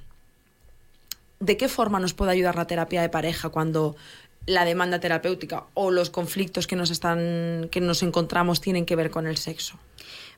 ¿de 1.43 1.57
qué 1.57 1.67
forma 1.67 1.99
nos 1.99 2.13
puede 2.13 2.31
ayudar 2.31 2.55
la 2.55 2.67
terapia 2.67 3.01
de 3.01 3.09
pareja 3.09 3.49
cuando 3.49 3.97
la 4.45 4.65
demanda 4.65 4.99
terapéutica 4.99 5.65
o 5.73 5.91
los 5.91 6.09
conflictos 6.09 6.67
que 6.67 6.75
nos 6.75 6.91
están 6.91 7.69
que 7.71 7.81
nos 7.81 8.03
encontramos 8.03 8.61
tienen 8.61 8.85
que 8.85 8.95
ver 8.95 9.09
con 9.09 9.27
el 9.27 9.37
sexo? 9.37 9.79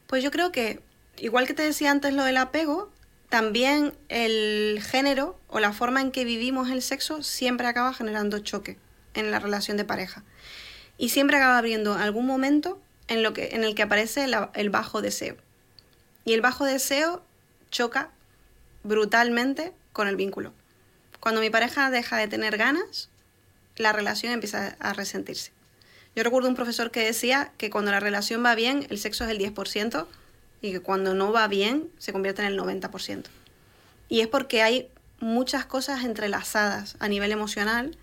Pues 0.07 0.23
yo 0.23 0.31
creo 0.31 0.51
que 0.51 0.81
igual 1.17 1.47
que 1.47 1.53
te 1.53 1.63
decía 1.63 1.91
antes 1.91 2.13
lo 2.13 2.23
del 2.23 2.37
apego, 2.37 2.91
también 3.29 3.93
el 4.09 4.81
género 4.83 5.39
o 5.47 5.59
la 5.59 5.73
forma 5.73 6.01
en 6.01 6.11
que 6.11 6.25
vivimos 6.25 6.69
el 6.69 6.81
sexo 6.81 7.23
siempre 7.23 7.67
acaba 7.67 7.93
generando 7.93 8.39
choque 8.39 8.77
en 9.13 9.31
la 9.31 9.39
relación 9.39 9.77
de 9.77 9.85
pareja. 9.85 10.23
Y 10.97 11.09
siempre 11.09 11.37
acaba 11.37 11.57
abriendo 11.57 11.93
algún 11.95 12.25
momento 12.25 12.79
en, 13.07 13.23
lo 13.23 13.33
que, 13.33 13.49
en 13.53 13.63
el 13.63 13.75
que 13.75 13.83
aparece 13.83 14.25
el 14.53 14.69
bajo 14.69 15.01
deseo. 15.01 15.35
Y 16.23 16.33
el 16.33 16.41
bajo 16.41 16.65
deseo 16.65 17.23
choca 17.71 18.11
brutalmente 18.83 19.73
con 19.91 20.07
el 20.07 20.15
vínculo. 20.15 20.53
Cuando 21.19 21.41
mi 21.41 21.49
pareja 21.49 21.89
deja 21.89 22.17
de 22.17 22.27
tener 22.27 22.57
ganas, 22.57 23.09
la 23.77 23.91
relación 23.91 24.33
empieza 24.33 24.75
a 24.79 24.93
resentirse. 24.93 25.51
Yo 26.15 26.23
recuerdo 26.23 26.47
un 26.47 26.55
profesor 26.55 26.91
que 26.91 27.01
decía 27.01 27.51
que 27.57 27.69
cuando 27.69 27.91
la 27.91 27.99
relación 27.99 28.43
va 28.43 28.55
bien, 28.55 28.87
el 28.89 28.99
sexo 28.99 29.25
es 29.25 29.31
el 29.31 29.39
10% 29.39 30.07
y 30.61 30.71
que 30.71 30.79
cuando 30.79 31.13
no 31.13 31.31
va 31.31 31.47
bien, 31.47 31.89
se 31.97 32.13
convierte 32.13 32.41
en 32.41 32.47
el 32.47 32.59
90%. 32.59 33.25
Y 34.07 34.21
es 34.21 34.27
porque 34.27 34.61
hay 34.61 34.89
muchas 35.19 35.65
cosas 35.65 36.03
entrelazadas 36.05 36.95
a 36.99 37.07
nivel 37.07 37.31
emocional 37.31 37.97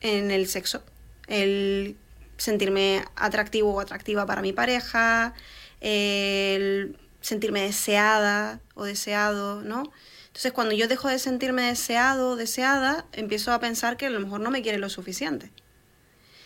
en 0.00 0.30
el 0.30 0.48
sexo. 0.48 0.82
El 1.28 1.96
sentirme 2.36 3.04
atractivo 3.14 3.74
o 3.74 3.80
atractiva 3.80 4.26
para 4.26 4.42
mi 4.42 4.52
pareja, 4.52 5.34
el 5.80 6.98
sentirme 7.20 7.62
deseada 7.62 8.60
o 8.74 8.84
deseado, 8.84 9.62
¿no? 9.62 9.92
Entonces, 10.34 10.52
cuando 10.52 10.74
yo 10.74 10.88
dejo 10.88 11.08
de 11.08 11.20
sentirme 11.20 11.62
deseado 11.62 12.30
o 12.30 12.36
deseada, 12.36 13.04
empiezo 13.12 13.52
a 13.52 13.60
pensar 13.60 13.96
que 13.96 14.06
a 14.06 14.10
lo 14.10 14.18
mejor 14.18 14.40
no 14.40 14.50
me 14.50 14.62
quiere 14.62 14.78
lo 14.78 14.90
suficiente. 14.90 15.52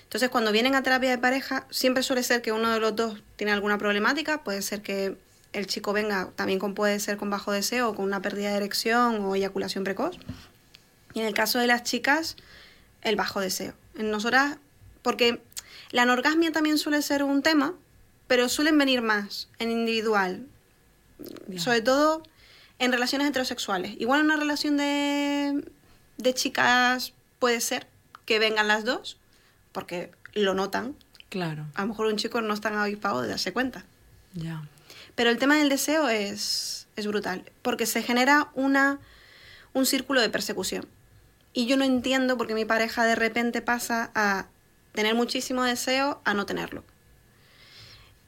Entonces, 0.03 0.29
cuando 0.29 0.53
vienen 0.53 0.75
a 0.75 0.83
terapia 0.83 1.09
de 1.09 1.17
pareja, 1.17 1.67
siempre 1.71 2.03
suele 2.03 2.23
ser 2.23 2.43
que 2.43 2.53
uno 2.53 2.71
de 2.71 2.81
los 2.81 2.95
dos 2.95 3.23
tiene 3.37 3.51
alguna 3.51 3.79
problemática, 3.79 4.45
puede 4.45 4.61
ser 4.61 4.83
que 4.83 5.17
el 5.55 5.67
chico 5.67 5.95
venga 5.95 6.29
también 6.37 6.59
con 6.59 6.75
puede 6.75 7.01
ser 7.01 7.17
con 7.17 7.31
bajo 7.31 7.51
deseo, 7.51 7.89
o 7.89 7.95
con 7.95 8.05
una 8.05 8.21
pérdida 8.21 8.51
de 8.51 8.57
erección 8.59 9.25
o 9.25 9.35
eyaculación 9.35 9.85
precoz. 9.85 10.19
Y 11.15 11.21
en 11.21 11.27
el 11.27 11.33
caso 11.33 11.59
de 11.59 11.67
las 11.67 11.83
chicas, 11.83 12.37
el 13.01 13.17
bajo 13.17 13.41
deseo. 13.41 13.73
En 13.95 14.11
nosotras, 14.11 14.59
porque 15.01 15.41
la 15.93 16.03
anorgasmia 16.03 16.53
también 16.53 16.77
suele 16.77 17.01
ser 17.01 17.23
un 17.23 17.41
tema, 17.41 17.73
pero 18.27 18.51
suelen 18.51 18.77
venir 18.77 19.01
más 19.01 19.49
en 19.59 19.71
individual. 19.71 20.45
Sobre 21.57 21.81
todo 21.81 22.23
en 22.79 22.93
relaciones 22.93 23.29
heterosexuales. 23.29 23.95
Igual 23.99 24.23
una 24.23 24.37
relación 24.37 24.77
de, 24.77 25.65
de 26.17 26.35
chicas 26.35 27.13
puede 27.39 27.61
ser 27.61 27.87
que 28.25 28.39
vengan 28.39 28.69
las 28.69 28.85
dos, 28.85 29.19
porque 29.73 30.11
lo 30.35 30.55
notan. 30.55 30.95
Claro. 31.29 31.67
A 31.75 31.83
lo 31.83 31.89
mejor 31.89 32.07
un 32.07 32.17
chico 32.17 32.41
no 32.41 32.55
está 32.55 32.71
tan 32.71 32.79
avispado 32.79 33.23
de 33.23 33.29
darse 33.29 33.53
cuenta. 33.53 33.85
Ya. 34.35 34.63
Pero 35.15 35.31
el 35.31 35.39
tema 35.39 35.57
del 35.57 35.69
deseo 35.69 36.09
es, 36.09 36.87
es 36.97 37.07
brutal, 37.07 37.45
porque 37.63 37.87
se 37.87 38.03
genera 38.03 38.51
una, 38.55 38.99
un 39.73 39.87
círculo 39.87 40.21
de 40.21 40.31
persecución. 40.31 40.87
Y 41.53 41.67
yo 41.67 41.77
no 41.77 41.85
entiendo 41.85 42.37
por 42.37 42.47
qué 42.47 42.55
mi 42.55 42.65
pareja 42.65 43.05
de 43.05 43.15
repente 43.15 43.63
pasa 43.63 44.11
a 44.15 44.47
tener 44.93 45.15
muchísimo 45.15 45.65
deseo 45.65 46.21
a 46.25 46.35
no 46.35 46.47
tenerlo. 46.47 46.85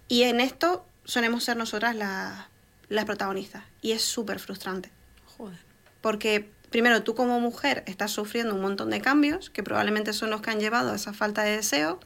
Y 0.09 0.25
en 0.25 0.41
esto 0.41 0.85
solemos 1.05 1.45
ser 1.45 1.57
nosotras 1.57 1.95
las, 1.95 2.47
las 2.91 3.07
protagonistas. 3.07 3.65
Y 3.81 3.93
es 3.93 4.03
súper 4.03 4.39
frustrante. 4.39 4.91
Joder. 5.25 5.59
Porque 6.03 6.51
primero 6.69 7.03
tú 7.03 7.15
como 7.15 7.41
mujer 7.41 7.83
estás 7.87 8.11
sufriendo 8.11 8.55
un 8.55 8.61
montón 8.61 8.91
de 8.91 9.01
cambios 9.01 9.49
que 9.49 9.63
probablemente 9.63 10.13
son 10.13 10.29
los 10.29 10.43
que 10.43 10.51
han 10.51 10.61
llevado 10.61 10.93
a 10.93 10.97
esa 10.97 11.15
falta 11.15 11.43
de 11.43 11.57
deseo. 11.57 11.99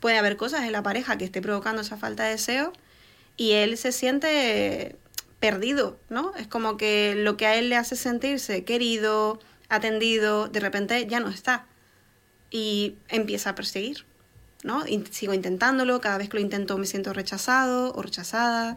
Puede 0.00 0.18
haber 0.18 0.36
cosas 0.36 0.64
en 0.64 0.72
la 0.72 0.82
pareja 0.82 1.16
que 1.16 1.24
esté 1.24 1.40
provocando 1.40 1.82
esa 1.82 1.96
falta 1.96 2.24
de 2.24 2.30
deseo 2.30 2.72
y 3.36 3.52
él 3.52 3.78
se 3.78 3.92
siente 3.92 4.96
perdido, 5.38 5.98
¿no? 6.08 6.34
Es 6.36 6.46
como 6.46 6.76
que 6.76 7.14
lo 7.16 7.36
que 7.36 7.46
a 7.46 7.56
él 7.56 7.68
le 7.68 7.76
hace 7.76 7.96
sentirse 7.96 8.64
querido, 8.64 9.40
atendido, 9.68 10.48
de 10.48 10.60
repente 10.60 11.06
ya 11.06 11.20
no 11.20 11.28
está. 11.28 11.66
Y 12.50 12.96
empieza 13.08 13.50
a 13.50 13.54
perseguir, 13.54 14.04
¿no? 14.62 14.86
Y 14.86 15.04
sigo 15.10 15.34
intentándolo, 15.34 16.00
cada 16.00 16.18
vez 16.18 16.28
que 16.28 16.36
lo 16.36 16.42
intento 16.42 16.78
me 16.78 16.86
siento 16.86 17.12
rechazado 17.12 17.92
o 17.94 18.02
rechazada. 18.02 18.76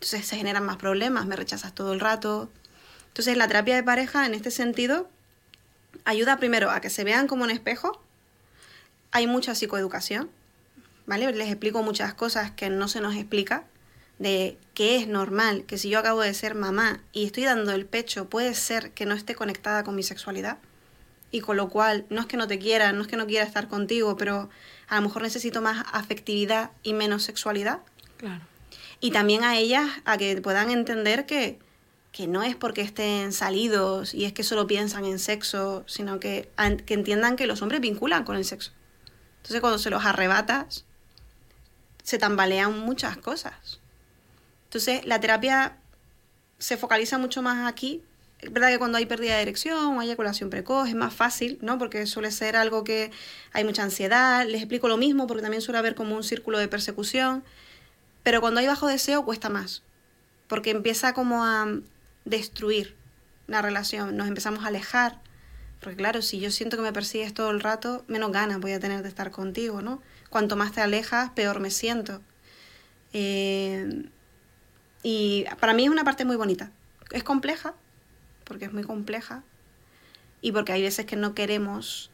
Entonces 0.00 0.26
se 0.26 0.36
generan 0.36 0.64
más 0.64 0.78
problemas, 0.78 1.26
me 1.26 1.36
rechazas 1.36 1.74
todo 1.74 1.92
el 1.92 2.00
rato. 2.00 2.50
Entonces 3.08 3.36
la 3.36 3.46
terapia 3.48 3.76
de 3.76 3.82
pareja 3.82 4.24
en 4.24 4.32
este 4.32 4.50
sentido 4.50 5.10
ayuda 6.06 6.38
primero 6.38 6.70
a 6.70 6.80
que 6.80 6.88
se 6.88 7.04
vean 7.04 7.26
como 7.26 7.44
un 7.44 7.50
espejo. 7.50 8.00
Hay 9.12 9.26
mucha 9.26 9.54
psicoeducación, 9.54 10.30
¿vale? 11.04 11.30
Les 11.32 11.48
explico 11.48 11.82
muchas 11.82 12.14
cosas 12.14 12.50
que 12.50 12.70
no 12.70 12.88
se 12.88 13.02
nos 13.02 13.14
explica 13.14 13.64
de 14.18 14.56
que 14.72 14.96
es 14.96 15.06
normal, 15.06 15.64
que 15.66 15.76
si 15.76 15.90
yo 15.90 15.98
acabo 15.98 16.22
de 16.22 16.32
ser 16.32 16.54
mamá 16.54 17.00
y 17.12 17.26
estoy 17.26 17.44
dando 17.44 17.72
el 17.72 17.84
pecho, 17.84 18.30
puede 18.30 18.54
ser 18.54 18.92
que 18.92 19.04
no 19.04 19.14
esté 19.14 19.34
conectada 19.34 19.84
con 19.84 19.94
mi 19.96 20.02
sexualidad. 20.02 20.58
Y 21.30 21.42
con 21.42 21.56
lo 21.58 21.68
cual, 21.68 22.06
no 22.08 22.22
es 22.22 22.26
que 22.26 22.36
no 22.36 22.48
te 22.48 22.58
quiera, 22.58 22.92
no 22.92 23.02
es 23.02 23.06
que 23.06 23.16
no 23.16 23.26
quiera 23.26 23.44
estar 23.44 23.68
contigo, 23.68 24.16
pero 24.16 24.48
a 24.88 24.96
lo 24.96 25.02
mejor 25.02 25.22
necesito 25.22 25.60
más 25.60 25.84
afectividad 25.92 26.70
y 26.82 26.92
menos 26.94 27.22
sexualidad. 27.22 27.80
Claro. 28.16 28.49
Y 29.00 29.10
también 29.10 29.44
a 29.44 29.56
ellas 29.56 29.88
a 30.04 30.18
que 30.18 30.40
puedan 30.40 30.70
entender 30.70 31.26
que, 31.26 31.58
que 32.12 32.26
no 32.26 32.42
es 32.42 32.54
porque 32.54 32.82
estén 32.82 33.32
salidos 33.32 34.14
y 34.14 34.26
es 34.26 34.32
que 34.32 34.44
solo 34.44 34.66
piensan 34.66 35.04
en 35.04 35.18
sexo, 35.18 35.84
sino 35.86 36.20
que, 36.20 36.50
que 36.86 36.94
entiendan 36.94 37.36
que 37.36 37.46
los 37.46 37.62
hombres 37.62 37.80
vinculan 37.80 38.24
con 38.24 38.36
el 38.36 38.44
sexo. 38.44 38.72
Entonces 39.38 39.60
cuando 39.60 39.78
se 39.78 39.90
los 39.90 40.04
arrebatas, 40.04 40.84
se 42.02 42.18
tambalean 42.18 42.78
muchas 42.78 43.16
cosas. 43.16 43.80
Entonces, 44.64 45.04
la 45.04 45.20
terapia 45.20 45.76
se 46.58 46.76
focaliza 46.76 47.18
mucho 47.18 47.42
más 47.42 47.68
aquí. 47.68 48.02
Es 48.38 48.52
verdad 48.52 48.68
que 48.68 48.78
cuando 48.78 48.98
hay 48.98 49.06
pérdida 49.06 49.36
de 49.36 49.42
erección 49.42 49.96
o 49.96 50.00
hay 50.00 50.08
eyaculación 50.08 50.50
precoz 50.50 50.88
es 50.88 50.94
más 50.94 51.12
fácil, 51.12 51.58
¿no? 51.60 51.78
Porque 51.78 52.06
suele 52.06 52.30
ser 52.30 52.56
algo 52.56 52.84
que 52.84 53.10
hay 53.52 53.64
mucha 53.64 53.82
ansiedad. 53.82 54.46
Les 54.46 54.62
explico 54.62 54.88
lo 54.88 54.96
mismo 54.96 55.26
porque 55.26 55.42
también 55.42 55.60
suele 55.62 55.78
haber 55.78 55.94
como 55.94 56.16
un 56.16 56.22
círculo 56.22 56.58
de 56.58 56.68
persecución. 56.68 57.44
Pero 58.22 58.40
cuando 58.40 58.60
hay 58.60 58.66
bajo 58.66 58.86
deseo 58.86 59.24
cuesta 59.24 59.48
más. 59.48 59.82
Porque 60.46 60.70
empieza 60.70 61.12
como 61.12 61.44
a 61.44 61.66
destruir 62.24 62.96
la 63.46 63.62
relación. 63.62 64.16
Nos 64.16 64.28
empezamos 64.28 64.64
a 64.64 64.68
alejar. 64.68 65.20
Porque 65.80 65.96
claro, 65.96 66.22
si 66.22 66.40
yo 66.40 66.50
siento 66.50 66.76
que 66.76 66.82
me 66.82 66.92
persigues 66.92 67.32
todo 67.32 67.50
el 67.50 67.60
rato, 67.60 68.04
menos 68.06 68.32
ganas 68.32 68.60
voy 68.60 68.72
a 68.72 68.80
tener 68.80 69.02
de 69.02 69.08
estar 69.08 69.30
contigo, 69.30 69.80
¿no? 69.80 70.02
Cuanto 70.28 70.56
más 70.56 70.72
te 70.72 70.80
alejas, 70.80 71.30
peor 71.30 71.60
me 71.60 71.70
siento. 71.70 72.20
Eh, 73.12 74.04
y 75.02 75.46
para 75.58 75.72
mí 75.72 75.84
es 75.84 75.90
una 75.90 76.04
parte 76.04 76.24
muy 76.24 76.36
bonita. 76.36 76.70
Es 77.10 77.24
compleja, 77.24 77.74
porque 78.44 78.66
es 78.66 78.72
muy 78.72 78.84
compleja, 78.84 79.42
y 80.42 80.52
porque 80.52 80.72
hay 80.72 80.82
veces 80.82 81.06
que 81.06 81.16
no 81.16 81.34
queremos 81.34 82.10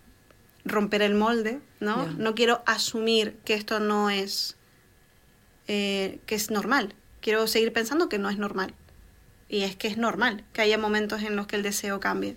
romper 0.65 1.03
el 1.03 1.15
molde, 1.15 1.61
¿no? 1.81 2.07
No 2.19 2.35
quiero 2.35 2.63
asumir 2.67 3.37
que 3.45 3.55
esto 3.55 3.79
no 3.79 4.11
es, 4.11 4.56
eh, 5.69 6.21
que 6.27 6.35
es 6.35 6.51
normal. 6.51 6.95
Quiero 7.21 7.47
seguir 7.47 7.73
pensando 7.73 8.09
que 8.09 8.19
no 8.19 8.31
es 8.31 8.39
normal. 8.39 8.75
Y 9.49 9.63
es 9.63 9.77
que 9.77 9.89
es 9.89 9.97
normal 9.97 10.45
que 10.53 10.63
haya 10.63 10.79
momentos 10.79 11.23
en 11.23 11.37
los 11.37 11.47
que 11.47 11.57
el 11.57 11.63
deseo 11.63 12.01
cambie 12.01 12.37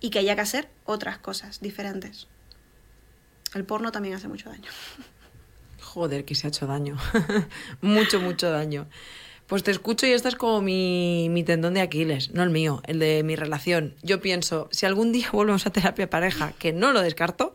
y 0.00 0.10
que 0.10 0.18
haya 0.18 0.34
que 0.34 0.40
hacer 0.40 0.68
otras 0.84 1.18
cosas 1.18 1.60
diferentes. 1.60 2.26
El 3.54 3.64
porno 3.64 3.92
también 3.92 4.14
hace 4.14 4.28
mucho 4.28 4.50
daño. 4.50 4.70
Joder, 5.80 6.24
que 6.24 6.34
se 6.34 6.46
ha 6.46 6.48
hecho 6.48 6.66
daño. 6.66 6.98
mucho, 7.80 8.20
mucho 8.20 8.50
daño. 8.50 8.88
Pues 9.46 9.62
te 9.62 9.70
escucho 9.70 10.06
y 10.06 10.12
esta 10.12 10.28
es 10.28 10.36
como 10.36 10.62
mi, 10.62 11.28
mi 11.30 11.44
tendón 11.44 11.74
de 11.74 11.82
Aquiles, 11.82 12.32
no 12.32 12.42
el 12.42 12.48
mío, 12.48 12.80
el 12.86 12.98
de 12.98 13.22
mi 13.22 13.36
relación. 13.36 13.94
Yo 14.02 14.22
pienso, 14.22 14.68
si 14.70 14.86
algún 14.86 15.12
día 15.12 15.28
volvemos 15.32 15.66
a 15.66 15.70
terapia 15.70 16.08
pareja, 16.08 16.52
que 16.58 16.72
no 16.72 16.92
lo 16.92 17.02
descarto, 17.02 17.52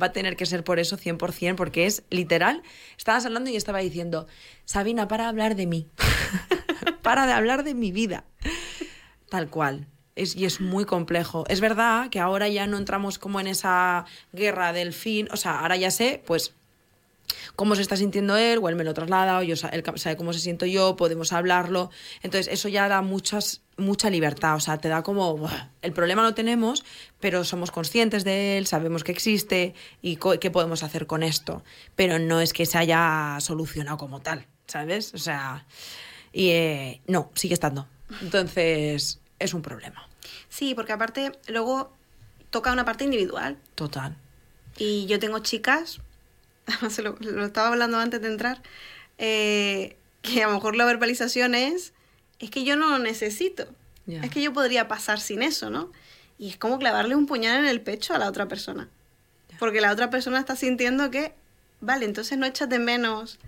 va 0.00 0.06
a 0.06 0.12
tener 0.12 0.36
que 0.36 0.46
ser 0.46 0.62
por 0.62 0.78
eso 0.78 0.96
100%, 0.96 1.56
porque 1.56 1.86
es 1.86 2.04
literal. 2.10 2.62
Estabas 2.96 3.26
hablando 3.26 3.50
y 3.50 3.56
estaba 3.56 3.80
diciendo, 3.80 4.28
Sabina, 4.66 5.08
para 5.08 5.28
hablar 5.28 5.56
de 5.56 5.66
mí. 5.66 5.88
para 7.02 7.26
de 7.26 7.32
hablar 7.32 7.64
de 7.64 7.74
mi 7.74 7.90
vida. 7.90 8.24
Tal 9.28 9.48
cual. 9.48 9.88
Es, 10.14 10.36
y 10.36 10.44
es 10.44 10.60
muy 10.60 10.84
complejo. 10.84 11.44
Es 11.48 11.60
verdad 11.60 12.08
que 12.10 12.20
ahora 12.20 12.48
ya 12.48 12.68
no 12.68 12.76
entramos 12.76 13.18
como 13.18 13.40
en 13.40 13.48
esa 13.48 14.04
guerra 14.32 14.72
del 14.72 14.92
fin. 14.92 15.28
O 15.32 15.36
sea, 15.36 15.58
ahora 15.60 15.76
ya 15.76 15.90
sé, 15.90 16.22
pues, 16.24 16.54
cómo 17.56 17.74
se 17.74 17.82
está 17.82 17.96
sintiendo 17.96 18.36
él, 18.36 18.58
o 18.62 18.68
él 18.68 18.76
me 18.76 18.84
lo 18.84 18.94
traslada, 18.94 19.38
o 19.38 19.42
yo, 19.42 19.54
él 19.72 19.84
sabe 19.96 20.16
cómo 20.16 20.32
se 20.32 20.40
siento 20.40 20.66
yo, 20.66 20.96
podemos 20.96 21.32
hablarlo. 21.32 21.90
Entonces, 22.22 22.52
eso 22.52 22.68
ya 22.68 22.88
da 22.88 23.02
muchas, 23.02 23.62
mucha 23.76 24.10
libertad. 24.10 24.56
O 24.56 24.60
sea, 24.60 24.78
te 24.78 24.88
da 24.88 25.02
como. 25.02 25.36
"Buah, 25.36 25.68
El 25.82 25.92
problema 25.92 26.22
lo 26.22 26.34
tenemos, 26.34 26.84
pero 27.20 27.44
somos 27.44 27.70
conscientes 27.70 28.24
de 28.24 28.58
él, 28.58 28.66
sabemos 28.66 29.04
que 29.04 29.12
existe 29.12 29.74
y 30.00 30.16
qué 30.40 30.50
podemos 30.50 30.82
hacer 30.82 31.06
con 31.06 31.22
esto. 31.22 31.62
Pero 31.96 32.18
no 32.18 32.40
es 32.40 32.52
que 32.52 32.66
se 32.66 32.78
haya 32.78 33.36
solucionado 33.40 33.96
como 33.96 34.20
tal, 34.20 34.46
¿sabes? 34.66 35.12
O 35.14 35.18
sea. 35.18 35.64
Y 36.32 36.48
eh, 36.50 37.00
no, 37.06 37.30
sigue 37.34 37.54
estando. 37.54 37.86
Entonces, 38.22 39.20
es 39.38 39.54
un 39.54 39.62
problema. 39.62 40.08
Sí, 40.48 40.74
porque 40.74 40.92
aparte 40.92 41.32
luego 41.48 41.92
toca 42.50 42.72
una 42.72 42.84
parte 42.84 43.04
individual. 43.04 43.58
Total. 43.74 44.16
Y 44.78 45.06
yo 45.06 45.18
tengo 45.18 45.38
chicas, 45.40 46.00
se 46.90 47.02
lo, 47.02 47.16
lo 47.20 47.44
estaba 47.44 47.68
hablando 47.68 47.98
antes 47.98 48.20
de 48.20 48.28
entrar, 48.28 48.62
eh, 49.18 49.96
que 50.22 50.42
a 50.42 50.48
lo 50.48 50.54
mejor 50.54 50.76
la 50.76 50.84
verbalización 50.84 51.54
es, 51.54 51.92
es 52.38 52.50
que 52.50 52.64
yo 52.64 52.76
no 52.76 52.90
lo 52.90 52.98
necesito. 52.98 53.66
Ya. 54.06 54.20
Es 54.22 54.30
que 54.30 54.42
yo 54.42 54.52
podría 54.52 54.88
pasar 54.88 55.20
sin 55.20 55.42
eso, 55.42 55.70
¿no? 55.70 55.92
Y 56.38 56.48
es 56.48 56.56
como 56.56 56.78
clavarle 56.78 57.14
un 57.14 57.26
puñal 57.26 57.60
en 57.60 57.66
el 57.66 57.80
pecho 57.80 58.14
a 58.14 58.18
la 58.18 58.28
otra 58.28 58.48
persona. 58.48 58.88
Porque 59.58 59.80
la 59.80 59.92
otra 59.92 60.10
persona 60.10 60.40
está 60.40 60.56
sintiendo 60.56 61.10
que, 61.10 61.34
vale, 61.80 62.04
entonces 62.04 62.36
no 62.36 62.46
echas 62.46 62.68
de 62.68 62.80
menos 62.80 63.38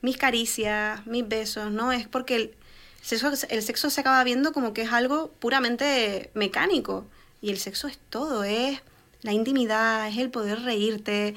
mis 0.00 0.16
caricias, 0.16 1.06
mis 1.06 1.28
besos, 1.28 1.70
¿no? 1.70 1.92
Es 1.92 2.08
porque 2.08 2.36
el 2.36 2.54
sexo, 3.02 3.30
el 3.50 3.62
sexo 3.62 3.90
se 3.90 4.00
acaba 4.00 4.24
viendo 4.24 4.52
como 4.52 4.72
que 4.72 4.82
es 4.82 4.92
algo 4.92 5.30
puramente 5.40 6.30
mecánico. 6.34 7.06
Y 7.42 7.50
el 7.50 7.58
sexo 7.58 7.86
es 7.86 7.98
todo, 8.08 8.44
es 8.44 8.80
la 9.22 9.32
intimidad, 9.32 10.08
es 10.08 10.16
el 10.18 10.30
poder 10.30 10.62
reírte. 10.62 11.34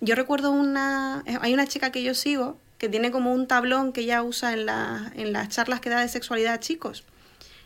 Yo 0.00 0.14
recuerdo 0.14 0.50
una... 0.50 1.22
Hay 1.40 1.54
una 1.54 1.66
chica 1.66 1.92
que 1.92 2.02
yo 2.02 2.14
sigo 2.14 2.58
que 2.78 2.88
tiene 2.88 3.10
como 3.10 3.34
un 3.34 3.46
tablón 3.46 3.92
que 3.92 4.00
ella 4.00 4.22
usa 4.22 4.54
en, 4.54 4.64
la, 4.64 5.12
en 5.14 5.32
las 5.34 5.50
charlas 5.50 5.80
que 5.80 5.90
da 5.90 6.00
de 6.00 6.08
sexualidad 6.08 6.54
a 6.54 6.60
chicos. 6.60 7.04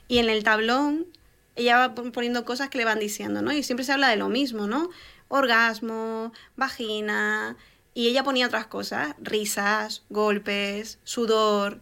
Y 0.09 0.19
en 0.19 0.29
el 0.29 0.43
tablón 0.43 1.07
ella 1.55 1.79
va 1.79 1.95
pon- 1.95 2.11
poniendo 2.11 2.45
cosas 2.45 2.69
que 2.69 2.79
le 2.79 2.85
van 2.85 2.99
diciendo, 2.99 3.41
¿no? 3.41 3.53
Y 3.53 3.63
siempre 3.63 3.85
se 3.85 3.93
habla 3.93 4.09
de 4.09 4.17
lo 4.17 4.29
mismo, 4.29 4.67
¿no? 4.67 4.91
Orgasmo, 5.29 6.33
vagina. 6.57 7.57
Y 7.95 8.09
ella 8.09 8.25
ponía 8.25 8.47
otras 8.47 8.67
cosas, 8.67 9.15
risas, 9.23 10.03
golpes, 10.11 10.99
sudor. 11.05 11.81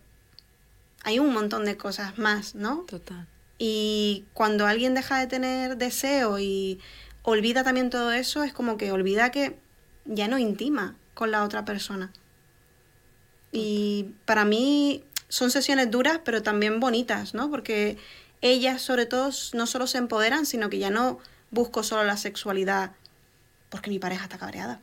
Hay 1.05 1.19
un 1.19 1.33
montón 1.33 1.65
de 1.65 1.79
cosas 1.79 2.19
más, 2.19 2.55
¿no? 2.55 2.85
Total. 2.87 3.27
Y 3.57 4.27
cuando 4.35 4.67
alguien 4.67 4.93
deja 4.93 5.19
de 5.19 5.27
tener 5.27 5.79
deseo 5.79 6.39
y 6.39 6.81
olvida 7.23 7.65
también 7.65 7.89
todo 7.89 8.13
eso, 8.13 8.43
es 8.43 8.53
como 8.53 8.77
que 8.77 8.93
olvida 8.93 9.31
que 9.31 9.59
ya 10.05 10.29
no 10.29 10.39
intima 10.39 10.95
con 11.15 11.31
la 11.31 11.45
otra 11.45 11.65
persona. 11.65 12.13
Y 13.51 14.15
para 14.25 14.45
mí 14.45 15.05
son 15.29 15.51
sesiones 15.51 15.91
duras, 15.91 16.21
pero 16.25 16.43
también 16.43 16.81
bonitas, 16.81 17.35
¿no? 17.35 17.51
Porque 17.51 17.99
ellas, 18.41 18.83
sobre 18.83 19.07
todo, 19.07 19.31
no 19.53 19.67
solo 19.67 19.87
se 19.87 19.99
empoderan, 19.99 20.47
sino 20.47 20.71
que 20.71 20.79
ya 20.79 20.91
no 20.91 21.19
busco 21.51 21.83
solo 21.83 22.05
la 22.05 22.17
sexualidad 22.17 22.93
porque 23.73 23.89
mi 23.89 23.99
pareja 23.99 24.25
está 24.25 24.37
cabreada, 24.37 24.81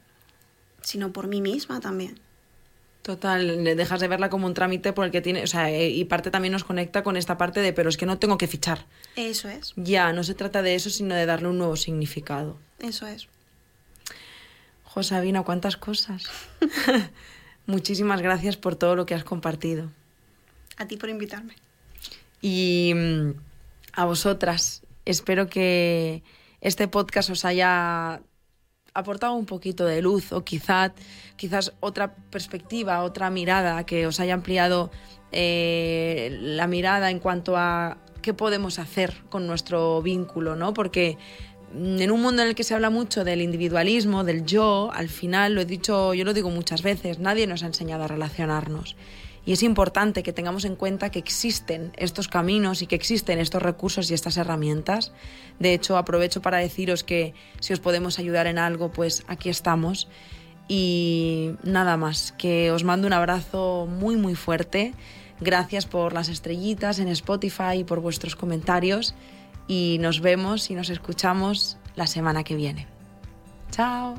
sino 0.81 1.13
por 1.13 1.27
mí 1.27 1.41
misma 1.41 1.79
también. 1.79 2.19
Total, 3.03 3.63
le 3.63 3.75
dejas 3.75 4.01
de 4.01 4.07
verla 4.07 4.29
como 4.29 4.47
un 4.47 4.53
trámite 4.53 4.93
por 4.93 5.05
el 5.05 5.11
que 5.11 5.21
tiene, 5.21 5.43
o 5.43 5.47
sea, 5.47 5.69
eh, 5.71 5.89
y 5.89 6.03
parte 6.05 6.31
también 6.31 6.51
nos 6.51 6.63
conecta 6.63 7.03
con 7.03 7.15
esta 7.15 7.37
parte 7.37 7.61
de, 7.61 7.71
pero 7.71 7.89
es 7.89 7.97
que 7.97 8.05
no 8.05 8.17
tengo 8.17 8.37
que 8.37 8.47
fichar. 8.47 8.85
Eso 9.15 9.47
es, 9.47 9.73
Ya, 9.77 10.11
no 10.11 10.23
se 10.23 10.33
trata 10.33 10.61
de 10.61 10.75
eso, 10.75 10.89
sino 10.89 11.15
de 11.15 11.25
darle 11.25 11.47
un 11.47 11.59
nuevo 11.59 11.75
significado. 11.75 12.57
eso 12.79 13.05
es. 13.07 13.27
Josabina, 14.89 15.43
cuántas 15.43 15.77
cosas. 15.77 16.29
Muchísimas 17.67 18.21
gracias 18.21 18.57
por 18.57 18.75
todo 18.75 18.95
lo 18.95 19.05
que 19.05 19.13
has 19.13 19.23
compartido. 19.23 19.91
A 20.77 20.87
ti 20.87 20.97
por 20.97 21.09
invitarme. 21.09 21.55
Y 22.41 22.93
mm, 22.95 23.31
a 23.93 24.05
vosotras, 24.05 24.81
espero 25.05 25.47
que 25.47 26.23
este 26.61 26.87
podcast 26.87 27.29
os 27.29 27.45
haya 27.45 28.21
aportado 28.95 29.33
un 29.33 29.45
poquito 29.45 29.85
de 29.85 30.01
luz 30.01 30.31
o 30.31 30.43
quizás, 30.43 30.91
quizás 31.35 31.73
otra 31.79 32.15
perspectiva, 32.15 33.03
otra 33.03 33.29
mirada, 33.29 33.85
que 33.85 34.07
os 34.07 34.19
haya 34.19 34.33
ampliado 34.33 34.89
eh, 35.31 36.35
la 36.41 36.65
mirada 36.65 37.11
en 37.11 37.19
cuanto 37.19 37.55
a 37.57 37.97
qué 38.23 38.33
podemos 38.33 38.79
hacer 38.79 39.13
con 39.29 39.45
nuestro 39.45 40.01
vínculo, 40.01 40.55
¿no? 40.55 40.73
Porque 40.73 41.17
en 41.73 42.11
un 42.11 42.21
mundo 42.21 42.41
en 42.41 42.49
el 42.49 42.55
que 42.55 42.63
se 42.63 42.73
habla 42.73 42.89
mucho 42.89 43.23
del 43.23 43.41
individualismo, 43.41 44.23
del 44.23 44.45
yo, 44.45 44.89
al 44.93 45.09
final, 45.09 45.53
lo 45.53 45.61
he 45.61 45.65
dicho, 45.65 46.13
yo 46.13 46.25
lo 46.25 46.33
digo 46.33 46.49
muchas 46.49 46.81
veces, 46.81 47.19
nadie 47.19 47.47
nos 47.47 47.63
ha 47.63 47.67
enseñado 47.67 48.03
a 48.03 48.07
relacionarnos. 48.07 48.95
Y 49.45 49.53
es 49.53 49.63
importante 49.63 50.21
que 50.21 50.33
tengamos 50.33 50.65
en 50.65 50.75
cuenta 50.75 51.09
que 51.09 51.19
existen 51.19 51.91
estos 51.97 52.27
caminos 52.27 52.81
y 52.81 52.87
que 52.87 52.95
existen 52.95 53.39
estos 53.39 53.61
recursos 53.61 54.11
y 54.11 54.13
estas 54.13 54.37
herramientas. 54.37 55.11
De 55.59 55.73
hecho, 55.73 55.97
aprovecho 55.97 56.41
para 56.41 56.57
deciros 56.57 57.03
que 57.03 57.33
si 57.59 57.73
os 57.73 57.79
podemos 57.79 58.19
ayudar 58.19 58.47
en 58.47 58.59
algo, 58.59 58.91
pues 58.91 59.23
aquí 59.27 59.49
estamos. 59.49 60.07
Y 60.67 61.53
nada 61.63 61.97
más, 61.97 62.33
que 62.37 62.69
os 62.69 62.83
mando 62.83 63.07
un 63.07 63.13
abrazo 63.13 63.87
muy 63.89 64.17
muy 64.17 64.35
fuerte. 64.35 64.93
Gracias 65.39 65.85
por 65.85 66.13
las 66.13 66.29
estrellitas 66.29 66.99
en 66.99 67.07
Spotify 67.07 67.79
y 67.79 67.83
por 67.83 68.01
vuestros 68.01 68.35
comentarios. 68.35 69.15
Y 69.69 69.97
nos 70.01 70.19
vemos 70.19 70.71
y 70.71 70.75
nos 70.75 70.89
escuchamos 70.89 71.77
la 71.95 72.07
semana 72.07 72.43
que 72.43 72.55
viene. 72.55 72.87
Chao. 73.71 74.15